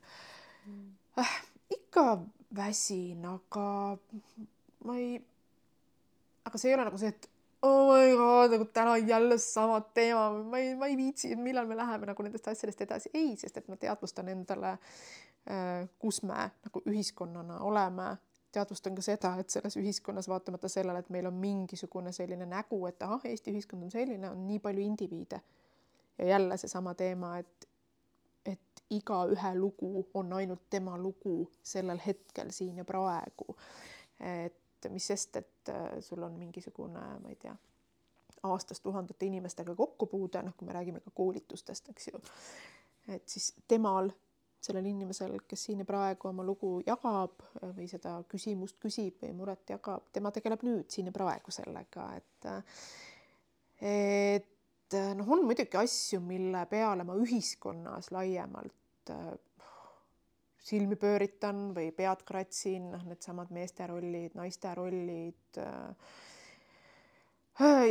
Äh,? 1.20 1.36
Ikka 1.96 2.20
väsin, 2.56 3.24
aga 3.26 3.98
ma 4.84 4.98
ei, 5.00 5.16
aga 6.43 6.60
see 6.60 6.70
ei 6.70 6.76
ole 6.76 6.84
nagu 6.89 7.00
see, 7.00 7.14
et 7.14 7.30
oh 7.64 7.93
my 7.93 8.10
god, 8.20 8.52
nagu 8.52 8.66
täna 8.76 8.98
jälle 8.98 9.38
sama 9.39 9.80
teema, 9.96 10.26
ma 10.43 10.60
ei, 10.60 10.74
ma 10.76 10.89
ei 10.91 10.98
viitsi, 11.00 11.32
millal 11.39 11.70
me 11.70 11.78
läheme 11.80 12.10
nagu 12.12 12.24
nendest 12.24 12.50
asjadest 12.52 12.84
edasi. 12.84 13.10
ei, 13.14 13.38
sest 13.39 13.58
et 13.58 13.70
ma 13.72 13.80
teadvustan 13.80 14.28
endale, 14.34 14.76
äh, 15.48 15.88
kus 16.00 16.20
me 16.28 16.50
nagu 16.68 16.84
ühiskonnana 16.84 17.62
oleme, 17.64 18.10
teadvustan 18.52 18.96
ka 18.96 19.06
seda, 19.06 19.32
et 19.39 19.56
selles 19.56 19.80
ühiskonnas 19.80 20.28
vaatamata 20.28 20.68
sellele, 20.72 21.00
et 21.00 21.10
meil 21.16 21.32
on 21.32 21.39
mingisugune 21.39 22.12
selline 22.12 22.48
nägu, 22.50 22.82
et 22.91 23.08
ahah, 23.08 23.24
Eesti 23.24 23.56
ühiskond 23.56 23.88
on 23.88 23.96
selline, 23.96 24.30
on 24.36 24.43
nii 24.50 24.60
palju 24.60 24.84
indiviide. 24.84 25.39
ja 26.18 26.28
jälle 26.28 26.58
seesama 26.58 26.93
teema, 26.93 27.38
et, 27.38 27.48
et 27.64 27.70
igaühe 28.90 29.56
lugu 29.56 30.08
on 30.14 30.34
ainult 30.34 30.70
tema 30.70 30.98
lugu 30.98 31.52
sellel 31.64 32.00
hetkel 32.06 32.52
siin 32.52 32.78
ja 32.78 32.86
praegu. 32.86 33.56
et 34.20 34.90
mis 34.90 35.08
sest, 35.08 35.36
et 35.36 35.70
äh, 35.70 36.00
sul 36.00 36.24
on 36.24 36.34
mingisugune, 36.38 37.00
ma 37.22 37.30
ei 37.30 37.36
tea, 37.36 37.56
aastas 38.44 38.80
tuhandete 38.80 39.26
inimestega 39.26 39.76
kokkupuude, 39.76 40.44
noh, 40.44 40.54
kui 40.58 40.68
me 40.68 40.74
räägime 40.74 41.02
ka 41.02 41.12
koolitustest, 41.14 41.90
eks 41.90 42.08
ju. 42.08 42.22
et 43.16 43.30
siis 43.30 43.54
temal, 43.68 44.12
sellel 44.62 44.86
inimesel, 44.86 45.38
kes 45.48 45.66
siin 45.68 45.82
ja 45.84 45.86
praegu 45.86 46.30
oma 46.30 46.44
lugu 46.46 46.80
jagab 46.86 47.44
või 47.78 47.90
seda 47.90 48.16
küsimust 48.30 48.80
küsib 48.82 49.22
või 49.22 49.34
muret 49.38 49.70
jagab, 49.70 50.08
tema 50.14 50.32
tegeleb 50.34 50.64
nüüd 50.66 50.90
siin 50.90 51.12
ja 51.12 51.14
praegu 51.14 51.54
sellega, 51.54 52.10
et 52.18 52.50
et 53.82 54.55
noh, 54.94 55.32
on 55.34 55.46
muidugi 55.48 55.78
asju, 55.80 56.20
mille 56.22 56.66
peale 56.70 57.04
ma 57.08 57.16
ühiskonnas 57.18 58.12
laiemalt 58.14 59.14
silmi 60.66 60.98
pööritan 60.98 61.74
või 61.76 61.92
pead 61.96 62.24
kratsin, 62.26 62.90
noh, 62.94 63.04
needsamad 63.06 63.52
meeste 63.54 63.86
rollid, 63.90 64.34
naiste 64.38 64.74
rollid. 64.78 65.60
Äh, 65.62 65.96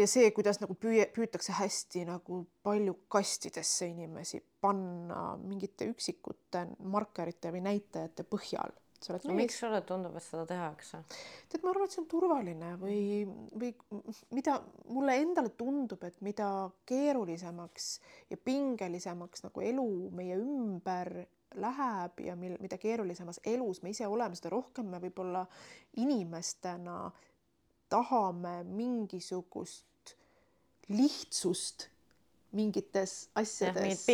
ja 0.01 0.07
see, 0.11 0.31
kuidas 0.35 0.61
nagu 0.63 0.75
püüe, 0.79 1.07
püütakse 1.15 1.55
hästi 1.57 2.05
nagu 2.09 2.43
palju 2.67 2.97
kastidesse 3.13 3.89
inimesi 3.93 4.43
panna 4.61 5.37
mingite 5.41 5.89
üksikute 5.93 6.67
markerite 6.91 7.53
või 7.55 7.63
näitajate 7.69 8.27
põhjal 8.29 8.75
sa 9.05 9.13
oled 9.13 9.29
no, 9.29 9.37
miks 9.37 9.59
sulle 9.61 9.81
tundub, 9.87 10.17
et 10.17 10.25
seda 10.25 10.47
tehakse? 10.49 11.03
tead, 11.53 11.63
ma 11.63 11.73
arvan, 11.75 11.87
et 11.89 11.95
see 11.95 12.03
on 12.03 12.09
turvaline 12.11 12.73
või, 12.81 12.99
või 13.53 13.71
mida 14.37 14.59
mulle 14.89 15.19
endale 15.23 15.53
tundub, 15.59 16.03
et 16.09 16.21
mida 16.25 16.49
keerulisemaks 16.89 17.89
ja 18.33 18.41
pingelisemaks 18.41 19.47
nagu 19.47 19.65
elu 19.65 19.89
meie 20.17 20.39
ümber 20.41 21.13
läheb 21.61 22.21
ja 22.25 22.35
mil, 22.37 22.57
mida 22.63 22.79
keerulisemas 22.81 23.41
elus 23.47 23.83
me 23.83 23.93
ise 23.95 24.09
oleme, 24.11 24.37
seda 24.39 24.53
rohkem 24.55 24.89
me 24.91 25.01
võib-olla 25.03 25.45
inimestena 26.03 26.99
tahame 27.93 28.63
mingisugust 28.67 30.17
lihtsust 30.89 31.89
mingites 32.55 33.29
asjades. 33.35 34.05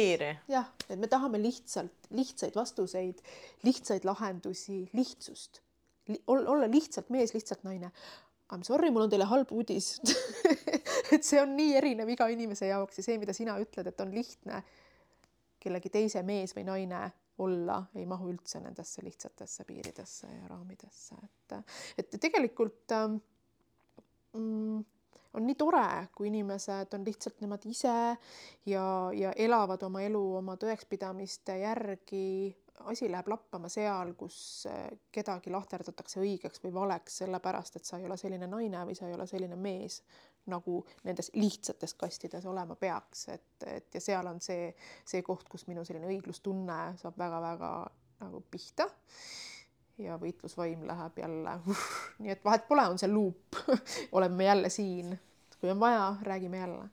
jah, 0.51 0.70
et 0.88 0.99
me 0.99 1.09
tahame 1.11 1.41
lihtsalt 1.43 2.11
lihtsaid 2.16 2.57
vastuseid, 2.57 3.20
lihtsaid 3.66 4.07
lahendusi, 4.09 4.82
lihtsust 4.97 5.62
Li. 6.11 6.18
olla 6.26 6.66
lihtsalt 6.70 7.11
mees, 7.14 7.34
lihtsalt 7.34 7.64
naine. 7.64 7.93
I 8.51 8.57
m 8.57 8.62
sorry, 8.66 8.91
mul 8.91 9.05
on 9.07 9.11
teile 9.12 9.28
halb 9.30 9.53
uudis 9.55 10.01
et 11.14 11.22
see 11.22 11.38
on 11.38 11.53
nii 11.55 11.76
erinev 11.78 12.09
iga 12.11 12.26
inimese 12.32 12.66
jaoks 12.66 12.99
ja 12.99 13.05
see, 13.07 13.18
mida 13.22 13.34
sina 13.36 13.55
ütled, 13.62 13.86
et 13.86 14.01
on 14.03 14.11
lihtne 14.14 14.62
kellegi 15.61 15.93
teise 15.93 16.22
mees 16.26 16.55
või 16.57 16.64
naine 16.66 17.05
olla, 17.41 17.78
ei 17.97 18.07
mahu 18.09 18.30
üldse 18.32 18.61
nendesse 18.61 19.05
lihtsatesse 19.05 19.64
piiridesse 19.68 20.28
ja 20.28 20.49
raamidesse, 20.51 21.16
et, 21.24 21.55
et 22.03 22.16
tegelikult 22.20 22.93
ähm, 22.97 23.16
mm, 24.36 24.82
on 25.35 25.47
nii 25.47 25.55
tore, 25.59 25.85
kui 26.16 26.28
inimesed 26.31 26.95
on 26.97 27.05
lihtsalt 27.07 27.43
nemad 27.45 27.66
ise 27.70 27.93
ja, 28.66 28.87
ja 29.14 29.33
elavad 29.37 29.83
oma 29.87 30.03
elu 30.03 30.22
oma 30.41 30.57
tõekspidamiste 30.61 31.61
järgi. 31.62 32.57
asi 32.81 33.11
läheb 33.12 33.26
lappama 33.28 33.68
seal, 33.68 34.14
kus 34.16 34.66
äh, 34.66 34.87
kedagi 35.12 35.51
lahterdatakse 35.53 36.20
õigeks 36.20 36.62
või 36.64 36.72
valeks, 36.74 37.18
sellepärast 37.20 37.76
et 37.76 37.85
sa 37.85 37.99
ei 37.99 38.07
ole 38.09 38.16
selline 38.16 38.47
naine 38.47 38.87
või 38.89 38.97
sa 38.97 39.09
ei 39.09 39.14
ole 39.14 39.26
selline 39.26 39.57
mees 39.57 40.01
nagu 40.49 40.81
nendes 41.05 41.31
lihtsates 41.35 41.95
kastides 41.95 42.47
olema 42.47 42.76
peaks, 42.76 43.28
et, 43.28 43.66
et 43.66 43.95
ja 43.95 44.01
seal 44.01 44.26
on 44.26 44.41
see, 44.41 44.70
see 45.05 45.22
koht, 45.22 45.49
kus 45.49 45.66
minu 45.68 45.85
selline 45.85 46.09
õiglustunne 46.09 46.78
saab 47.01 47.18
väga-väga 47.20 47.72
nagu 48.20 48.43
pihta. 48.51 48.89
Ja 49.99 50.16
võitlusvaim 50.20 50.86
läheb 50.86 51.18
jälle 51.18 51.57
nii 52.22 52.32
et 52.36 52.45
vahet 52.45 52.68
pole, 52.68 52.86
on 52.88 52.99
see 52.99 53.11
luup 53.11 53.59
oleme 54.16 54.45
jälle 54.45 54.68
siin, 54.68 55.18
kui 55.61 55.70
on 55.70 55.80
vaja, 55.80 56.16
räägime 56.22 56.59
jälle 56.59 56.88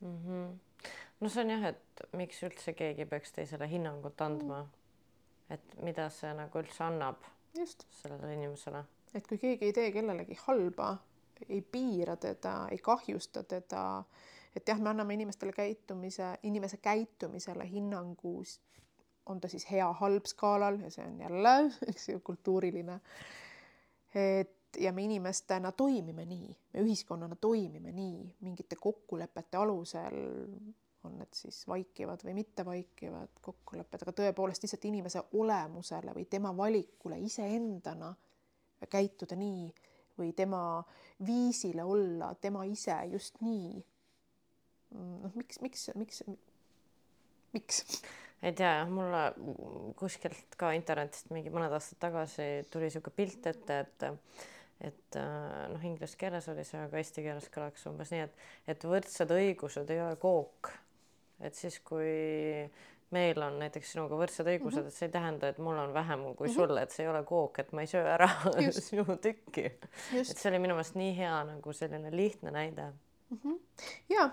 mm. 0.00 0.18
-hmm. 0.24 0.88
no 1.20 1.28
see 1.28 1.44
on 1.44 1.50
jah, 1.50 1.64
et 1.64 2.06
miks 2.12 2.42
üldse 2.42 2.72
keegi 2.72 3.06
peaks 3.06 3.32
teisele 3.32 3.68
hinnangut 3.68 4.20
andma 4.20 4.62
mm.. 4.62 5.54
et 5.54 5.76
mida 5.82 6.10
see 6.10 6.32
nagu 6.34 6.58
üldse 6.58 6.84
annab 6.84 7.28
Just. 7.58 7.86
sellele 7.90 8.34
inimesele. 8.34 8.84
et 9.14 9.26
kui 9.26 9.38
keegi 9.38 9.64
ei 9.64 9.72
tee 9.72 9.92
kellelegi 9.92 10.38
halba 10.46 10.96
ei 11.48 11.62
piira 11.62 12.16
teda, 12.16 12.68
ei 12.70 12.78
kahjusta 12.78 13.42
teda. 13.42 14.04
et 14.56 14.68
jah, 14.68 14.80
me 14.80 14.90
anname 14.90 15.14
inimestele 15.14 15.52
käitumise, 15.52 16.38
inimese 16.42 16.76
käitumisele 16.76 17.68
hinnangu, 17.70 18.42
on 19.30 19.40
ta 19.40 19.48
siis 19.48 19.66
hea-halb 19.70 20.26
skaalal 20.28 20.80
ja 20.84 20.90
see 20.90 21.06
on 21.06 21.20
jälle, 21.20 21.54
eks 21.90 22.08
ju, 22.12 22.20
kultuuriline. 22.24 23.00
et 24.14 24.56
ja 24.78 24.92
me 24.92 25.02
inimestena 25.02 25.72
toimime 25.72 26.24
nii, 26.26 26.56
me 26.74 26.82
ühiskonnana 26.84 27.36
toimime 27.40 27.92
nii 27.92 28.36
mingite 28.46 28.76
kokkulepete 28.76 29.58
alusel, 29.58 30.18
on 31.04 31.16
need 31.18 31.34
siis 31.34 31.62
vaikivad 31.68 32.22
või 32.24 32.34
mittevaikivad 32.36 33.40
kokkulepped, 33.42 34.02
aga 34.04 34.12
tõepoolest 34.16 34.64
lihtsalt 34.64 34.84
inimese 34.90 35.22
olemusele 35.40 36.12
või 36.16 36.26
tema 36.30 36.52
valikule 36.56 37.18
iseendana 37.24 38.12
käituda 38.90 39.36
nii 39.36 39.70
või 40.20 40.34
tema 40.36 40.82
viisile 41.26 41.84
olla 41.84 42.34
tema 42.34 42.64
ise 42.68 42.96
just 43.12 43.40
nii. 43.40 43.80
noh, 44.92 45.34
miks, 45.34 45.60
miks, 45.60 45.90
miks, 45.96 46.22
miks? 47.52 48.02
Ei 48.42 48.52
tea 48.56 48.70
jah, 48.80 48.88
mulle 48.88 49.24
kuskilt 50.00 50.56
ka 50.60 50.72
internetist 50.76 51.32
mingi 51.34 51.52
mõned 51.52 51.72
aastad 51.76 52.00
tagasi 52.06 52.48
tuli 52.72 52.88
niisugune 52.88 53.16
pilt 53.16 53.50
ette, 53.52 53.80
et 53.84 54.08
et 54.80 55.16
noh, 55.68 55.82
inglise 55.84 56.16
keeles 56.16 56.46
oli 56.48 56.62
see, 56.64 56.80
aga 56.80 56.96
eesti 56.96 57.24
keeles 57.26 57.50
kõlaks 57.52 57.82
umbes 57.90 58.14
nii, 58.14 58.22
et, 58.24 58.46
et 58.72 58.86
võrdsed 58.88 59.34
õigused 59.36 59.90
ei 59.92 60.00
ole 60.00 60.16
kook. 60.16 60.70
et 61.44 61.54
siis, 61.54 61.76
kui 61.84 62.08
meil 63.10 63.42
on 63.42 63.58
näiteks 63.60 63.92
sinuga 63.94 64.16
võrdsed 64.18 64.46
õigused 64.46 64.78
mm, 64.78 64.86
-hmm. 64.86 64.92
et 64.92 64.96
see 64.96 65.08
ei 65.08 65.12
tähenda, 65.12 65.48
et 65.50 65.58
mul 65.58 65.78
on 65.82 65.94
vähem 65.94 66.22
kui 66.34 66.48
mm 66.48 66.52
-hmm. 66.52 66.54
sul, 66.54 66.76
et 66.76 66.90
see 66.90 67.04
ei 67.04 67.10
ole 67.10 67.22
kook, 67.24 67.58
et 67.58 67.72
ma 67.72 67.80
ei 67.80 67.86
söö 67.90 68.06
ära 68.06 68.28
sinu 68.90 69.04
tükki. 69.16 69.64
et 70.20 70.36
see 70.36 70.50
oli 70.50 70.58
minu 70.58 70.74
meelest 70.74 70.94
nii 70.94 71.16
hea 71.16 71.44
nagu 71.44 71.72
selline 71.72 72.16
lihtne 72.16 72.50
näide 72.50 72.92
mm. 73.30 73.38
-hmm. 73.44 73.58
ja, 74.08 74.30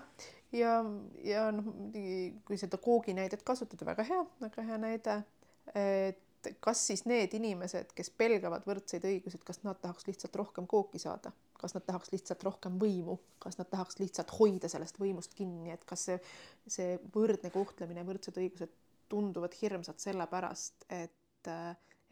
ja, 0.52 0.78
ja 1.24 1.48
noh, 1.54 1.68
muidugi 1.68 2.40
kui 2.46 2.60
seda 2.60 2.80
koogi 2.82 3.14
näidet 3.16 3.42
kasutada, 3.46 3.86
väga 3.92 4.06
hea, 4.08 4.22
väga 4.40 4.64
hea 4.70 4.80
näide. 4.84 5.20
et 5.74 6.24
kas 6.60 6.86
siis 6.86 7.04
need 7.08 7.34
inimesed, 7.34 7.92
kes 7.96 8.10
pelgavad 8.16 8.64
võrdseid 8.68 9.04
õigusi, 9.08 9.40
kas 9.44 9.62
nad 9.66 9.80
tahaks 9.82 10.06
lihtsalt 10.08 10.36
rohkem 10.38 10.68
kooki 10.70 11.00
saada, 11.02 11.32
kas 11.58 11.74
nad 11.74 11.84
tahaks 11.86 12.12
lihtsalt 12.12 12.44
rohkem 12.46 12.78
võimu, 12.80 13.18
kas 13.42 13.58
nad 13.58 13.68
tahaks 13.70 13.98
lihtsalt 13.98 14.32
hoida 14.38 14.70
sellest 14.70 15.00
võimust 15.02 15.34
kinni, 15.38 15.72
et 15.74 15.84
kas 15.88 16.06
see, 16.08 16.18
see 16.66 16.96
võrdne 17.14 17.50
kohtlemine, 17.54 18.06
võrdsed 18.06 18.38
õigused 18.40 18.74
tunduvad 19.08 19.54
hirmsad 19.60 20.00
sellepärast, 20.02 20.86
et, 20.94 21.52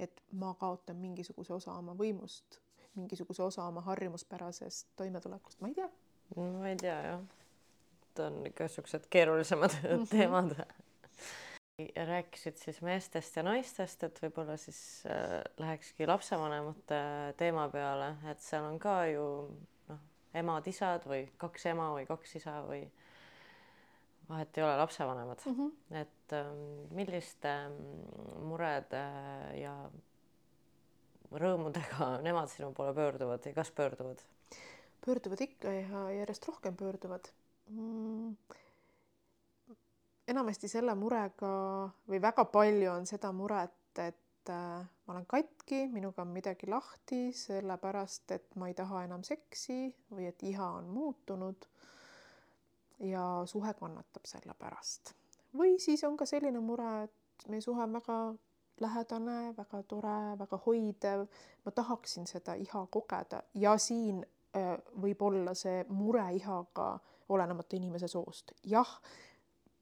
et 0.02 0.22
ma 0.32 0.54
kaotan 0.58 0.98
mingisuguse 1.00 1.54
osa 1.56 1.76
oma 1.76 1.94
võimust, 1.98 2.60
mingisuguse 2.96 3.44
osa 3.44 3.66
oma 3.68 3.84
harjumuspärasest 3.86 4.94
toimetulekust, 4.96 5.60
ma 5.60 5.70
ei 5.70 5.78
tea. 5.78 5.90
ma 6.36 6.70
ei 6.72 6.78
tea 6.80 7.00
jah. 7.10 7.26
On 8.24 8.42
ikka 8.46 8.68
siuksed 8.68 9.06
keerulisemad 9.10 9.70
mm 9.82 9.88
-hmm. 9.88 10.08
teemad 10.10 10.56
rääkisid 12.06 12.56
siis 12.56 12.80
meestest 12.82 13.36
ja 13.36 13.42
naistest, 13.42 14.02
et 14.06 14.20
võib-olla 14.22 14.56
siis 14.56 14.78
äh, 15.06 15.42
lähekski 15.60 16.06
lapsevanemate 16.08 17.00
teema 17.36 17.68
peale, 17.68 18.14
et 18.30 18.40
seal 18.40 18.64
on 18.64 18.78
ka 18.80 18.94
ju 19.10 19.26
noh, 19.90 20.00
emad-isad 20.34 21.04
või 21.04 21.26
kaks 21.36 21.66
ema 21.74 21.90
või 21.92 22.06
kaks 22.08 22.36
isa 22.40 22.62
või 22.64 22.80
vahet 24.28 24.56
ei 24.56 24.64
ole, 24.64 24.76
lapsevanemad 24.80 25.44
mm. 25.44 25.58
-hmm. 25.58 26.00
et 26.00 26.32
äh, 26.32 26.50
milliste 26.96 27.54
murede 28.40 29.04
ja 29.60 29.76
rõõmudega 31.32 32.16
nemad 32.24 32.48
sinu 32.48 32.72
poole 32.72 32.94
pöörduvad 32.94 33.46
ja 33.46 33.52
kas 33.52 33.70
pöörduvad? 33.70 34.24
pöörduvad 35.04 35.44
ikka 35.44 35.72
ja 35.72 36.06
järjest 36.22 36.48
rohkem 36.48 36.76
pöörduvad 36.76 37.28
enamasti 40.28 40.68
selle 40.68 40.94
murega 40.98 41.50
või 42.10 42.20
väga 42.22 42.44
palju 42.50 42.90
on 42.92 43.06
seda 43.08 43.32
muret, 43.34 43.98
et 44.02 44.50
äh, 44.52 44.82
ma 45.06 45.14
olen 45.14 45.26
katki, 45.28 45.86
minuga 45.92 46.24
on 46.24 46.32
midagi 46.34 46.68
lahti, 46.70 47.30
sellepärast 47.34 48.34
et 48.36 48.56
ma 48.58 48.70
ei 48.70 48.74
taha 48.78 49.04
enam 49.06 49.24
seksi 49.26 49.86
või 50.10 50.28
et 50.30 50.42
iha 50.42 50.70
on 50.80 50.90
muutunud. 50.90 51.68
ja 52.98 53.42
suhe 53.44 53.74
kannatab 53.76 54.24
selle 54.24 54.54
pärast. 54.58 55.14
või 55.56 55.78
siis 55.78 56.04
on 56.04 56.16
ka 56.16 56.26
selline 56.26 56.60
mure, 56.60 57.04
et 57.04 57.48
meie 57.48 57.60
suhe 57.60 57.82
on 57.82 57.92
väga 57.92 58.34
lähedane, 58.80 59.54
väga 59.56 59.82
tore, 59.82 60.38
väga 60.38 60.58
hoidev, 60.66 61.26
ma 61.64 61.72
tahaksin 61.72 62.26
seda 62.26 62.54
iha 62.54 62.86
kogeda 62.86 63.42
ja 63.54 63.76
siin 63.78 64.24
äh, 64.56 64.78
võib 65.02 65.22
olla 65.22 65.54
see 65.54 65.84
mure 65.88 66.24
ihaga 66.34 66.98
olenemata 67.28 67.76
inimese 67.76 68.08
soost. 68.08 68.52
jah 68.64 69.00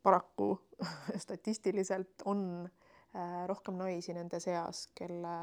paraku 0.05 0.59
statistiliselt 1.25 2.23
on 2.25 2.71
äh, 3.17 3.47
rohkem 3.47 3.79
naisi 3.81 4.15
nende 4.15 4.41
seas, 4.41 4.89
kelle 4.95 5.37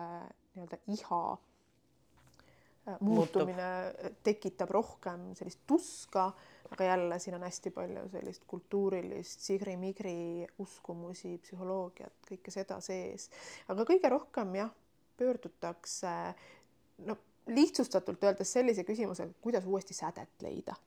nii-öelda 0.53 0.77
iha 0.93 1.21
äh, 1.31 2.97
muutumine 2.99 3.69
Muutub. 3.85 4.19
tekitab 4.23 4.69
rohkem 4.77 5.31
sellist 5.35 5.65
tuska, 5.67 6.27
aga 6.71 6.91
jälle 6.91 7.19
siin 7.19 7.35
on 7.39 7.47
hästi 7.47 7.73
palju 7.73 8.05
sellist 8.13 8.45
kultuurilist 8.47 9.47
sigri-migri 9.49 10.45
uskumusi, 10.61 11.37
psühholoogiat, 11.43 12.21
kõike 12.29 12.53
seda 12.53 12.79
sees. 12.85 13.29
aga 13.67 13.87
kõige 13.89 14.13
rohkem 14.13 14.55
jah, 14.61 14.71
pöördutakse 15.17 16.15
no 17.09 17.17
lihtsustatult 17.49 18.23
öeldes 18.23 18.53
sellise 18.53 18.85
küsimusega, 18.85 19.33
kuidas 19.41 19.65
uuesti 19.65 19.97
sädet 19.97 20.45
leida 20.45 20.77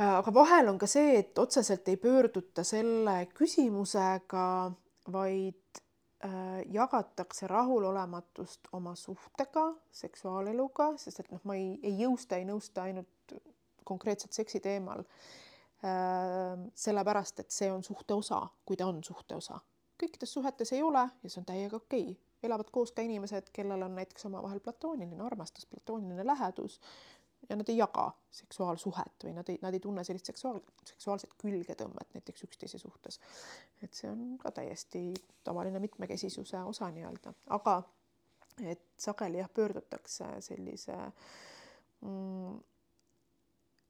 aga 0.00 0.32
vahel 0.34 0.70
on 0.72 0.78
ka 0.80 0.88
see, 0.88 1.18
et 1.20 1.38
otseselt 1.38 1.88
ei 1.92 1.98
pöörduta 2.00 2.64
selle 2.64 3.16
küsimusega, 3.36 4.46
vaid 5.12 5.80
äh, 6.24 6.62
jagatakse 6.72 7.48
rahulolematust 7.50 8.70
oma 8.76 8.94
suhtega, 8.96 9.66
seksuaaleluga, 10.02 10.92
sest 11.00 11.24
et 11.24 11.30
noh, 11.34 11.42
ma 11.44 11.58
ei, 11.58 11.74
ei 11.82 11.98
jõusta, 12.04 12.38
ei 12.40 12.48
nõusta 12.48 12.86
ainult 12.88 13.36
konkreetselt 13.84 14.36
seksi 14.36 14.60
teemal 14.60 15.04
äh,. 15.84 16.56
sellepärast, 16.74 17.40
et 17.42 17.50
see 17.50 17.70
on 17.72 17.84
suhte 17.84 18.14
osa, 18.14 18.42
kui 18.64 18.76
ta 18.76 18.86
on 18.86 19.04
suhte 19.04 19.36
osa. 19.36 19.60
kõikides 20.00 20.32
suhetes 20.32 20.72
ei 20.72 20.82
ole 20.82 21.02
ja 21.22 21.28
see 21.28 21.40
on 21.42 21.48
täiega 21.48 21.76
okei 21.76 22.10
okay. 22.12 22.18
elavad 22.46 22.70
koos 22.72 22.92
ka 22.96 23.02
inimesed, 23.04 23.50
kellel 23.52 23.82
on 23.82 23.96
näiteks 23.98 24.24
omavahel 24.30 24.60
platooniline 24.64 25.24
armastus, 25.24 25.66
platooniline 25.66 26.26
lähedus 26.26 26.80
ja 27.50 27.56
nad 27.56 27.68
ei 27.68 27.76
jaga 27.76 28.06
seksuaalsuhet 28.30 29.24
või 29.26 29.34
nad 29.34 29.48
ei, 29.50 29.58
nad 29.62 29.74
ei 29.74 29.82
tunne 29.82 30.04
sellist 30.06 30.30
seksuaal, 30.30 30.60
seksuaalset 30.86 31.34
külgetõmmet 31.42 32.14
näiteks 32.14 32.44
üksteise 32.46 32.78
suhtes. 32.78 33.20
et 33.82 33.94
see 33.94 34.10
on 34.10 34.38
ka 34.38 34.52
täiesti 34.54 35.14
tavaline 35.44 35.82
mitmekesisuse 35.82 36.62
osa 36.62 36.90
nii-öelda, 36.94 37.34
aga 37.58 37.82
et 38.64 38.82
sageli 38.98 39.38
jah, 39.38 39.50
pöördutakse 39.54 40.28
sellise 40.46 40.96
mm, 42.00 42.60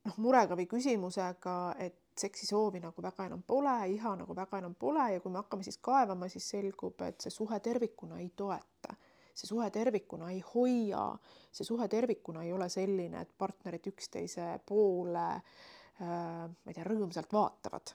noh, 0.09 0.17
murega 0.17 0.57
või 0.57 0.67
küsimusega, 0.71 1.57
et 1.79 1.99
seksisoovi 2.21 2.81
nagu 2.81 3.03
väga 3.03 3.29
enam 3.29 3.43
pole, 3.47 3.77
iha 3.93 4.17
nagu 4.17 4.37
väga 4.37 4.59
enam 4.61 4.75
pole 4.75 5.13
ja 5.15 5.21
kui 5.21 5.33
me 5.33 5.41
hakkame 5.43 5.67
siis 5.67 5.79
kaevama, 5.85 6.29
siis 6.29 6.49
selgub, 6.57 7.01
et 7.07 7.21
see 7.21 7.33
suhe 7.35 7.61
tervikuna 7.61 8.21
ei 8.21 8.33
toeta 8.37 8.97
see 9.41 9.49
suhe 9.49 9.71
tervikuna 9.73 10.31
ei 10.35 10.43
hoia, 10.53 11.07
see 11.53 11.65
suhe 11.67 11.89
tervikuna 11.89 12.45
ei 12.45 12.53
ole 12.53 12.69
selline, 12.73 13.25
et 13.25 13.33
partnerid 13.39 13.89
üksteise 13.93 14.53
poole 14.69 15.27
äh, 15.33 16.03
ma 16.05 16.69
ei 16.69 16.77
tea, 16.77 16.85
rõõmsalt 16.87 17.33
vaatavad, 17.33 17.95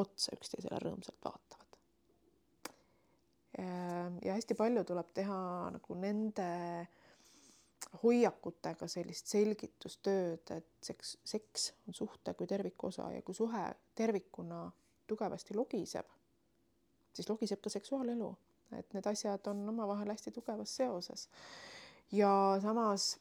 otsa 0.00 0.36
üksteisele 0.38 0.80
rõõmsalt 0.82 1.20
vaatavad. 1.24 1.78
Äh, 3.60 4.18
ja 4.24 4.36
hästi 4.38 4.56
palju 4.56 4.84
tuleb 4.88 5.12
teha 5.14 5.38
nagu 5.76 6.00
nende 6.00 6.48
hoiakutega 8.02 8.86
sellist 8.88 9.28
selgitustööd, 9.28 10.54
et 10.54 10.70
seks, 10.80 11.16
seks 11.28 11.72
on 11.88 11.96
suhte 11.96 12.32
kui 12.38 12.48
terviku 12.48 12.88
osa 12.88 13.10
ja 13.12 13.20
kui 13.26 13.36
suhe 13.36 13.66
tervikuna 13.98 14.64
tugevasti 15.10 15.56
logiseb, 15.58 16.08
siis 17.12 17.28
logiseb 17.28 17.60
ka 17.60 17.72
seksuaalelu 17.74 18.30
et 18.78 18.94
need 18.94 19.06
asjad 19.06 19.46
on 19.50 19.68
omavahel 19.68 20.12
hästi 20.14 20.32
tugevas 20.34 20.76
seoses. 20.76 21.28
ja 22.12 22.32
samas 22.62 23.16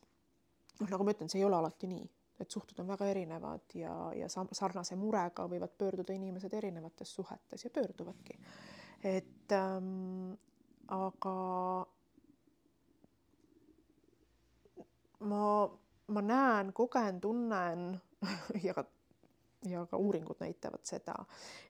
noh, 0.79 0.89
nagu 0.89 1.05
ma 1.05 1.15
ütlen, 1.15 1.29
see 1.31 1.41
ei 1.41 1.47
ole 1.47 1.57
alati 1.57 1.89
nii, 1.89 2.05
et 2.41 2.51
suhted 2.51 2.79
on 2.81 2.89
väga 2.89 3.07
erinevad 3.11 3.75
ja, 3.77 3.95
ja 4.17 4.29
sarnase 4.29 4.97
murega 4.99 5.47
võivad 5.49 5.75
pöörduda 5.77 6.13
inimesed 6.13 6.53
erinevates 6.57 7.13
suhetes 7.15 7.65
ja 7.65 7.73
pöörduvadki. 7.73 8.39
et 9.03 9.57
ähm, 9.57 10.33
aga 10.91 11.35
ma, 15.19 15.45
ma 16.07 16.25
näen, 16.25 16.73
kogen, 16.73 17.21
tunnen 17.21 18.01
ja 18.65 18.73
ka 18.73 18.85
ja 19.65 19.85
ka 19.85 19.97
uuringud 19.97 20.39
näitavad 20.41 20.81
seda, 20.89 21.13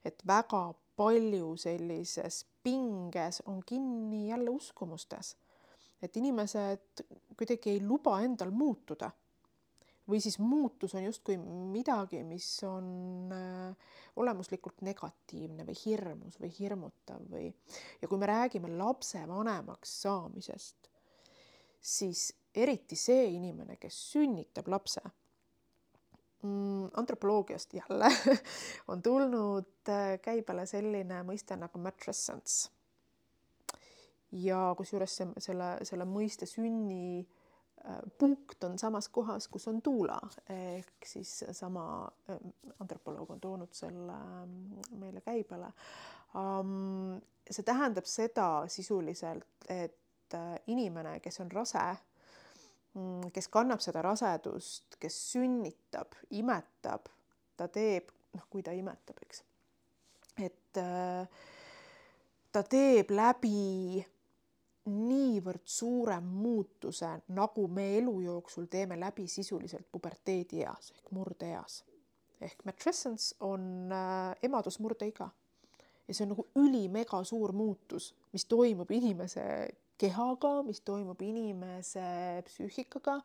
et 0.06 0.22
väga 0.28 0.74
palju 0.96 1.56
sellises 1.58 2.46
pinges 2.64 3.42
on 3.46 3.62
kinni 3.66 4.30
jälle 4.30 4.50
uskumustes. 4.50 5.38
et 6.02 6.18
inimesed 6.18 7.04
kuidagi 7.38 7.70
ei 7.70 7.82
luba 7.86 8.22
endal 8.22 8.52
muutuda. 8.52 9.12
või 10.10 10.20
siis 10.20 10.40
muutus 10.40 10.96
on 10.96 11.04
justkui 11.04 11.38
midagi, 11.38 12.24
mis 12.24 12.64
on 12.64 13.32
äh, 13.32 13.76
olemuslikult 14.16 14.82
negatiivne 14.82 15.64
või 15.66 15.76
hirmus 15.86 16.40
või 16.42 16.52
hirmutav 16.60 17.22
või 17.32 17.54
ja 18.02 18.08
kui 18.08 18.18
me 18.18 18.26
räägime 18.26 18.74
lapsevanemaks 18.78 20.02
saamisest, 20.02 20.90
siis 21.82 22.34
eriti 22.56 22.96
see 22.96 23.30
inimene, 23.38 23.78
kes 23.80 24.00
sünnitab 24.12 24.68
lapse 24.68 25.02
antropoloogiast 26.94 27.74
jälle 27.74 28.06
on 28.88 29.02
tulnud 29.02 29.90
äh, 29.90 30.20
käibele 30.22 30.66
selline 30.66 31.22
mõiste 31.24 31.58
nagu 31.58 31.80
matrescence. 31.80 32.70
ja 34.32 34.74
kusjuures 34.78 35.18
see, 35.18 35.28
selle, 35.38 35.76
selle 35.86 36.06
mõiste 36.10 36.48
sünni 36.50 37.22
äh, 37.22 38.00
punkt 38.18 38.64
on 38.64 38.80
samas 38.80 39.10
kohas, 39.10 39.48
kus 39.48 39.68
on 39.68 39.82
tuula 39.82 40.20
ehk 40.50 41.06
siis 41.06 41.44
sama 41.52 41.86
äh, 42.30 42.40
antropoloog 42.80 43.36
on 43.38 43.42
toonud 43.42 43.74
selle 43.74 44.18
mm, 44.46 44.98
meile 45.00 45.22
käibele 45.22 45.72
see 47.52 47.66
tähendab 47.68 48.06
seda 48.08 48.64
sisuliselt, 48.72 49.66
et 49.68 49.98
inimene, 50.72 51.18
kes 51.20 51.42
on 51.44 51.50
rase 51.52 51.82
Mm, 51.84 52.11
kes 53.34 53.48
kannab 53.48 53.80
seda 53.84 54.02
rasedust, 54.04 54.98
kes 55.00 55.18
sünnitab, 55.32 56.18
imetab, 56.36 57.08
ta 57.58 57.68
teeb, 57.72 58.12
noh, 58.36 58.48
kui 58.52 58.64
ta 58.64 58.74
imetab, 58.76 59.22
eks, 59.24 59.44
et 60.44 60.80
äh, 60.82 61.46
ta 62.52 62.64
teeb 62.68 63.14
läbi 63.16 64.02
niivõrd 64.92 65.68
suure 65.70 66.18
muutuse, 66.26 67.12
nagu 67.38 67.68
me 67.70 67.86
elu 68.00 68.16
jooksul 68.26 68.66
teeme 68.72 68.98
läbi 69.00 69.28
sisuliselt 69.30 69.88
puberteedieas 69.92 70.92
ehk 70.96 71.12
murdeeas. 71.16 71.84
ehk 72.42 72.66
matrescence 72.66 73.36
on 73.40 73.92
äh, 73.94 74.36
emadusmurdeiga 74.42 75.30
ja 76.08 76.14
see 76.14 76.26
on 76.26 76.34
nagu 76.34 76.48
ülimega 76.58 77.24
suur 77.24 77.54
muutus, 77.54 78.12
mis 78.34 78.46
toimub 78.50 78.90
inimese 78.92 79.44
kehaga, 80.02 80.56
mis 80.66 80.82
toimub 80.88 81.22
inimese 81.22 82.04
psüühikaga, 82.48 83.20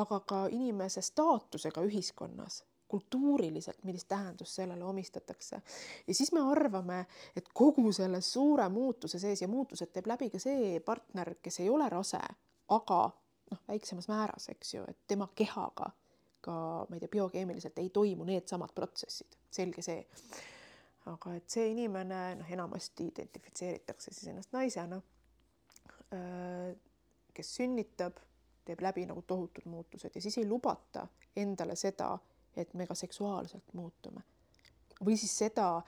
aga 0.00 0.20
ka 0.30 0.40
inimese 0.54 1.02
staatusega 1.04 1.84
ühiskonnas 1.88 2.62
kultuuriliselt, 2.88 3.82
millist 3.84 4.08
tähendust 4.08 4.54
sellele 4.56 4.84
omistatakse. 4.84 5.60
ja 6.06 6.14
siis 6.14 6.32
me 6.32 6.40
arvame, 6.40 7.02
et 7.36 7.48
kogu 7.52 7.92
selle 7.92 8.20
suure 8.24 8.68
muutuse 8.72 9.18
sees 9.20 9.42
ja 9.42 9.48
muutused 9.48 9.92
teeb 9.92 10.08
läbi 10.08 10.30
ka 10.32 10.40
see 10.40 10.80
partner, 10.80 11.34
kes 11.42 11.60
ei 11.60 11.68
ole 11.68 11.88
rase, 11.92 12.20
aga 12.68 13.00
noh, 13.50 13.60
väiksemas 13.68 14.08
määras, 14.08 14.48
eks 14.48 14.74
ju, 14.74 14.86
et 14.88 15.04
tema 15.06 15.28
kehaga 15.34 15.90
ka 16.40 16.86
ma 16.88 16.96
ei 16.96 17.02
tea, 17.02 17.12
biokeemiliselt 17.12 17.78
ei 17.82 17.90
toimu 17.90 18.24
needsamad 18.24 18.72
protsessid, 18.74 19.36
selge 19.50 19.84
see. 19.84 20.00
aga 21.08 21.34
et 21.38 21.48
see 21.48 21.70
inimene 21.72 22.18
noh, 22.36 22.50
enamasti 22.52 23.06
identifitseeritakse 23.08 24.12
siis 24.12 24.28
ennast 24.32 24.52
naisena, 24.52 25.00
kes 27.34 27.54
sünnitab, 27.56 28.18
teeb 28.64 28.80
läbi 28.84 29.06
nagu 29.08 29.22
tohutud 29.22 29.66
muutused 29.68 30.14
ja 30.14 30.20
siis 30.20 30.38
ei 30.38 30.46
lubata 30.48 31.06
endale 31.36 31.76
seda, 31.76 32.18
et 32.56 32.74
me 32.74 32.86
ka 32.86 32.94
seksuaalselt 32.94 33.72
muutume. 33.72 34.22
või 35.04 35.16
siis 35.16 35.36
seda, 35.38 35.82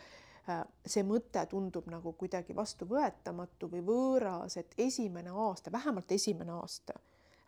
see 0.87 1.03
mõte 1.03 1.43
tundub 1.51 1.87
nagu 1.91 2.12
kuidagi 2.12 2.55
vastuvõetamatu 2.57 3.71
või 3.73 3.81
võõras, 3.85 4.57
et 4.57 4.75
esimene 4.79 5.31
aasta, 5.31 5.73
vähemalt 5.73 6.12
esimene 6.12 6.53
aasta 6.53 6.95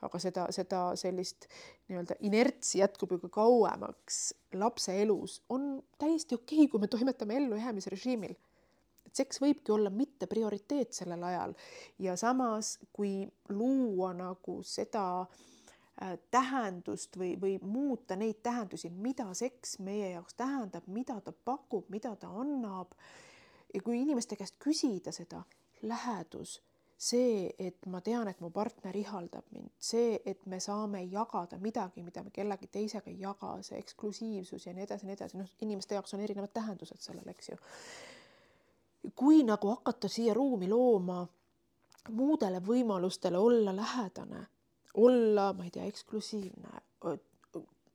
aga 0.03 0.19
seda, 0.23 0.47
seda 0.55 0.81
sellist 0.99 1.47
nii-öelda 1.89 2.17
inertsi 2.27 2.81
jätkub 2.81 3.15
ju 3.15 3.21
ka 3.23 3.31
kauemaks 3.39 4.33
lapse 4.59 4.95
elus, 5.03 5.39
on 5.53 5.77
täiesti 6.01 6.35
okei 6.35 6.65
okay,, 6.65 6.71
kui 6.73 6.83
me 6.83 6.91
toimetame 6.91 7.39
ellujäämisrežiimil. 7.39 8.35
et 9.07 9.15
seks 9.17 9.41
võibki 9.43 9.75
olla 9.75 9.91
mitte 9.91 10.12
prioriteet 10.27 10.93
sellel 10.93 11.23
ajal 11.23 11.55
ja 11.99 12.17
samas, 12.17 12.79
kui 12.93 13.29
luua 13.49 14.13
nagu 14.17 14.59
seda 14.67 15.05
äh, 15.23 16.19
tähendust 16.31 17.19
või, 17.19 17.35
või 17.41 17.59
muuta 17.63 18.17
neid 18.17 18.43
tähendusi, 18.43 18.91
mida 18.91 19.29
seks 19.35 19.79
meie 19.79 20.13
jaoks 20.15 20.35
tähendab, 20.35 20.87
mida 20.87 21.21
ta 21.21 21.33
pakub, 21.33 21.89
mida 21.89 22.17
ta 22.17 22.29
annab. 22.29 22.95
ja 23.75 23.81
kui 23.81 24.01
inimeste 24.01 24.37
käest 24.37 24.59
küsida 24.61 25.13
seda, 25.13 25.43
lähedus 25.83 26.61
see, 27.03 27.51
et 27.59 27.87
ma 27.91 28.01
tean, 28.05 28.29
et 28.31 28.41
mu 28.43 28.51
partner 28.55 28.97
ihaldab 28.97 29.49
mind, 29.55 29.73
see, 29.83 30.15
et 30.29 30.45
me 30.47 30.61
saame 30.63 31.03
jagada 31.11 31.59
midagi, 31.63 32.03
mida 32.07 32.23
me 32.23 32.31
kellegi 32.35 32.69
teisega 32.71 33.11
ei 33.11 33.19
jaga, 33.25 33.57
see 33.67 33.81
eksklusiivsus 33.83 34.69
ja 34.69 34.75
nii 34.77 34.87
edasi, 34.87 35.09
nii 35.09 35.17
edasi, 35.19 35.41
noh, 35.41 35.51
inimeste 35.67 35.99
jaoks 35.99 36.15
on 36.15 36.23
erinevad 36.23 36.55
tähendused 36.55 37.03
sellel, 37.03 37.27
eks 37.35 37.53
ju. 37.53 37.59
Kui 39.17 39.43
nagu 39.43 39.69
hakata 39.69 40.09
siia 40.09 40.35
ruumi 40.35 40.69
looma 40.69 41.27
muudele 42.11 42.61
võimalustele 42.67 43.39
olla 43.39 43.77
lähedane, 43.77 44.47
olla, 44.95 45.53
ma 45.53 45.65
ei 45.65 45.71
tea, 45.71 45.85
eksklusiivne, 45.85 46.81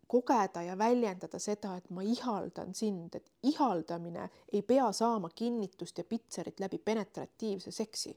kogeda 0.08 0.62
ja 0.64 0.78
väljendada 0.78 1.39
seda, 1.39 1.76
et 1.78 1.89
ma 1.89 2.01
ihaldan 2.01 2.74
sind, 2.76 3.16
et 3.16 3.32
ihaldamine 3.43 4.30
ei 4.53 4.62
pea 4.62 4.91
saama 4.91 5.30
kinnitust 5.36 5.97
ja 5.97 6.03
pitserit 6.03 6.60
läbi 6.60 6.78
penetratiivse 6.78 7.72
seksi 7.72 8.16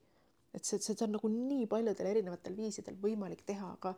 et 0.55 0.67
see, 0.67 0.81
seda 0.83 1.07
on 1.07 1.15
nagu 1.15 1.31
nii 1.31 1.67
paljudel 1.71 2.09
erinevatel 2.11 2.57
viisidel 2.57 2.97
võimalik 3.03 3.43
teha, 3.47 3.71
aga 3.77 3.93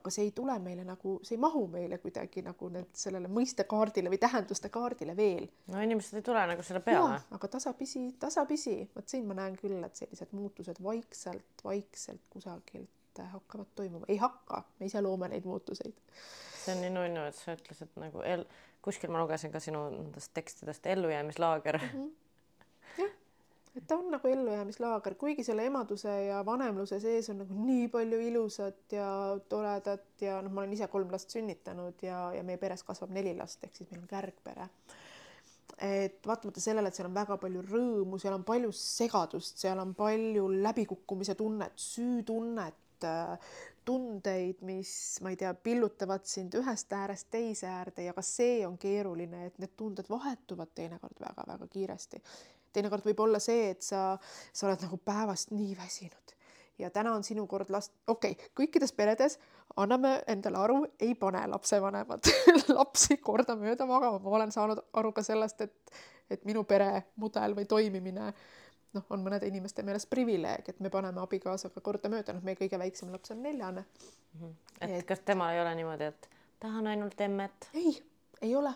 aga 0.00 0.12
see 0.14 0.28
ei 0.28 0.32
tule 0.36 0.54
meile 0.62 0.84
nagu, 0.88 1.18
see 1.26 1.36
ei 1.36 1.42
mahu 1.42 1.66
meile 1.72 1.98
kuidagi 2.02 2.42
nagu 2.46 2.70
need 2.72 2.92
sellele 2.96 3.30
mõistekaardile 3.32 4.12
või 4.12 4.20
tähenduste 4.22 4.70
kaardile 4.72 5.16
veel. 5.18 5.48
no 5.72 5.82
inimesed 5.84 6.20
ei 6.20 6.26
tule 6.28 6.44
nagu 6.52 6.64
selle 6.64 6.80
peale. 6.84 7.18
aga 7.36 7.50
tasapisi, 7.56 8.06
tasapisi, 8.20 8.78
vot 8.94 9.08
siin 9.08 9.26
ma 9.28 9.36
näen 9.38 9.58
küll, 9.60 9.82
et 9.84 10.00
sellised 10.00 10.32
muutused 10.36 10.80
vaikselt, 10.84 11.64
vaikselt 11.64 12.24
kusagilt 12.30 12.94
hakkavad 13.18 13.66
toimuma, 13.74 14.06
ei 14.06 14.20
hakka, 14.22 14.62
me 14.78 14.86
ise 14.86 15.00
loome 15.02 15.28
neid 15.28 15.46
muutuseid. 15.48 15.96
see 16.62 16.74
on 16.74 16.82
nii 16.84 16.94
nunnu, 16.94 17.26
et 17.28 17.36
sa 17.36 17.56
ütlesid 17.58 17.98
nagu 17.98 18.22
el-, 18.22 18.46
kuskil 18.84 19.10
ma 19.10 19.20
lugesin 19.20 19.52
ka 19.52 19.60
sinu 19.60 19.88
nendest 19.90 20.30
tekstidest 20.38 20.86
ellujäämislaager 20.86 21.82
mm. 21.82 22.08
-hmm 22.96 23.17
et 23.78 23.86
ta 23.86 23.96
on 23.98 24.10
nagu 24.10 24.28
ellujäämislaager, 24.28 25.14
kuigi 25.14 25.44
selle 25.46 25.66
emaduse 25.68 26.12
ja 26.26 26.40
vanemluse 26.46 26.98
sees 27.02 27.30
on 27.30 27.42
nagu 27.44 27.58
nii 27.66 27.86
palju 27.92 28.18
ilusat 28.30 28.96
ja 28.96 29.10
toredat 29.48 30.24
ja 30.24 30.40
noh, 30.42 30.52
ma 30.52 30.64
olen 30.64 30.74
ise 30.74 30.88
kolm 30.90 31.12
last 31.14 31.34
sünnitanud 31.34 32.02
ja, 32.02 32.24
ja 32.34 32.42
meie 32.46 32.58
peres 32.58 32.82
kasvab 32.86 33.14
neli 33.14 33.36
last, 33.38 33.62
ehk 33.64 33.78
siis 33.78 33.90
meil 33.92 34.02
on 34.02 34.10
kärgpere. 34.10 34.66
et 35.84 36.26
vaatamata 36.26 36.60
sellele, 36.60 36.90
et 36.90 36.98
seal 36.98 37.06
on 37.06 37.14
väga 37.14 37.38
palju 37.38 37.62
rõõmu, 37.68 38.18
seal 38.18 38.34
on 38.34 38.44
palju 38.46 38.72
segadust, 38.74 39.62
seal 39.62 39.78
on 39.78 39.94
palju 39.94 40.48
läbikukkumise 40.58 41.38
tunnet, 41.38 41.78
süütunnet, 41.78 43.06
tundeid, 43.86 44.58
mis 44.66 44.90
ma 45.22 45.30
ei 45.30 45.38
tea, 45.38 45.52
pillutavad 45.54 46.26
sind 46.26 46.56
ühest 46.58 46.90
äärest 46.92 47.30
teise 47.30 47.70
äärde 47.70 48.08
ja 48.08 48.12
ka 48.16 48.24
see 48.26 48.64
on 48.66 48.74
keeruline, 48.80 49.46
et 49.46 49.62
need 49.62 49.78
tunded 49.78 50.10
vahetuvad 50.10 50.74
teinekord 50.74 51.22
väga-väga 51.22 51.70
kiiresti 51.70 52.24
teinekord 52.72 53.06
võib 53.06 53.20
olla 53.26 53.40
see, 53.42 53.70
et 53.70 53.82
sa, 53.82 54.16
sa 54.52 54.66
oled 54.68 54.82
nagu 54.86 55.00
päevast 55.04 55.54
nii 55.54 55.76
väsinud 55.78 56.28
ja 56.78 56.90
täna 56.90 57.12
on 57.14 57.24
sinu 57.24 57.46
kord 57.46 57.70
last, 57.70 57.92
okei 58.06 58.32
okay,, 58.32 58.50
kõikides 58.60 58.92
peredes 58.96 59.38
anname 59.76 60.18
endale 60.26 60.58
aru, 60.58 60.78
ei 61.00 61.14
pane 61.18 61.42
lapsevanemad 61.50 62.30
lapsi 62.78 63.18
kordamööda 63.22 63.86
magama, 63.86 64.20
ma 64.22 64.36
olen 64.38 64.54
saanud 64.54 64.82
aru 65.00 65.12
ka 65.12 65.24
sellest, 65.26 65.66
et, 65.66 65.92
et 66.30 66.44
minu 66.48 66.64
peremudel 66.68 67.56
või 67.58 67.68
toimimine 67.68 68.30
noh, 68.94 69.06
on 69.10 69.24
mõnede 69.24 69.50
inimeste 69.50 69.82
meelest 69.86 70.10
privileeg, 70.10 70.70
et 70.70 70.80
me 70.80 70.90
paneme 70.90 71.22
abikaasaga 71.22 71.82
kordamööda, 71.84 72.36
noh, 72.36 72.46
meie 72.46 72.58
kõige 72.58 72.80
väiksem 72.80 73.12
laps 73.12 73.34
on 73.34 73.42
neljane 73.42 73.84
mm. 73.84 74.40
-hmm. 74.40 74.58
et, 74.80 74.98
et 75.00 75.08
kas 75.08 75.24
temal 75.26 75.54
ei 75.54 75.62
ole 75.64 75.74
niimoodi, 75.80 76.12
et 76.12 76.30
tahan 76.60 76.86
ainult 76.86 77.20
emmet? 77.20 77.70
ei, 77.74 77.96
ei 78.42 78.54
ole 78.56 78.74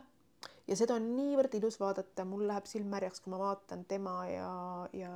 ja 0.69 0.77
seda 0.79 0.97
on 0.99 1.09
niivõrd 1.17 1.55
ilus 1.59 1.79
vaadata, 1.81 2.27
mul 2.29 2.45
läheb 2.49 2.69
silm 2.71 2.93
märjaks, 2.93 3.23
kui 3.23 3.33
ma 3.35 3.41
vaatan 3.43 3.85
tema 3.91 4.17
ja, 4.31 4.53
ja 4.97 5.13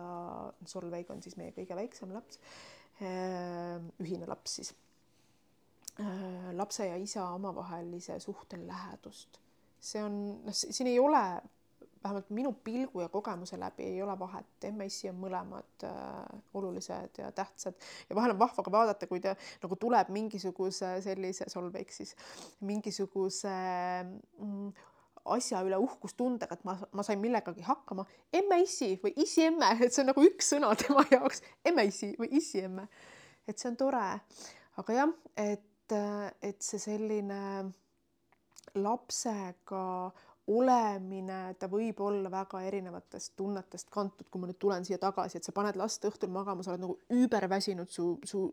Solveig 0.68 1.10
on 1.12 1.22
siis 1.24 1.38
meie 1.40 1.54
kõige 1.56 1.78
väiksem 1.78 2.14
laps, 2.16 2.40
äh, 3.00 3.76
ühine 4.02 4.28
laps 4.30 4.60
siis. 4.60 4.74
Äh, 6.00 6.50
lapse 6.52 6.88
ja 6.90 6.96
isa 7.00 7.30
omavahelise 7.32 8.18
suhte 8.20 8.58
lähedust, 8.60 9.40
see 9.80 10.02
on, 10.04 10.18
noh, 10.44 10.56
siin 10.56 10.90
ei 10.90 10.98
ole 11.00 11.22
vähemalt 12.06 12.30
minu 12.30 12.52
pilgu 12.52 13.00
ja 13.00 13.08
kogemuse 13.08 13.58
läbi 13.60 13.82
ei 13.82 14.02
ole 14.02 14.18
vahet, 14.18 14.64
emme-issi 14.68 15.08
on 15.10 15.16
mõlemad 15.20 15.86
äh, 15.88 16.42
olulised 16.54 17.18
ja 17.18 17.30
tähtsad. 17.34 17.74
Ja 18.10 18.16
vahel 18.16 18.34
on 18.34 18.38
vahva 18.38 18.62
ka 18.62 18.72
vaadata, 18.72 19.08
kui 19.10 19.20
ta 19.24 19.34
nagu 19.62 19.78
tuleb 19.80 20.12
mingisuguse 20.14 20.96
sellise, 21.04 21.48
Solveig 21.50 21.90
siis, 21.94 22.14
mingisuguse 22.60 23.56
mm, 24.04 24.70
asja 25.34 25.62
üle 25.66 25.78
uhkustundega, 25.82 26.58
et 26.58 26.66
ma, 26.68 26.76
ma 26.92 27.04
sain 27.06 27.20
millegagi 27.22 27.64
hakkama. 27.66 28.06
emme-issi 28.32 28.96
või 29.02 29.14
issi-emme, 29.24 29.72
et 29.80 29.94
see 29.94 30.04
on 30.04 30.12
nagu 30.12 30.26
üks 30.26 30.52
sõna 30.54 30.74
tema 30.80 31.06
jaoks, 31.10 31.42
emme-issi 31.64 32.12
või 32.20 32.30
issi-emme. 32.40 32.86
et 33.46 33.58
see 33.58 33.70
on 33.70 33.76
tore. 33.80 34.04
aga 34.76 35.00
jah, 35.00 35.16
et, 35.36 35.96
et 36.42 36.62
see 36.62 36.78
selline 36.82 37.42
lapsega 38.76 39.84
olemine, 40.46 41.40
ta 41.58 41.66
võib 41.70 42.00
olla 42.06 42.30
väga 42.30 42.60
erinevatest 42.68 43.34
tunnetest 43.38 43.90
kantud, 43.90 44.28
kui 44.30 44.40
ma 44.40 44.50
nüüd 44.50 44.58
tulen 44.62 44.84
siia 44.86 44.98
tagasi, 45.02 45.38
et 45.40 45.46
sa 45.46 45.54
paned 45.56 45.78
last 45.78 46.04
õhtul 46.06 46.30
magama, 46.30 46.62
sa 46.62 46.74
oled 46.74 46.84
nagu 46.84 46.98
üüberväsinud, 47.10 47.90
su, 47.90 48.12
su 48.24 48.46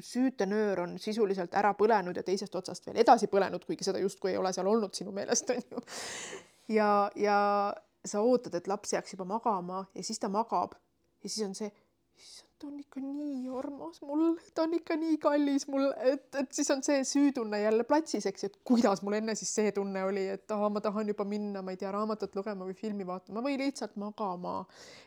süütenöör 0.00 0.80
on 0.86 0.98
sisuliselt 0.98 1.54
ära 1.54 1.74
põlenud 1.76 2.16
ja 2.16 2.22
teisest 2.22 2.54
otsast 2.54 2.86
veel 2.86 3.00
edasi 3.02 3.28
põlenud, 3.32 3.64
kuigi 3.66 3.84
seda 3.84 4.00
justkui 4.00 4.32
ei 4.32 4.38
ole 4.40 4.52
seal 4.52 4.66
olnud 4.66 4.94
sinu 4.96 5.12
meelest 5.12 5.50
on 5.54 5.62
ju. 5.70 5.82
ja, 6.76 7.10
ja 7.16 7.38
sa 8.04 8.22
ootad, 8.22 8.54
et 8.54 8.68
laps 8.70 8.92
jääks 8.92 9.14
juba 9.14 9.24
magama 9.28 9.84
ja 9.94 10.04
siis 10.04 10.18
ta 10.18 10.28
magab 10.32 10.74
ja 11.22 11.28
siis 11.28 11.46
on 11.48 11.54
see, 11.54 11.70
issand, 12.18 12.51
ta 12.62 12.68
on 12.68 12.78
ikka 12.78 13.00
nii 13.02 13.48
armas 13.58 13.96
mul, 14.06 14.36
ta 14.54 14.62
on 14.62 14.74
ikka 14.76 14.94
nii 14.94 15.16
kallis 15.22 15.64
mul, 15.66 15.88
et, 16.06 16.28
et 16.38 16.52
siis 16.54 16.68
on 16.70 16.82
see 16.86 17.00
süütunne 17.08 17.58
jälle 17.58 17.82
platsis, 17.88 18.26
eks 18.30 18.46
et 18.46 18.58
kuidas 18.68 19.02
mul 19.02 19.16
enne 19.18 19.34
siis 19.38 19.50
see 19.58 19.72
tunne 19.74 20.04
oli, 20.06 20.28
et 20.36 20.54
aa, 20.54 20.68
ma 20.70 20.82
tahan 20.84 21.10
juba 21.10 21.26
minna, 21.26 21.64
ma 21.66 21.74
ei 21.74 21.80
tea, 21.80 21.90
raamatut 21.94 22.38
lugema 22.38 22.68
või 22.68 22.76
filmi 22.78 23.06
vaatama 23.08 23.42
või 23.42 23.58
lihtsalt 23.58 23.98
magama. 23.98 24.54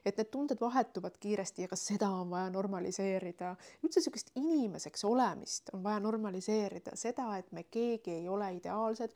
et 0.05 0.19
need 0.19 0.31
tunded 0.33 0.59
vahetuvad 0.59 1.15
kiiresti 1.21 1.63
ja 1.63 1.71
ka 1.71 1.79
seda 1.79 2.11
on 2.11 2.29
vaja 2.35 2.51
normaliseerida. 2.51 3.55
üldse 3.83 4.03
niisugust 4.03 4.35
inimeseks 4.35 5.07
olemist 5.07 5.71
on 5.73 5.83
vaja 5.83 6.03
normaliseerida, 6.03 6.95
seda, 6.99 7.37
et 7.37 7.51
me 7.51 7.63
keegi 7.63 8.19
ei 8.19 8.27
ole 8.27 8.51
ideaalsed, 8.59 9.15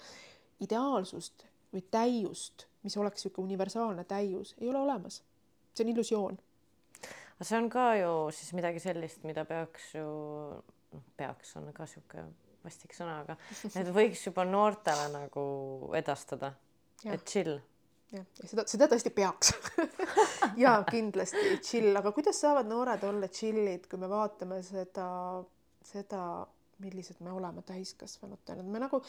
ideaalsust 0.64 1.44
või 1.74 1.84
täiust, 1.92 2.70
mis 2.84 2.96
oleks 2.98 3.20
niisugune 3.26 3.52
universaalne 3.52 4.08
täius, 4.08 4.56
ei 4.62 4.70
ole 4.70 4.80
olemas. 4.88 5.24
see 5.74 5.84
on 5.84 5.92
illusioon 5.92 6.40
aga 7.40 7.48
see 7.48 7.58
on 7.58 7.70
ka 7.72 7.88
ju 7.96 8.12
siis 8.36 8.52
midagi 8.58 8.84
sellist, 8.84 9.24
mida 9.24 9.46
peaks 9.48 9.94
ju, 9.96 10.06
noh, 10.92 11.04
peaks 11.16 11.56
on 11.56 11.70
ka 11.76 11.88
sihuke 11.88 12.26
vastik 12.66 12.92
sõna, 12.98 13.22
aga 13.24 13.38
et 13.80 13.92
võiks 13.96 14.26
juba 14.28 14.44
noortele 14.44 15.08
nagu 15.14 15.44
edastada, 15.96 16.52
et 17.08 17.24
chill. 17.24 17.56
jah, 18.12 18.26
ja 18.42 18.52
seda, 18.52 18.68
seda 18.68 18.92
tõesti 18.92 19.16
peaks. 19.16 19.56
Ja 20.60 20.80
kindlasti 20.84 21.60
chill, 21.64 21.94
aga 21.96 22.12
kuidas 22.12 22.40
saavad 22.42 22.68
noored 22.68 23.04
olla 23.08 23.30
chill'id, 23.32 23.86
kui 23.88 24.00
me 24.02 24.10
vaatame 24.12 24.58
seda, 24.66 25.06
seda 25.86 26.24
millised 26.80 27.20
me 27.26 27.32
oleme 27.32 27.62
täiskasvanutena, 27.68 28.64
me 28.64 28.80
nagu 28.80 29.02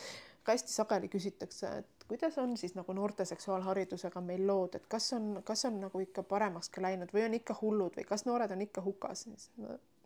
ka 0.43 0.55
hästi 0.55 0.73
sageli 0.73 1.09
küsitakse, 1.13 1.71
et 1.83 2.05
kuidas 2.09 2.39
on 2.43 2.57
siis 2.57 2.75
nagu 2.75 2.93
noorte 2.97 3.25
seksuaalharidusega 3.25 4.21
meil 4.25 4.47
lood, 4.47 4.75
et 4.75 4.87
kas 4.91 5.13
on, 5.17 5.41
kas 5.47 5.65
on 5.69 5.81
nagu 5.85 6.03
ikka 6.03 6.25
paremaks 6.27 6.73
ka 6.75 6.83
läinud 6.83 7.13
või 7.15 7.27
on 7.29 7.37
ikka 7.39 7.57
hullud 7.61 7.99
või 7.99 8.07
kas 8.09 8.27
noored 8.27 8.51
on 8.51 8.67
ikka 8.67 8.83
hukas? 8.85 9.27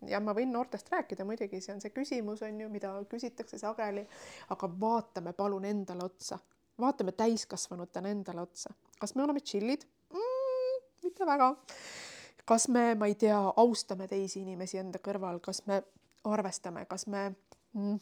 ja 0.09 0.21
ma 0.21 0.35
võin 0.37 0.53
noortest 0.53 0.91
rääkida 0.93 1.25
muidugi, 1.25 1.61
see 1.65 1.75
on 1.75 1.81
see 1.81 1.95
küsimus 1.95 2.43
on 2.45 2.61
ju, 2.61 2.69
mida 2.73 2.93
küsitakse 3.11 3.59
sageli, 3.61 4.05
aga 4.53 4.69
vaatame 4.81 5.33
palun 5.33 5.65
endale 5.65 6.05
otsa, 6.05 6.39
vaatame 6.81 7.15
täiskasvanutena 7.17 8.13
endale 8.13 8.45
otsa, 8.45 8.75
kas 9.01 9.15
me 9.15 9.25
oleme 9.25 9.41
tšillid 9.41 9.87
mm,? 10.13 10.83
mitte 11.05 11.27
väga. 11.27 11.55
kas 12.45 12.69
me, 12.69 12.95
ma 12.95 13.09
ei 13.09 13.15
tea, 13.15 13.39
austame 13.57 14.09
teisi 14.09 14.43
inimesi 14.45 14.79
enda 14.79 15.01
kõrval, 15.01 15.41
kas 15.41 15.63
me 15.67 15.81
arvestame, 16.25 16.85
kas 16.87 17.07
me 17.07 17.31
mm, 17.75 17.99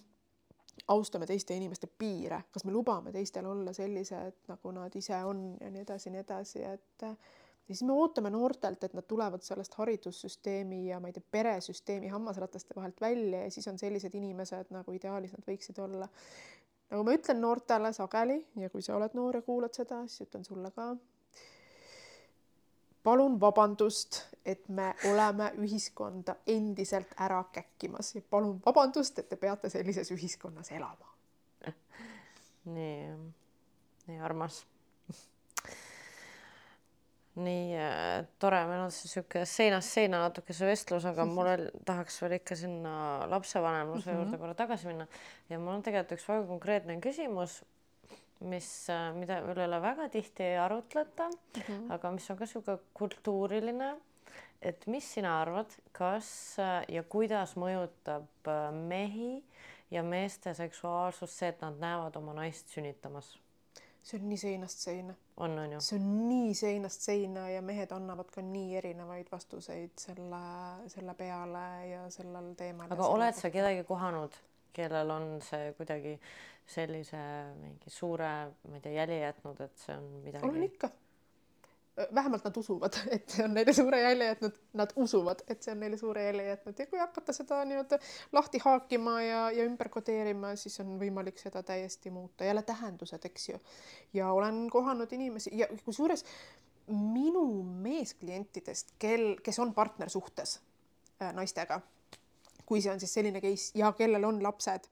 austame 0.88 1.26
teiste 1.26 1.56
inimeste 1.56 1.86
piire, 1.98 2.42
kas 2.52 2.64
me 2.64 2.72
lubame 2.72 3.12
teistel 3.12 3.46
olla 3.46 3.72
sellised, 3.76 4.42
nagu 4.48 4.74
nad 4.74 4.94
ise 4.96 5.18
on 5.24 5.52
ja 5.60 5.70
nii 5.70 5.84
edasi 5.84 6.08
ja 6.08 6.16
nii 6.16 6.24
edasi, 6.24 6.64
et 6.64 7.06
ja 7.68 7.74
siis 7.74 7.82
me 7.86 7.92
ootame 7.92 8.30
noortelt, 8.30 8.84
et 8.84 8.94
nad 8.94 9.06
tulevad 9.08 9.44
sellest 9.44 9.74
haridussüsteemi 9.78 10.86
ja 10.88 10.98
ma 11.00 11.08
ei 11.08 11.16
tea, 11.16 11.24
peresüsteemi 11.30 12.10
hammasrataste 12.12 12.74
vahelt 12.76 13.00
välja 13.00 13.44
ja 13.44 13.50
siis 13.50 13.68
on 13.68 13.78
sellised 13.78 14.14
inimesed, 14.18 14.72
nagu 14.74 14.92
ideaalis 14.92 15.32
nad 15.36 15.46
võiksid 15.46 15.78
olla. 15.84 16.08
nagu 16.90 17.04
ma 17.06 17.14
ütlen 17.16 17.40
noortele 17.40 17.92
sageli 17.96 18.42
ja 18.60 18.70
kui 18.70 18.82
sa 18.82 18.96
oled 18.96 19.14
noor 19.16 19.40
ja 19.40 19.46
kuulad 19.46 19.74
seda, 19.74 20.02
siis 20.06 20.26
ütlen 20.28 20.44
sulle 20.44 20.70
ka. 20.74 20.92
Palun 23.02 23.38
vabandust, 23.40 24.22
et 24.44 24.68
me 24.68 24.92
oleme 25.10 25.52
ühiskonda 25.62 26.36
endiselt 26.46 27.14
ära 27.20 27.42
käkkimas 27.52 28.14
ja 28.14 28.22
palun 28.30 28.60
vabandust, 28.66 29.18
et 29.18 29.28
te 29.28 29.36
peate 29.36 29.70
sellises 29.70 30.10
ühiskonnas 30.14 30.72
elama. 30.72 31.14
nii, 32.64 33.08
nii 34.06 34.20
armas 34.22 34.62
nii 37.40 37.76
äh, 37.80 38.26
tore, 38.40 38.60
meil 38.68 38.82
on 38.84 38.90
sihuke 38.92 39.46
seinast 39.48 39.94
seina 39.96 40.20
natuke 40.26 40.52
see 40.56 40.68
vestlus, 40.68 41.06
aga 41.08 41.24
mul 41.28 41.48
tahaks 41.88 42.18
veel 42.22 42.36
ikka 42.36 42.56
sinna 42.58 42.94
lapsevanemluse 43.32 44.10
mm 44.10 44.16
-hmm. 44.16 44.24
juurde 44.24 44.38
korra 44.38 44.54
tagasi 44.54 44.90
minna 44.90 45.06
ja 45.48 45.58
mul 45.58 45.78
on 45.78 45.82
tegelikult 45.82 46.18
üks 46.18 46.28
väga 46.28 46.46
konkreetne 46.46 46.98
küsimus, 47.00 47.62
mis, 48.48 48.68
äh, 48.90 49.10
mida 49.16 49.40
üle 49.46 49.66
üle 49.66 49.80
väga 49.82 50.08
tihti 50.12 50.46
ei 50.46 50.56
arutleta 50.58 51.28
mm, 51.28 51.60
-hmm. 51.60 51.92
aga 51.94 52.10
mis 52.10 52.30
on 52.30 52.36
ka 52.36 52.46
sihuke 52.46 52.78
kultuuriline. 52.94 53.96
et 54.62 54.86
mis 54.86 55.14
sina 55.14 55.40
arvad, 55.40 55.70
kas 55.92 56.58
äh, 56.58 56.84
ja 56.88 57.02
kuidas 57.02 57.56
mõjutab 57.56 58.48
äh, 58.48 58.72
mehi 58.72 59.44
ja 59.90 60.02
meeste 60.02 60.54
seksuaalsust 60.54 61.38
see, 61.38 61.48
et 61.48 61.60
nad 61.60 61.78
näevad 61.78 62.16
oma 62.16 62.34
naist 62.34 62.68
sünnitamas? 62.68 63.38
see 64.02 64.18
on 64.18 64.28
nii 64.28 64.38
seinast 64.38 64.78
seina. 64.78 65.14
on, 65.36 65.58
on 65.58 65.72
ju? 65.72 65.80
see 65.80 65.98
on 65.98 66.06
nii 66.28 66.54
seinast 66.54 67.00
seina 67.06 67.48
ja 67.50 67.62
mehed 67.62 67.92
annavad 67.94 68.30
ka 68.34 68.42
nii 68.42 68.76
erinevaid 68.76 69.30
vastuseid 69.32 69.94
selle, 69.98 70.40
selle 70.94 71.14
peale 71.14 71.66
ja 71.90 72.06
sellel 72.10 72.54
teemal. 72.58 72.90
aga 72.90 73.10
oled 73.16 73.38
sa 73.38 73.50
kedagi 73.50 73.84
kohanud, 73.88 74.38
kellel 74.72 75.10
on 75.10 75.28
see 75.44 75.72
kuidagi 75.78 76.16
sellise 76.72 77.20
mingi 77.58 77.90
suure, 77.90 78.32
ma 78.68 78.78
ei 78.78 78.84
tea, 78.84 78.92
jälje 79.00 79.22
jätnud, 79.24 79.64
et 79.64 79.86
see 79.86 79.96
on 79.96 80.10
midagi? 80.24 80.48
olen 80.48 80.68
ikka 80.68 80.92
vähemalt 82.14 82.44
nad 82.44 82.56
usuvad, 82.56 82.96
et 83.14 83.28
see 83.28 83.44
on 83.44 83.54
neile 83.54 83.72
suure 83.72 84.00
jälje 84.00 84.26
jätnud, 84.26 84.58
nad 84.72 84.92
usuvad, 84.96 85.42
et 85.48 85.62
see 85.62 85.72
on 85.74 85.80
neile 85.80 85.98
suure 86.00 86.24
jälje 86.24 86.46
jätnud 86.46 86.78
ja 86.78 86.86
kui 86.86 86.98
hakata 86.98 87.34
seda 87.36 87.60
nii-öelda 87.68 87.98
lahti 88.32 88.60
haakima 88.64 89.16
ja, 89.22 89.42
ja 89.50 89.66
ümber 89.68 89.88
kodeerima, 89.92 90.54
siis 90.56 90.80
on 90.80 90.96
võimalik 91.00 91.38
seda 91.40 91.62
täiesti 91.62 92.10
muuta, 92.10 92.48
jälle 92.48 92.62
tähendused, 92.62 93.24
eks 93.28 93.48
ju. 93.48 93.60
ja 94.12 94.32
olen 94.32 94.64
kohanud 94.70 95.12
inimesi 95.12 95.52
ja 95.58 95.68
kusjuures 95.84 96.24
minu 96.88 97.46
meesklientidest, 97.62 98.94
kel, 98.98 99.36
kes 99.44 99.58
on 99.58 99.74
partnersuhtes 99.74 100.60
äh, 101.22 101.32
naistega, 101.34 101.80
kui 102.72 102.80
see 102.80 102.92
on 102.92 103.00
siis 103.00 103.12
selline 103.12 103.40
case 103.44 103.76
ja 103.76 103.90
kellel 103.92 104.24
on 104.24 104.38
lapsed, 104.40 104.86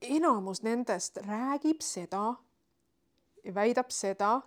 enamus 0.00 0.62
nendest 0.64 1.20
räägib 1.26 1.82
seda, 1.84 2.22
väidab 3.54 3.92
seda, 3.92 4.38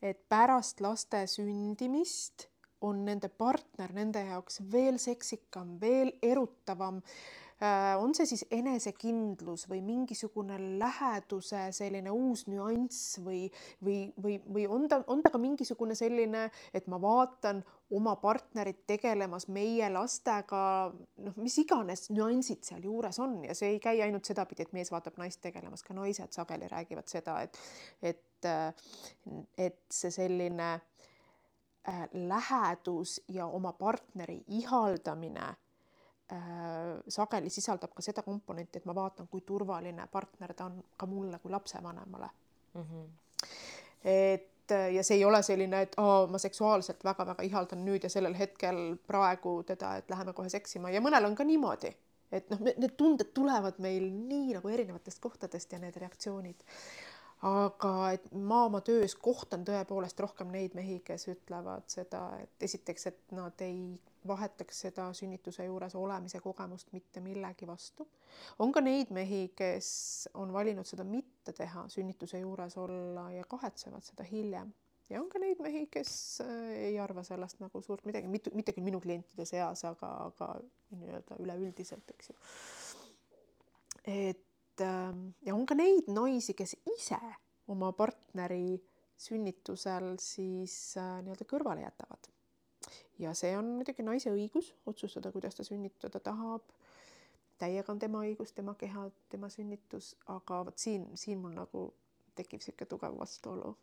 et 0.00 0.22
pärast 0.28 0.80
laste 0.80 1.26
sündimist 1.28 2.48
on 2.84 3.04
nende 3.06 3.30
partner 3.32 3.94
nende 3.96 4.24
jaoks 4.28 4.62
veel 4.72 5.00
seksikam, 5.02 5.78
veel 5.80 6.12
erutavam. 6.22 7.00
Äh, 7.62 7.94
on 8.02 8.10
see 8.18 8.26
siis 8.26 8.42
enesekindlus 8.52 9.68
või 9.70 9.78
mingisugune 9.86 10.56
läheduse 10.80 11.68
selline 11.72 12.10
uus 12.10 12.48
nüanss 12.50 13.20
või, 13.22 13.44
või, 13.78 14.08
või, 14.20 14.40
või 14.56 14.64
on 14.66 14.88
ta, 14.90 14.98
on 15.06 15.22
ta 15.22 15.30
ka 15.30 15.38
mingisugune 15.38 15.94
selline, 15.94 16.48
et 16.74 16.90
ma 16.90 16.98
vaatan 17.00 17.62
oma 17.94 18.16
partnerit 18.18 18.82
tegelemas 18.90 19.46
meie 19.54 19.86
lastega, 19.94 20.64
noh, 21.22 21.38
mis 21.38 21.56
iganes 21.62 22.08
nüansid 22.10 22.66
sealjuures 22.66 23.22
on 23.22 23.38
ja 23.46 23.54
see 23.54 23.76
ei 23.76 23.80
käi 23.80 24.02
ainult 24.02 24.26
sedapidi, 24.26 24.66
et 24.66 24.74
mees 24.74 24.90
vaatab 24.90 25.22
naist 25.22 25.38
tegelemas, 25.46 25.86
ka 25.86 25.94
naised 25.94 26.34
sageli 26.34 26.68
räägivad 26.74 27.06
seda, 27.14 27.38
et, 27.46 27.62
et 28.02 28.30
et, 28.44 28.82
et 29.56 29.78
see 29.88 30.10
selline 30.12 30.66
äh, 30.74 30.93
lähedus 32.12 33.20
ja 33.28 33.46
oma 33.46 33.72
partneri 33.72 34.44
ihaldamine 34.48 35.44
äh, 36.32 36.38
sageli 37.08 37.50
sisaldab 37.50 37.92
ka 37.94 38.02
seda 38.02 38.22
komponenti, 38.22 38.78
et 38.78 38.88
ma 38.88 38.94
vaatan, 38.94 39.28
kui 39.28 39.40
turvaline 39.40 40.06
partner 40.12 40.54
ta 40.54 40.64
on 40.64 40.82
ka 40.96 41.06
mulle 41.06 41.38
kui 41.38 41.50
lapsevanemale 41.50 42.30
mm. 42.74 42.82
-hmm. 42.82 43.08
et 44.04 44.50
ja 44.94 45.02
see 45.04 45.16
ei 45.16 45.24
ole 45.24 45.42
selline, 45.42 45.82
et 45.82 45.94
aa, 45.96 46.26
ma 46.26 46.38
seksuaalselt 46.38 47.04
väga-väga 47.04 47.42
ihaldan 47.42 47.84
nüüd 47.84 48.02
ja 48.02 48.10
sellel 48.10 48.34
hetkel 48.34 48.96
praegu 49.06 49.62
teda, 49.62 49.96
et 49.96 50.10
läheme 50.10 50.32
kohe 50.32 50.48
seksima 50.48 50.90
ja 50.90 51.00
mõnel 51.00 51.26
on 51.28 51.34
ka 51.34 51.44
niimoodi, 51.44 51.92
et 52.32 52.50
noh, 52.50 52.60
need 52.60 52.96
tunded 52.96 53.34
tulevad 53.34 53.78
meil 53.78 54.08
nii 54.12 54.54
nagu 54.56 54.68
erinevatest 54.68 55.20
kohtadest 55.20 55.72
ja 55.72 55.78
need 55.78 55.96
reaktsioonid 55.96 56.64
aga 57.44 57.92
et 58.14 58.26
ma 58.32 58.62
oma 58.68 58.80
töös 58.84 59.14
kohtan 59.20 59.66
tõepoolest 59.68 60.20
rohkem 60.24 60.52
neid 60.54 60.74
mehi, 60.76 61.00
kes 61.04 61.28
ütlevad 61.28 61.88
seda, 61.92 62.22
et 62.40 62.68
esiteks, 62.68 63.06
et 63.10 63.34
nad 63.36 63.64
ei 63.64 63.98
vahetaks 64.26 64.78
seda 64.86 65.10
sünnituse 65.12 65.66
juures 65.66 65.94
olemise 66.00 66.40
kogemust 66.40 66.92
mitte 66.96 67.20
millegi 67.20 67.66
vastu. 67.68 68.06
on 68.58 68.72
ka 68.72 68.80
neid 68.80 69.12
mehi, 69.12 69.50
kes 69.56 70.28
on 70.34 70.52
valinud 70.52 70.88
seda 70.88 71.04
mitte 71.04 71.52
teha, 71.52 71.84
sünnituse 71.88 72.40
juures 72.40 72.76
olla 72.80 73.30
ja 73.32 73.44
kahetsevad 73.44 74.02
seda 74.02 74.24
hiljem 74.24 74.72
ja 75.10 75.20
on 75.20 75.28
ka 75.28 75.38
neid 75.38 75.60
mehi, 75.60 75.84
kes 75.92 76.14
äh, 76.44 76.70
ei 76.88 76.96
arva 77.00 77.22
sellest 77.26 77.60
nagu 77.60 77.82
suurt 77.84 78.06
midagi, 78.08 78.30
mitte, 78.30 78.50
mitte 78.56 78.72
küll 78.72 78.86
minu 78.86 79.00
klientide 79.04 79.44
seas, 79.48 79.84
aga, 79.84 80.10
aga 80.30 80.50
nii-öelda 80.96 81.38
üleüldiselt, 81.44 82.16
eks 82.16 82.32
ju. 82.32 82.36
et 84.08 84.42
ja 84.80 85.54
on 85.54 85.66
ka 85.66 85.74
neid 85.78 86.08
naisi, 86.10 86.54
kes 86.54 86.76
ise 86.96 87.20
oma 87.68 87.92
partneri 87.92 88.80
sünnitusel 89.16 90.16
siis 90.20 90.96
äh, 90.98 91.18
nii-öelda 91.22 91.46
kõrvale 91.48 91.84
jätavad. 91.84 92.28
ja 93.18 93.34
see 93.34 93.54
on 93.56 93.76
muidugi 93.78 94.02
naise 94.02 94.32
õigus 94.34 94.72
otsustada, 94.86 95.32
kuidas 95.32 95.54
ta 95.54 95.64
sünnitada 95.64 96.20
tahab. 96.20 96.62
täiega 97.58 97.92
on 97.92 97.98
tema 97.98 98.24
õigus, 98.26 98.52
tema 98.52 98.74
keha, 98.74 99.10
tema 99.28 99.48
sünnitus, 99.48 100.16
aga 100.26 100.64
vot 100.64 100.78
siin, 100.78 101.06
siin 101.14 101.38
mul 101.38 101.54
nagu 101.54 101.86
tekib 102.34 102.60
niisugune 102.60 102.88
tugev 102.90 103.18
vastuolu. 103.18 103.76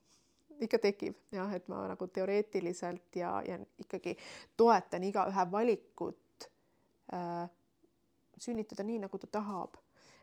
ikka 0.60 0.80
tekib 0.80 1.16
jah, 1.32 1.54
et 1.54 1.68
ma 1.68 1.88
nagu 1.88 2.08
teoreetiliselt 2.08 3.16
ja, 3.16 3.42
ja 3.48 3.58
ikkagi 3.80 4.18
toetan 4.58 5.04
igaühe 5.04 5.48
valikut 5.52 6.50
äh, 7.14 7.50
sünnitada 8.38 8.84
nii, 8.84 9.00
nagu 9.08 9.18
ta 9.18 9.28
tahab. 9.28 9.80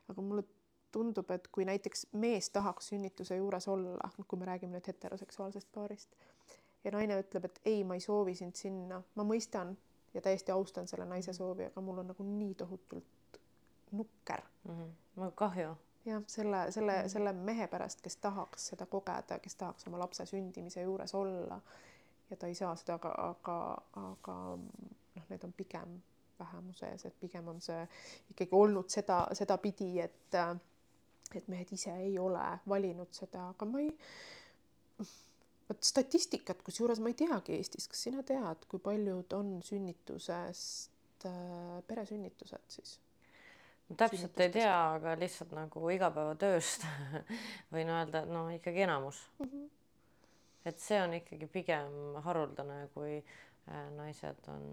aga 0.08 0.22
mulle 0.22 0.44
tundub, 0.92 1.30
et 1.30 1.48
kui 1.52 1.64
näiteks 1.64 2.06
mees 2.12 2.50
tahaks 2.50 2.88
sünnituse 2.92 3.36
juures 3.36 3.68
olla, 3.68 4.10
kui 4.28 4.38
me 4.38 4.48
räägime 4.48 4.78
nüüd 4.78 4.86
heteroseksuaalsest 4.88 5.68
paarist 5.74 6.16
ja 6.84 6.92
naine 6.94 7.18
ütleb, 7.20 7.44
et 7.44 7.60
ei, 7.64 7.84
ma 7.84 7.98
ei 7.98 8.00
soovi 8.00 8.34
sind 8.38 8.56
sinna, 8.56 9.02
ma 9.14 9.26
mõistan 9.26 9.76
ja 10.14 10.22
täiesti 10.24 10.52
austan 10.52 10.88
selle 10.88 11.04
naise 11.08 11.32
soovi, 11.32 11.68
aga 11.68 11.80
mul 11.84 12.00
on 12.02 12.10
nagu 12.12 12.24
nii 12.24 12.54
tohutult 12.54 13.40
nukker 13.90 14.42
mm. 14.64 14.74
-hmm. 14.74 14.90
mul 15.16 15.30
kahju. 15.34 15.76
jah, 16.04 16.22
selle, 16.26 16.70
selle 16.72 16.92
mm, 16.92 17.02
-hmm. 17.02 17.08
selle 17.08 17.32
mehe 17.32 17.66
pärast, 17.66 18.00
kes 18.02 18.16
tahaks 18.16 18.66
seda 18.66 18.86
kogeda, 18.86 19.38
kes 19.38 19.54
tahaks 19.54 19.86
oma 19.86 19.98
lapse 19.98 20.26
sündimise 20.26 20.82
juures 20.82 21.14
olla 21.14 21.60
ja 22.30 22.36
ta 22.36 22.46
ei 22.46 22.54
saa 22.54 22.76
seda, 22.76 22.94
aga, 22.94 23.14
aga, 23.18 23.78
aga 23.94 24.34
noh, 25.14 25.24
need 25.28 25.44
on 25.44 25.52
pigem 25.52 26.00
vähemuses, 26.38 27.04
et 27.04 27.20
pigem 27.20 27.48
on 27.48 27.60
see 27.60 27.88
ikkagi 28.30 28.50
olnud 28.52 28.88
seda, 28.88 29.26
sedapidi, 29.32 30.00
et 30.00 30.36
et 31.36 31.48
mehed 31.48 31.72
ise 31.72 31.92
ei 32.00 32.18
ole 32.18 32.44
valinud 32.68 33.12
seda, 33.12 33.48
aga 33.52 33.68
ma 33.68 33.82
ei, 33.82 33.90
vot 35.68 35.84
statistikat, 35.84 36.62
kusjuures 36.66 37.00
ma 37.02 37.12
ei 37.12 37.18
teagi 37.18 37.58
Eestis, 37.58 37.88
kas 37.90 38.06
sina 38.08 38.22
tead, 38.26 38.64
kui 38.70 38.80
paljud 38.80 39.34
on 39.36 39.58
sünnitusest 39.64 41.28
äh, 41.28 41.82
peresünnitused 41.88 42.78
siis? 42.78 42.98
täpselt 43.96 44.40
ei 44.44 44.50
tea, 44.52 44.72
aga 44.98 45.14
lihtsalt 45.16 45.52
nagu 45.56 45.88
igapäevatööst 45.94 46.84
võin 47.74 47.88
öelda, 47.92 48.24
et 48.24 48.32
noh, 48.32 48.50
ikkagi 48.52 48.84
enamus 48.84 49.20
mm. 49.38 49.46
-hmm. 49.46 49.68
et 50.68 50.80
see 50.80 51.00
on 51.02 51.14
ikkagi 51.16 51.48
pigem 51.52 52.18
haruldane, 52.24 52.82
kui 52.94 53.16
äh, 53.16 53.86
naised 53.96 54.50
on 54.52 54.66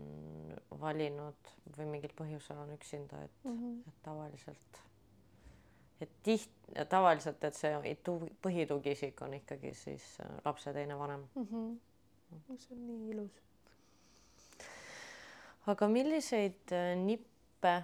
valinud 0.81 1.53
või 1.77 1.87
mingil 1.93 2.15
põhjusel 2.17 2.59
on 2.65 2.75
üksinda, 2.75 3.23
et 3.23 3.43
mm, 3.43 3.55
-hmm. 3.61 3.79
et 3.87 4.03
tavaliselt, 4.03 4.81
et 6.01 6.11
tiht-, 6.23 6.69
tavaliselt, 6.89 7.43
et 7.43 7.55
see 7.55 7.95
põhitugiisik 8.43 9.21
on 9.25 9.33
ikkagi 9.39 9.73
siis 9.77 10.05
äh, 10.23 10.37
lapse 10.45 10.73
teine 10.73 10.97
vanem 10.99 11.27
mm. 11.35 11.47
-hmm. 11.51 12.57
see 12.57 12.77
on 12.77 12.87
nii 12.87 13.09
ilus. 13.13 13.41
aga 15.67 15.87
milliseid 15.87 16.71
äh, 16.71 16.95
nippe 16.99 17.83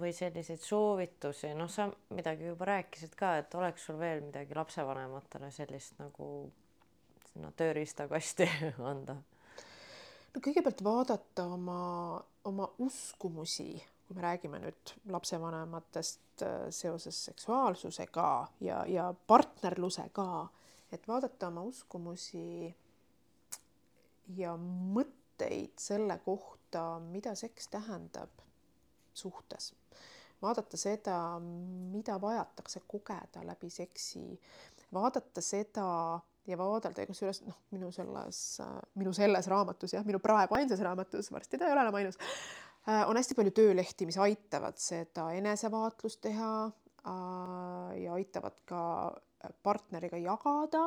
või 0.00 0.12
selliseid 0.14 0.62
soovitusi, 0.62 1.50
noh, 1.54 1.70
sa 1.70 1.88
midagi 2.14 2.46
juba 2.46 2.64
rääkisid 2.64 3.14
ka, 3.18 3.36
et 3.42 3.54
oleks 3.54 3.86
sul 3.86 3.98
veel 3.98 4.20
midagi 4.22 4.54
lapsevanematele 4.54 5.50
sellist 5.50 5.98
nagu 5.98 6.50
sinna 7.32 7.50
tööriistakasti 7.56 8.48
anda? 8.92 9.16
no 10.34 10.42
kõigepealt 10.44 10.84
vaadata 10.84 11.46
oma, 11.56 11.80
oma 12.44 12.68
uskumusi, 12.78 13.72
kui 14.10 14.18
me 14.18 14.24
räägime 14.24 14.58
nüüd 14.58 14.90
lapsevanematest 15.06 16.42
äh, 16.42 16.64
seoses 16.74 17.14
seksuaalsusega 17.28 18.30
ja, 18.66 18.80
ja 18.90 19.04
partnerlusega, 19.26 20.48
et 20.90 21.04
vaadata 21.06 21.46
oma 21.46 21.62
uskumusi 21.62 22.72
ja 24.34 24.56
mõtteid 24.96 25.78
selle 25.78 26.16
kohta, 26.24 26.98
mida 27.04 27.36
seks 27.38 27.70
tähendab 27.70 28.42
suhtes. 29.14 29.76
Vaadata 30.42 30.80
seda, 30.80 31.20
mida 31.92 32.16
vajatakse 32.18 32.82
kogeda 32.90 33.44
läbi 33.46 33.70
seksi, 33.70 34.24
vaadata 34.90 35.44
seda 35.44 35.86
ja 36.50 36.58
vaadelda, 36.58 37.06
kusjuures 37.06 37.44
noh, 37.46 37.62
minu 37.70 37.92
selles, 37.94 38.42
minu 38.98 39.14
selles 39.14 39.46
raamatus 39.54 39.94
jah, 39.94 40.02
minu 40.08 40.18
praegu 40.18 40.58
ainsas 40.58 40.82
raamatus, 40.82 41.30
varsti 41.30 41.62
ta 41.62 41.68
ei 41.68 41.76
ole 41.76 41.86
enam 41.86 42.00
ainus, 42.00 42.18
äh, 42.18 42.69
on 43.06 43.16
hästi 43.16 43.34
palju 43.34 43.50
töölehti, 43.50 44.06
mis 44.08 44.18
aitavad 44.18 44.78
seda 44.80 45.30
enesevaatlust 45.36 46.20
teha 46.24 46.52
äh, 46.64 47.98
ja 48.02 48.16
aitavad 48.16 48.60
ka 48.64 48.82
partneriga 49.62 50.18
jagada 50.20 50.86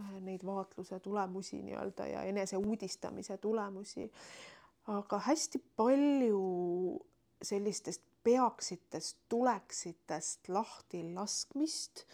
äh, 0.00 0.14
neid 0.20 0.44
vaatluse 0.46 1.00
tulemusi 1.00 1.62
nii-öelda 1.62 2.06
ja 2.06 2.22
enese 2.22 2.56
uudistamise 2.56 3.38
tulemusi. 3.38 4.10
aga 4.86 5.18
hästi 5.18 5.58
palju 5.76 6.40
sellistest 7.42 8.02
peaksitest, 8.24 9.18
tuleksitest 9.28 10.48
lahti 10.48 11.02
laskmist 11.14 12.04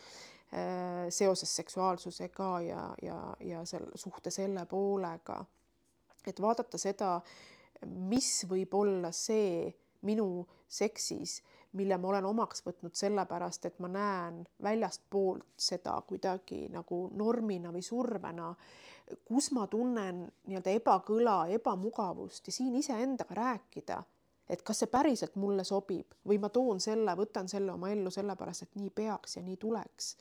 äh, 0.54 1.06
seoses 1.08 1.56
seksuaalsusega 1.56 2.60
ja, 2.60 2.94
ja, 3.02 3.36
ja 3.40 3.64
selle 3.64 3.90
suhte 3.94 4.30
selle 4.30 4.66
poolega. 4.66 5.44
et 6.26 6.40
vaadata 6.40 6.78
seda, 6.78 7.20
mis 7.86 8.44
võib 8.50 8.74
olla 8.74 9.12
see 9.12 9.70
minu 10.06 10.46
seksis, 10.68 11.40
mille 11.76 11.98
ma 11.98 12.08
olen 12.08 12.24
omaks 12.24 12.64
võtnud 12.66 12.94
sellepärast, 12.96 13.66
et 13.66 13.78
ma 13.78 13.88
näen 13.88 14.40
väljastpoolt 14.62 15.46
seda 15.56 15.94
kuidagi 16.08 16.66
nagu 16.72 17.02
normina 17.14 17.72
või 17.74 17.82
survena, 17.84 18.50
kus 19.26 19.50
ma 19.52 19.66
tunnen 19.70 20.24
nii-öelda 20.46 20.74
ebakõla, 20.78 21.36
ebamugavust 21.54 22.48
ja 22.48 22.54
siin 22.54 22.74
iseendaga 22.78 23.36
rääkida 23.38 24.00
et 24.50 24.62
kas 24.66 24.82
see 24.82 24.90
päriselt 24.90 25.36
mulle 25.38 25.64
sobib 25.66 26.16
või 26.26 26.40
ma 26.42 26.50
toon 26.50 26.82
selle, 26.82 27.14
võtan 27.18 27.48
selle 27.50 27.72
oma 27.72 27.92
ellu 27.94 28.10
sellepärast, 28.10 28.66
et 28.66 28.76
nii 28.80 28.90
peaks 28.94 29.38
ja 29.38 29.44
nii 29.46 29.56
tuleks. 29.62 30.16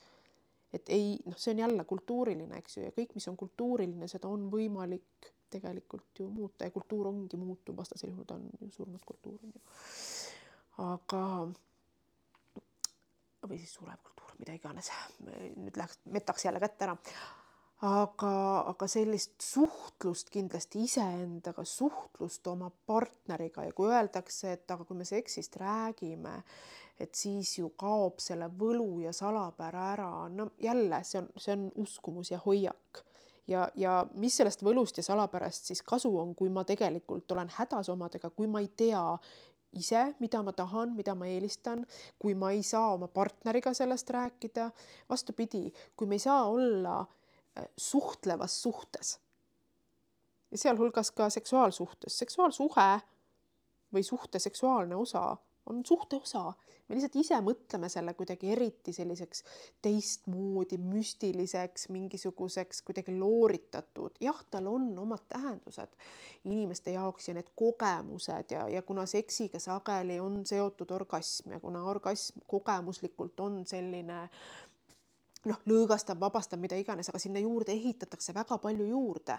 et 0.72 0.86
ei, 0.94 1.16
noh, 1.26 1.34
see 1.34 1.50
on 1.50 1.64
jälle 1.64 1.84
kultuuriline, 1.84 2.58
eks 2.62 2.76
ju, 2.76 2.84
ja 2.84 2.94
kõik, 2.94 3.16
mis 3.16 3.26
on 3.26 3.36
kultuuriline, 3.36 4.06
seda 4.08 4.28
on 4.30 4.46
võimalik 4.52 5.32
tegelikult 5.50 6.22
ju 6.22 6.28
muuta 6.30 6.68
ja 6.68 6.74
kultuur 6.74 7.10
ongi 7.10 7.40
muutuv, 7.40 7.76
vastasel 7.76 8.12
juhul 8.12 8.28
ta 8.28 8.38
on 8.38 8.46
ju 8.60 8.70
surnud 8.70 9.04
kultuur 9.06 9.38
on 9.42 9.52
ju. 9.56 9.64
aga 10.86 11.24
või 13.48 13.58
siis 13.58 13.74
surev 13.74 14.00
kultuur, 14.04 14.32
mida 14.40 14.54
iganes, 14.56 14.90
nüüd 15.24 15.76
läheks, 15.76 16.00
metaks 16.12 16.44
jälle 16.44 16.60
kätte 16.62 16.88
ära. 16.88 16.96
Aga, 17.88 18.32
aga 18.68 18.86
sellist 18.92 19.40
suhtlust 19.40 20.28
kindlasti 20.34 20.82
iseendaga, 20.84 21.64
suhtlust 21.64 22.44
oma 22.52 22.68
partneriga 22.86 23.64
ja 23.64 23.72
kui 23.72 23.88
öeldakse, 23.88 24.52
et 24.52 24.74
aga 24.74 24.84
kui 24.84 24.98
me 24.98 25.06
seksist 25.08 25.56
räägime, 25.62 26.34
et 27.00 27.16
siis 27.16 27.54
ju 27.56 27.70
kaob 27.80 28.20
selle 28.20 28.50
võlu 28.60 29.00
ja 29.00 29.14
salapära 29.16 29.86
ära, 29.94 30.10
no 30.28 30.50
jälle 30.60 31.00
see 31.08 31.22
on, 31.22 31.30
see 31.40 31.56
on 31.56 31.70
uskumus 31.80 32.34
ja 32.34 32.42
hoiak 32.44 33.00
ja, 33.48 33.68
ja 33.76 34.06
mis 34.14 34.36
sellest 34.36 34.62
võlust 34.64 34.98
ja 35.00 35.04
salapärast 35.04 35.70
siis 35.70 35.82
kasu 35.82 36.10
on, 36.18 36.34
kui 36.34 36.48
ma 36.48 36.64
tegelikult 36.64 37.32
olen 37.32 37.50
hädas 37.56 37.88
omadega, 37.88 38.30
kui 38.30 38.46
ma 38.46 38.60
ei 38.60 38.68
tea 38.76 39.02
ise, 39.72 40.14
mida 40.20 40.42
ma 40.42 40.52
tahan, 40.52 40.94
mida 40.96 41.14
ma 41.14 41.28
eelistan, 41.30 41.84
kui 42.18 42.34
ma 42.34 42.50
ei 42.54 42.62
saa 42.66 42.94
oma 42.94 43.08
partneriga 43.08 43.74
sellest 43.74 44.10
rääkida. 44.10 44.70
vastupidi, 45.08 45.72
kui 45.96 46.06
me 46.06 46.14
ei 46.14 46.18
saa 46.18 46.44
olla 46.44 47.00
äh, 47.00 47.64
suhtlevas 47.76 48.62
suhtes. 48.62 49.20
ja 50.50 50.58
sealhulgas 50.58 51.10
ka 51.10 51.30
seksuaalsuhtes, 51.30 52.18
seksuaalsuhe 52.18 53.00
või 53.94 54.02
suhte 54.02 54.38
seksuaalne 54.38 54.96
osa 54.96 55.36
on 55.66 55.86
suhte 55.86 56.16
osa. 56.16 56.52
me 56.88 56.96
lihtsalt 56.96 57.16
ise 57.20 57.36
mõtleme 57.44 57.88
selle 57.92 58.14
kuidagi 58.18 58.50
eriti 58.50 58.92
selliseks 58.92 59.44
teistmoodi 59.82 60.78
müstiliseks, 60.82 61.88
mingisuguseks 61.88 62.82
kuidagi 62.82 63.18
looritatud. 63.18 64.16
jah, 64.20 64.44
tal 64.50 64.66
on 64.66 64.98
omad 64.98 65.26
tähendused 65.28 65.96
inimeste 66.44 66.96
jaoks 66.96 67.28
ja 67.28 67.34
need 67.34 67.52
kogemused 67.56 68.50
ja, 68.50 68.68
ja 68.68 68.82
kuna 68.82 69.06
seksiga 69.06 69.58
sageli 69.58 70.20
on 70.20 70.46
seotud 70.46 70.90
orgasm 70.90 71.52
ja 71.56 71.60
kuna 71.60 71.84
orgasm 71.84 72.40
kogemuslikult 72.46 73.40
on 73.40 73.62
selline 73.66 74.28
noh, 75.44 75.60
lõõgastab, 75.66 76.20
vabastab, 76.20 76.60
mida 76.60 76.76
iganes, 76.76 77.08
aga 77.08 77.18
sinna 77.18 77.40
juurde 77.40 77.72
ehitatakse 77.72 78.34
väga 78.34 78.58
palju 78.58 78.86
juurde. 78.86 79.38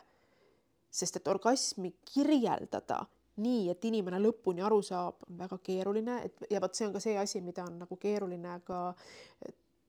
sest 0.91 1.15
et 1.15 1.27
orgasmi 1.27 1.93
kirjeldada 2.13 3.05
nii, 3.41 3.69
et 3.73 3.85
inimene 3.89 4.19
lõpuni 4.21 4.63
aru 4.65 4.81
saab, 4.85 5.25
on 5.29 5.37
väga 5.39 5.57
keeruline, 5.63 6.19
et 6.27 6.45
ja 6.51 6.61
vot 6.61 6.75
see 6.77 6.87
on 6.87 6.93
ka 6.95 7.01
see 7.03 7.17
asi, 7.19 7.41
mida 7.41 7.65
on 7.67 7.79
nagu 7.83 7.97
keeruline 8.01 8.59
ka 8.67 8.81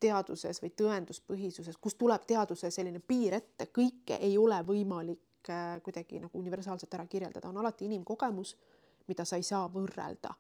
teaduses 0.03 0.63
või 0.63 0.73
tõenduspõhisuses, 0.79 1.79
kus 1.81 1.97
tuleb 1.99 2.25
teaduse 2.29 2.71
selline 2.75 3.03
piir 3.07 3.39
ette, 3.39 3.69
kõike 3.75 4.19
ei 4.21 4.37
ole 4.39 4.59
võimalik 4.67 5.51
äh, 5.51 5.77
kuidagi 5.85 6.23
nagu 6.23 6.39
universaalselt 6.39 6.95
ära 6.99 7.07
kirjeldada, 7.11 7.51
on 7.51 7.61
alati 7.63 7.87
inimkogemus, 7.91 8.57
mida 9.11 9.27
sa 9.29 9.39
ei 9.39 9.47
saa 9.47 9.69
võrrelda 9.73 10.35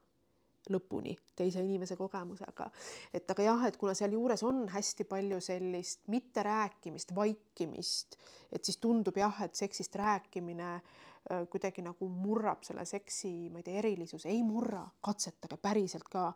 lõpuni 0.71 1.17
teise 1.35 1.59
inimese 1.59 1.97
kogemusega. 1.99 2.69
et 3.15 3.31
aga 3.31 3.43
jah, 3.43 3.65
et 3.67 3.77
kuna 3.77 3.95
sealjuures 3.99 4.45
on 4.47 4.69
hästi 4.71 5.05
palju 5.11 5.41
sellist 5.43 6.07
mitterääkimist, 6.07 7.15
vaikimist, 7.15 8.17
et 8.53 8.65
siis 8.65 8.79
tundub 8.79 9.19
jah, 9.19 9.43
et 9.43 9.59
seksist 9.59 9.97
rääkimine 9.99 10.75
äh, 10.75 11.12
kuidagi 11.23 11.85
nagu 11.87 12.09
murrab 12.11 12.65
selle 12.67 12.85
seksi, 12.89 13.49
ma 13.51 13.61
ei 13.61 13.67
tea, 13.67 13.79
erilisuse, 13.79 14.29
ei 14.29 14.43
murra, 14.43 14.83
katsetage 15.01 15.57
päriselt 15.63 16.09
ka. 16.11 16.33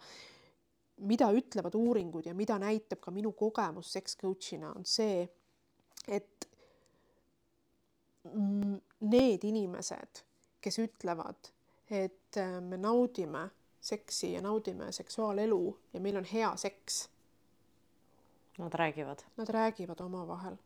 mida 0.97 1.27
ütlevad 1.29 1.75
uuringud 1.77 2.25
ja 2.27 2.33
mida 2.35 2.55
näitab 2.59 3.03
ka 3.05 3.11
minu 3.13 3.33
kogemus 3.37 3.91
seks 3.93 4.17
coach'ina 4.17 4.71
on 4.79 4.85
see, 4.89 5.27
et 6.09 6.47
need 9.01 9.45
inimesed, 9.45 10.23
kes 10.61 10.79
ütlevad, 10.83 11.51
et 11.91 12.39
äh, 12.41 12.61
me 12.61 12.79
naudime 12.81 13.49
seksi 13.81 14.33
ja 14.33 14.41
naudime 14.43 14.93
seksuaalelu 14.93 15.79
ja 15.93 16.01
meil 16.01 16.17
on 16.17 16.25
hea 16.25 16.57
seks. 16.57 17.09
Nad 18.59 18.75
räägivad. 18.75 19.23
Nad 19.37 19.49
räägivad 19.49 20.01
omavahel. 20.01 20.57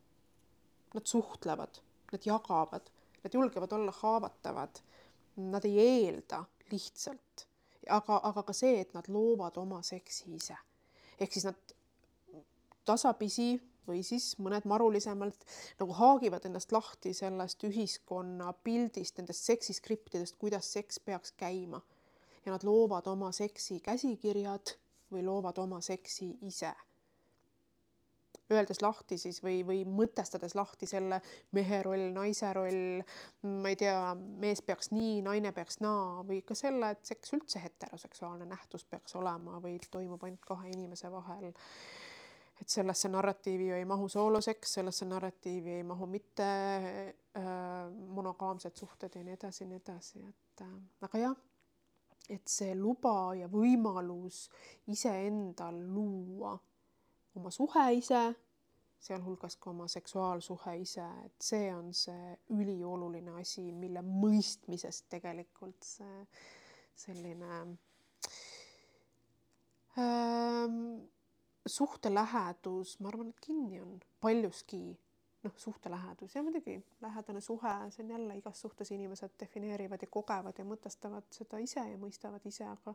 Nad 0.94 1.06
suhtlevad, 1.06 1.82
nad 2.12 2.20
jagavad, 2.24 2.90
nad 3.24 3.34
julgevad 3.34 3.72
olla 3.72 3.92
haavatavad. 4.02 4.82
Nad 5.36 5.64
ei 5.64 5.78
eelda 5.78 6.44
lihtsalt, 6.72 7.46
aga, 7.88 8.20
aga 8.22 8.42
ka 8.42 8.52
see, 8.52 8.80
et 8.80 8.94
nad 8.94 9.08
loovad 9.08 9.56
oma 9.56 9.82
seksi 9.82 10.34
ise. 10.36 10.56
ehk 11.20 11.32
siis 11.32 11.44
nad 11.44 11.74
tasapisi 12.88 13.60
või 13.88 14.02
siis 14.06 14.32
mõned 14.40 14.66
marulisemalt 14.68 15.44
nagu 15.80 15.96
haagivad 15.98 16.46
ennast 16.48 16.72
lahti 16.72 17.12
sellest 17.16 17.64
ühiskonna 17.68 18.52
pildist, 18.64 19.18
nendest 19.18 19.48
seksiskriptidest, 19.50 20.38
kuidas 20.40 20.72
seks 20.72 21.00
peaks 21.04 21.32
käima 21.36 21.80
ja 22.44 22.52
nad 22.52 22.64
loovad 22.64 23.06
oma 23.10 23.32
seksi 23.36 23.80
käsikirjad 23.84 24.76
või 25.12 25.24
loovad 25.26 25.58
oma 25.58 25.80
seksi 25.84 26.32
ise. 26.46 26.72
Öeldes 28.51 28.82
lahti 28.82 29.18
siis 29.18 29.40
või, 29.44 29.61
või 29.66 29.82
mõtestades 29.88 30.55
lahti 30.59 30.88
selle 30.90 31.20
mehe 31.57 31.82
roll, 31.86 32.11
naise 32.14 32.53
roll, 32.57 33.01
ma 33.46 33.72
ei 33.72 33.78
tea, 33.80 34.14
mees 34.16 34.62
peaks 34.66 34.92
nii, 34.94 35.20
naine 35.26 35.53
peaks 35.57 35.80
naa 35.84 36.24
või 36.26 36.42
ka 36.46 36.57
selle, 36.59 36.92
et 36.94 37.05
seks 37.07 37.34
üldse 37.36 37.62
heteroseksuaalne 37.62 38.48
nähtus 38.51 38.84
peaks 38.90 39.16
olema 39.20 39.61
või 39.62 39.78
toimub 39.90 40.24
ainult 40.26 40.46
kahe 40.46 40.70
inimese 40.74 41.11
vahel. 41.12 41.53
et 42.61 42.68
sellesse 42.68 43.09
narratiivi 43.09 43.70
ju 43.70 43.74
ei 43.74 43.84
mahu 43.88 44.09
sooloseks, 44.09 44.74
sellesse 44.74 45.07
narratiivi 45.09 45.78
ei 45.78 45.82
mahu 45.82 46.07
mitte 46.07 46.44
äh, 46.44 47.46
monogaamsed 47.90 48.76
suhted 48.76 49.14
ja 49.16 49.24
nii 49.24 49.38
edasi 49.38 49.64
ja 49.64 49.68
nii 49.68 49.80
edasi, 49.80 50.26
et 50.28 50.66
äh, 50.66 50.74
aga 51.09 51.18
jah 51.18 51.38
et 52.30 52.46
see 52.51 52.74
luba 52.78 53.32
ja 53.34 53.48
võimalus 53.51 54.44
iseendal 54.92 55.80
luua 55.90 56.55
oma 57.36 57.50
suhe 57.54 57.84
ise, 57.98 58.22
sealhulgas 59.00 59.56
ka 59.56 59.70
oma 59.70 59.88
seksuaalsuhe 59.88 60.76
ise, 60.82 61.06
et 61.24 61.44
see 61.44 61.68
on 61.74 61.92
see 61.96 62.34
ülioluline 62.56 63.38
asi, 63.40 63.70
mille 63.72 64.02
mõistmisest 64.04 65.08
tegelikult 65.12 65.86
see 65.86 66.24
selline 67.00 67.60
ähm, 69.98 70.82
suhtelähedus, 71.66 72.98
ma 73.00 73.08
arvan, 73.08 73.30
et 73.32 73.40
kinni 73.46 73.80
on 73.80 74.00
paljuski. 74.20 74.98
Noh, 75.40 75.54
suhtelähedus 75.56 76.34
ja 76.36 76.42
muidugi 76.44 76.74
lähedane 77.00 77.40
suhe, 77.40 77.70
see 77.90 78.02
on 78.04 78.10
jälle 78.12 78.34
igas 78.36 78.60
suhtes 78.60 78.90
inimesed 78.92 79.38
defineerivad 79.40 80.02
ja 80.04 80.08
kogevad 80.12 80.58
ja 80.60 80.66
mõtestavad 80.68 81.30
seda 81.32 81.56
ise 81.64 81.80
ja 81.80 81.96
mõistavad 81.96 82.44
ise, 82.44 82.66
aga 82.68 82.92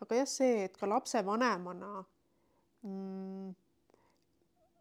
aga 0.00 0.20
jah, 0.22 0.30
see, 0.32 0.62
et 0.64 0.78
ka 0.80 0.88
lapsevanemana 0.88 1.90
mm, 2.88 3.50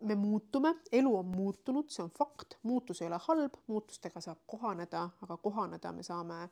me 0.01 0.15
muutume, 0.15 0.75
elu 0.91 1.15
on 1.17 1.31
muutunud, 1.35 1.89
see 1.93 2.03
on 2.03 2.11
fakt, 2.15 2.57
muutus 2.63 3.01
ei 3.01 3.07
ole 3.07 3.19
halb, 3.27 3.57
muutustega 3.67 4.21
saab 4.23 4.43
kohaneda, 4.47 5.07
aga 5.25 5.37
kohaneda 5.37 5.91
me 5.95 6.03
saame 6.03 6.45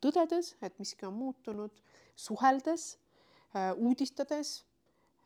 tõdedes, 0.00 0.54
et 0.62 0.78
miski 0.80 1.06
on 1.08 1.14
muutunud, 1.18 1.82
suheldes, 2.16 2.92
äh, 3.54 3.72
uudistades 3.76 4.60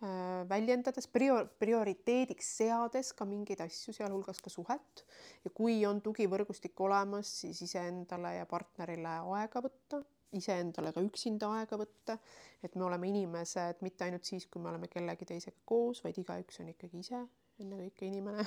Äh, 0.04 0.48
väljendades, 0.48 1.06
prior-, 1.08 1.46
prioriteediks 1.58 2.48
seades 2.58 3.12
ka 3.16 3.24
mingeid 3.28 3.60
asju, 3.64 3.94
sealhulgas 3.94 4.42
ka 4.42 4.50
suhet. 4.50 5.04
ja 5.44 5.52
kui 5.54 5.78
on 5.86 6.02
tugivõrgustik 6.04 6.80
olemas, 6.82 7.30
siis 7.40 7.62
iseendale 7.64 8.34
ja 8.34 8.48
partnerile 8.50 9.14
aega 9.38 9.62
võtta, 9.64 10.02
iseendale 10.34 10.92
ka 10.92 11.04
üksinda 11.04 11.52
aega 11.60 11.78
võtta, 11.80 12.18
et 12.62 12.74
me 12.74 12.84
oleme 12.84 13.08
inimesed 13.08 13.80
mitte 13.86 14.04
ainult 14.04 14.26
siis, 14.28 14.48
kui 14.50 14.60
me 14.60 14.72
oleme 14.72 14.90
kellegi 14.92 15.30
teisega 15.30 15.62
koos, 15.64 16.02
vaid 16.04 16.18
igaüks 16.20 16.60
on 16.60 16.74
ikkagi 16.74 17.00
ise 17.06 17.22
ennekõike 17.62 18.07
inimene. 18.09 18.46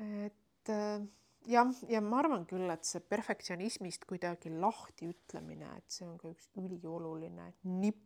Et 0.00 0.72
äh, 0.74 1.04
jah, 1.48 1.70
ja 1.88 2.00
ma 2.04 2.18
arvan 2.22 2.48
küll, 2.50 2.66
et 2.72 2.88
see 2.88 3.00
perfektsionismist 3.00 4.08
kuidagi 4.10 4.50
lahti 4.52 5.12
ütlemine, 5.12 5.70
et 5.78 5.94
see 5.94 6.08
on 6.08 6.18
ka 6.20 6.32
üks 6.34 6.50
ülioluline 6.60 7.52
nipp 7.68 8.02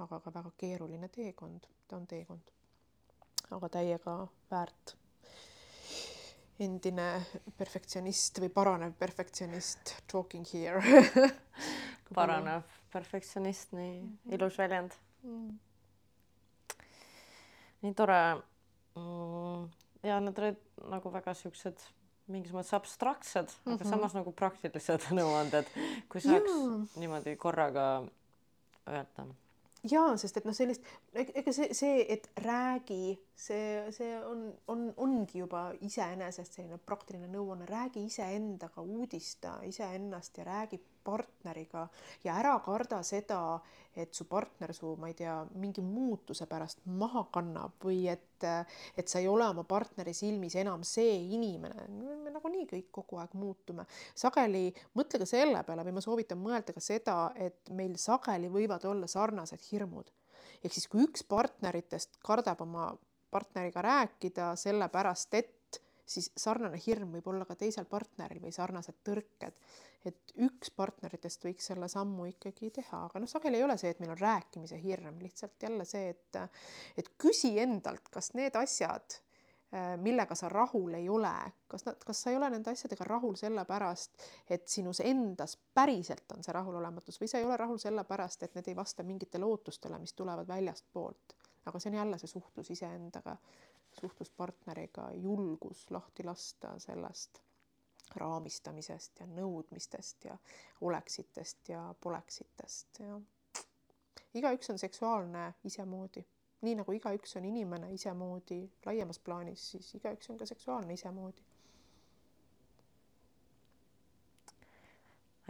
aga 0.00 0.20
ka 0.24 0.32
väga 0.32 0.50
keeruline 0.60 1.08
teekond, 1.12 1.66
ta 1.88 1.98
on 1.98 2.06
teekond. 2.08 2.50
aga 3.50 3.68
täiega 3.68 4.16
väärt. 4.50 4.96
endine 6.60 7.06
perfektsionist 7.56 8.38
või 8.42 8.50
paranev 8.52 8.92
perfektsionist 9.00 9.94
talking 10.12 10.44
here. 10.52 10.82
Paranev 12.16 12.66
perfektsionist, 12.92 13.72
nii. 13.72 14.02
Ilus 14.36 14.58
väljend. 14.60 14.96
Mm.. 15.22 15.56
Nii 17.82 17.94
tore 17.96 18.20
mm,. 18.98 19.68
ja 20.06 20.20
need 20.20 20.38
olid 20.38 20.62
nagu 20.92 21.12
väga 21.12 21.34
siuksed 21.34 21.84
mingis 22.30 22.54
mõttes 22.54 22.74
abstraktsed 22.76 23.50
mm, 23.50 23.60
-hmm. 23.64 23.74
aga 23.74 23.84
mhm. 23.84 23.90
samas 23.90 24.16
nagu 24.16 24.32
praktilised 24.32 25.10
nõuanded, 25.18 25.70
kui 26.08 26.22
saaks 26.24 26.50
ja. 26.56 27.00
niimoodi 27.02 27.36
korraga 27.36 27.86
öelda 28.88 29.26
jaa, 29.88 30.16
sest 30.20 30.40
et 30.40 30.46
noh, 30.48 30.54
sellist, 30.56 30.86
ega 31.16 31.52
see, 31.54 31.70
see, 31.76 32.04
et 32.12 32.28
räägi, 32.44 33.14
see, 33.38 33.92
see 33.96 34.12
on, 34.26 34.44
on, 34.72 34.86
ongi 35.00 35.40
juba 35.40 35.70
iseenesest 35.86 36.58
selline 36.58 36.78
praktiline 36.84 37.30
nõuanne, 37.32 37.68
räägi 37.70 38.04
iseendaga, 38.08 38.84
uudista 38.84 39.56
iseennast 39.68 40.40
ja 40.40 40.46
räägi 40.50 40.80
partneriga 41.04 41.86
ja 42.24 42.36
ära 42.40 42.54
karda 42.64 43.00
seda, 43.06 43.60
et 43.96 44.14
su 44.14 44.26
partner 44.30 44.72
su, 44.74 44.92
ma 45.00 45.10
ei 45.10 45.16
tea, 45.18 45.34
mingi 45.58 45.82
muutuse 45.82 46.46
pärast 46.50 46.84
maha 47.00 47.24
kannab 47.34 47.82
või 47.84 48.04
et, 48.12 48.46
et 48.96 49.10
sa 49.10 49.18
ei 49.20 49.28
ole 49.28 49.48
oma 49.50 49.64
partneri 49.68 50.14
silmis 50.14 50.54
enam 50.60 50.84
see 50.86 51.16
inimene. 51.34 51.88
me 51.90 52.30
nagunii 52.30 52.66
kõik 52.70 52.90
kogu 53.00 53.20
aeg 53.20 53.34
muutume. 53.34 53.86
sageli 54.14 54.68
mõtle 54.94 55.22
ka 55.22 55.26
selle 55.26 55.64
peale 55.66 55.84
või 55.84 55.96
ma 55.98 56.04
soovitan 56.04 56.38
mõelda 56.38 56.76
ka 56.76 56.80
seda, 56.84 57.18
et 57.34 57.70
meil 57.70 57.96
sageli 57.98 58.48
võivad 58.48 58.84
olla 58.84 59.06
sarnased 59.06 59.62
hirmud. 59.72 60.10
ehk 60.64 60.72
siis, 60.72 60.88
kui 60.88 61.04
üks 61.06 61.24
partneritest 61.24 62.20
kardab 62.22 62.60
oma 62.60 62.92
partneriga 63.30 63.82
rääkida 63.82 64.54
sellepärast, 64.58 65.34
et 65.34 65.59
siis 66.10 66.32
sarnane 66.36 66.80
hirm 66.86 67.12
võib 67.14 67.28
olla 67.30 67.46
ka 67.46 67.54
teisel 67.58 67.86
partneril 67.90 68.42
või 68.42 68.52
sarnased 68.54 68.98
tõrked 69.06 69.62
et 70.08 70.34
üks 70.40 70.70
partneritest 70.76 71.44
võiks 71.44 71.70
selle 71.70 71.88
sammu 71.90 72.28
ikkagi 72.30 72.70
teha, 72.80 73.04
aga 73.08 73.20
noh, 73.20 73.28
sageli 73.30 73.58
ei 73.58 73.64
ole 73.66 73.76
see, 73.80 73.92
et 73.92 74.00
meil 74.00 74.14
on 74.14 74.20
rääkimise 74.20 74.78
hirm, 74.80 75.18
lihtsalt 75.20 75.66
jälle 75.66 75.84
see, 75.88 76.14
et 76.14 76.38
et 77.00 77.10
küsi 77.20 77.52
endalt, 77.60 78.08
kas 78.12 78.32
need 78.38 78.56
asjad, 78.56 79.18
äh, 79.74 79.92
millega 80.00 80.36
sa 80.38 80.48
rahul 80.52 80.94
ei 80.96 81.08
ole, 81.12 81.34
kas 81.68 81.84
nad, 81.88 82.00
kas 82.06 82.22
sa 82.24 82.32
ei 82.32 82.38
ole 82.40 82.48
nende 82.54 82.72
asjadega 82.72 83.04
rahul 83.08 83.36
sellepärast, 83.40 84.24
et 84.48 84.68
sinus 84.68 85.02
endas 85.04 85.58
päriselt 85.74 86.36
on 86.36 86.46
see 86.46 86.56
rahulolematus 86.56 87.20
või 87.20 87.28
sa 87.32 87.40
ei 87.42 87.48
ole 87.48 87.58
rahul 87.60 87.80
sellepärast, 87.82 88.46
et 88.46 88.56
need 88.56 88.72
ei 88.72 88.78
vasta 88.78 89.04
mingitele 89.04 89.48
ootustele, 89.48 90.00
mis 90.00 90.16
tulevad 90.16 90.48
väljastpoolt. 90.48 91.36
aga 91.68 91.78
see 91.78 91.90
on 91.90 91.98
jälle 91.98 92.18
see 92.18 92.30
suhtlus 92.30 92.70
iseendaga, 92.72 93.36
suhtlus 94.00 94.30
partneriga, 94.30 95.10
julgus 95.14 95.86
lahti 95.90 96.24
lasta 96.24 96.74
sellest 96.78 97.42
raamistamisest 98.16 99.20
ja 99.20 99.26
nõudmistest 99.30 100.24
ja 100.26 100.38
oleksitest 100.80 101.68
ja 101.68 101.82
poleksitest 102.00 103.00
ja 103.04 103.20
igaüks 104.34 104.70
on 104.70 104.78
seksuaalne 104.78 105.44
isemoodi, 105.64 106.24
nii 106.66 106.74
nagu 106.80 106.92
igaüks 106.96 107.36
on 107.38 107.46
inimene 107.46 107.92
isemoodi 107.94 108.64
laiemas 108.86 109.18
plaanis, 109.18 109.70
siis 109.70 109.94
igaüks 110.00 110.30
on 110.30 110.38
ka 110.38 110.46
seksuaalne 110.46 110.98
isemoodi. 110.98 111.50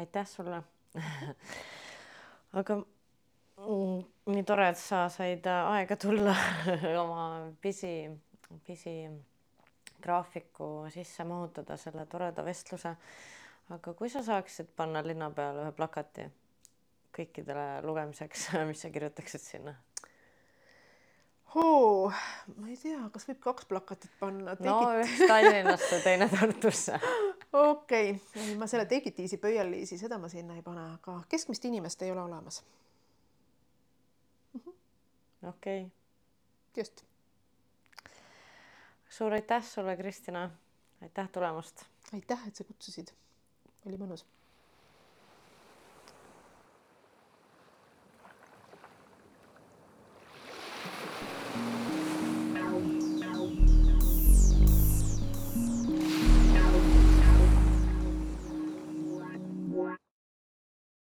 aitäh 0.01 0.26
sulle. 0.26 0.62
Aga 2.53 2.76
mm, 2.76 4.05
nii 4.32 4.44
tore, 4.48 4.68
et 4.72 4.78
sa 4.80 5.05
said 5.12 5.46
aega 5.46 5.96
tulla 6.01 6.34
oma 7.05 7.24
pisi, 7.62 7.92
pisi 8.66 8.94
graafiku 10.03 10.86
sisse 10.90 11.24
mahutada 11.24 11.76
selle 11.76 12.07
toreda 12.07 12.44
vestluse. 12.44 12.96
aga 13.70 13.94
kui 13.94 14.09
sa 14.11 14.22
saaksid 14.26 14.72
panna 14.76 15.03
linna 15.07 15.30
peale 15.30 15.66
ühe 15.66 15.72
plakati 15.72 16.26
kõikidele 17.14 17.82
lugemiseks, 17.86 18.48
mis 18.70 18.82
sa 18.82 18.90
kirjutaksid 18.90 19.44
sinna? 19.44 19.74
Oo, 21.59 22.11
ma 22.57 22.68
ei 22.70 22.76
tea, 22.78 22.98
kas 23.11 23.26
võib 23.26 23.40
kaks 23.42 23.66
plakatit 23.66 24.12
panna 24.20 24.55
no 24.62 24.74
üks 25.03 25.24
Tallinnasse, 25.26 25.98
teine 26.05 26.28
Tartusse. 26.30 27.01
okei 27.72 28.12
okay., 28.14 28.55
ma 28.59 28.68
selle 28.70 28.86
Tegitiisi 28.90 29.40
pöialliisi, 29.42 29.98
seda 29.98 30.18
ma 30.22 30.30
sinna 30.30 30.55
ei 30.59 30.62
pane, 30.62 30.84
aga 30.94 31.16
keskmist 31.30 31.66
inimest 31.66 32.07
ei 32.07 32.14
ole 32.14 32.22
olemas. 32.22 32.62
Okei. 35.48 35.88
just 36.76 37.03
suur 39.11 39.32
aitäh 39.32 39.64
sulle, 39.64 39.96
Kristina. 39.96 40.50
aitäh 41.02 41.28
tulemast. 41.28 41.84
aitäh, 42.14 42.48
et 42.48 42.56
sa 42.56 42.64
kutsusid. 42.64 43.12
oli 43.86 43.96
mõnus 43.96 44.26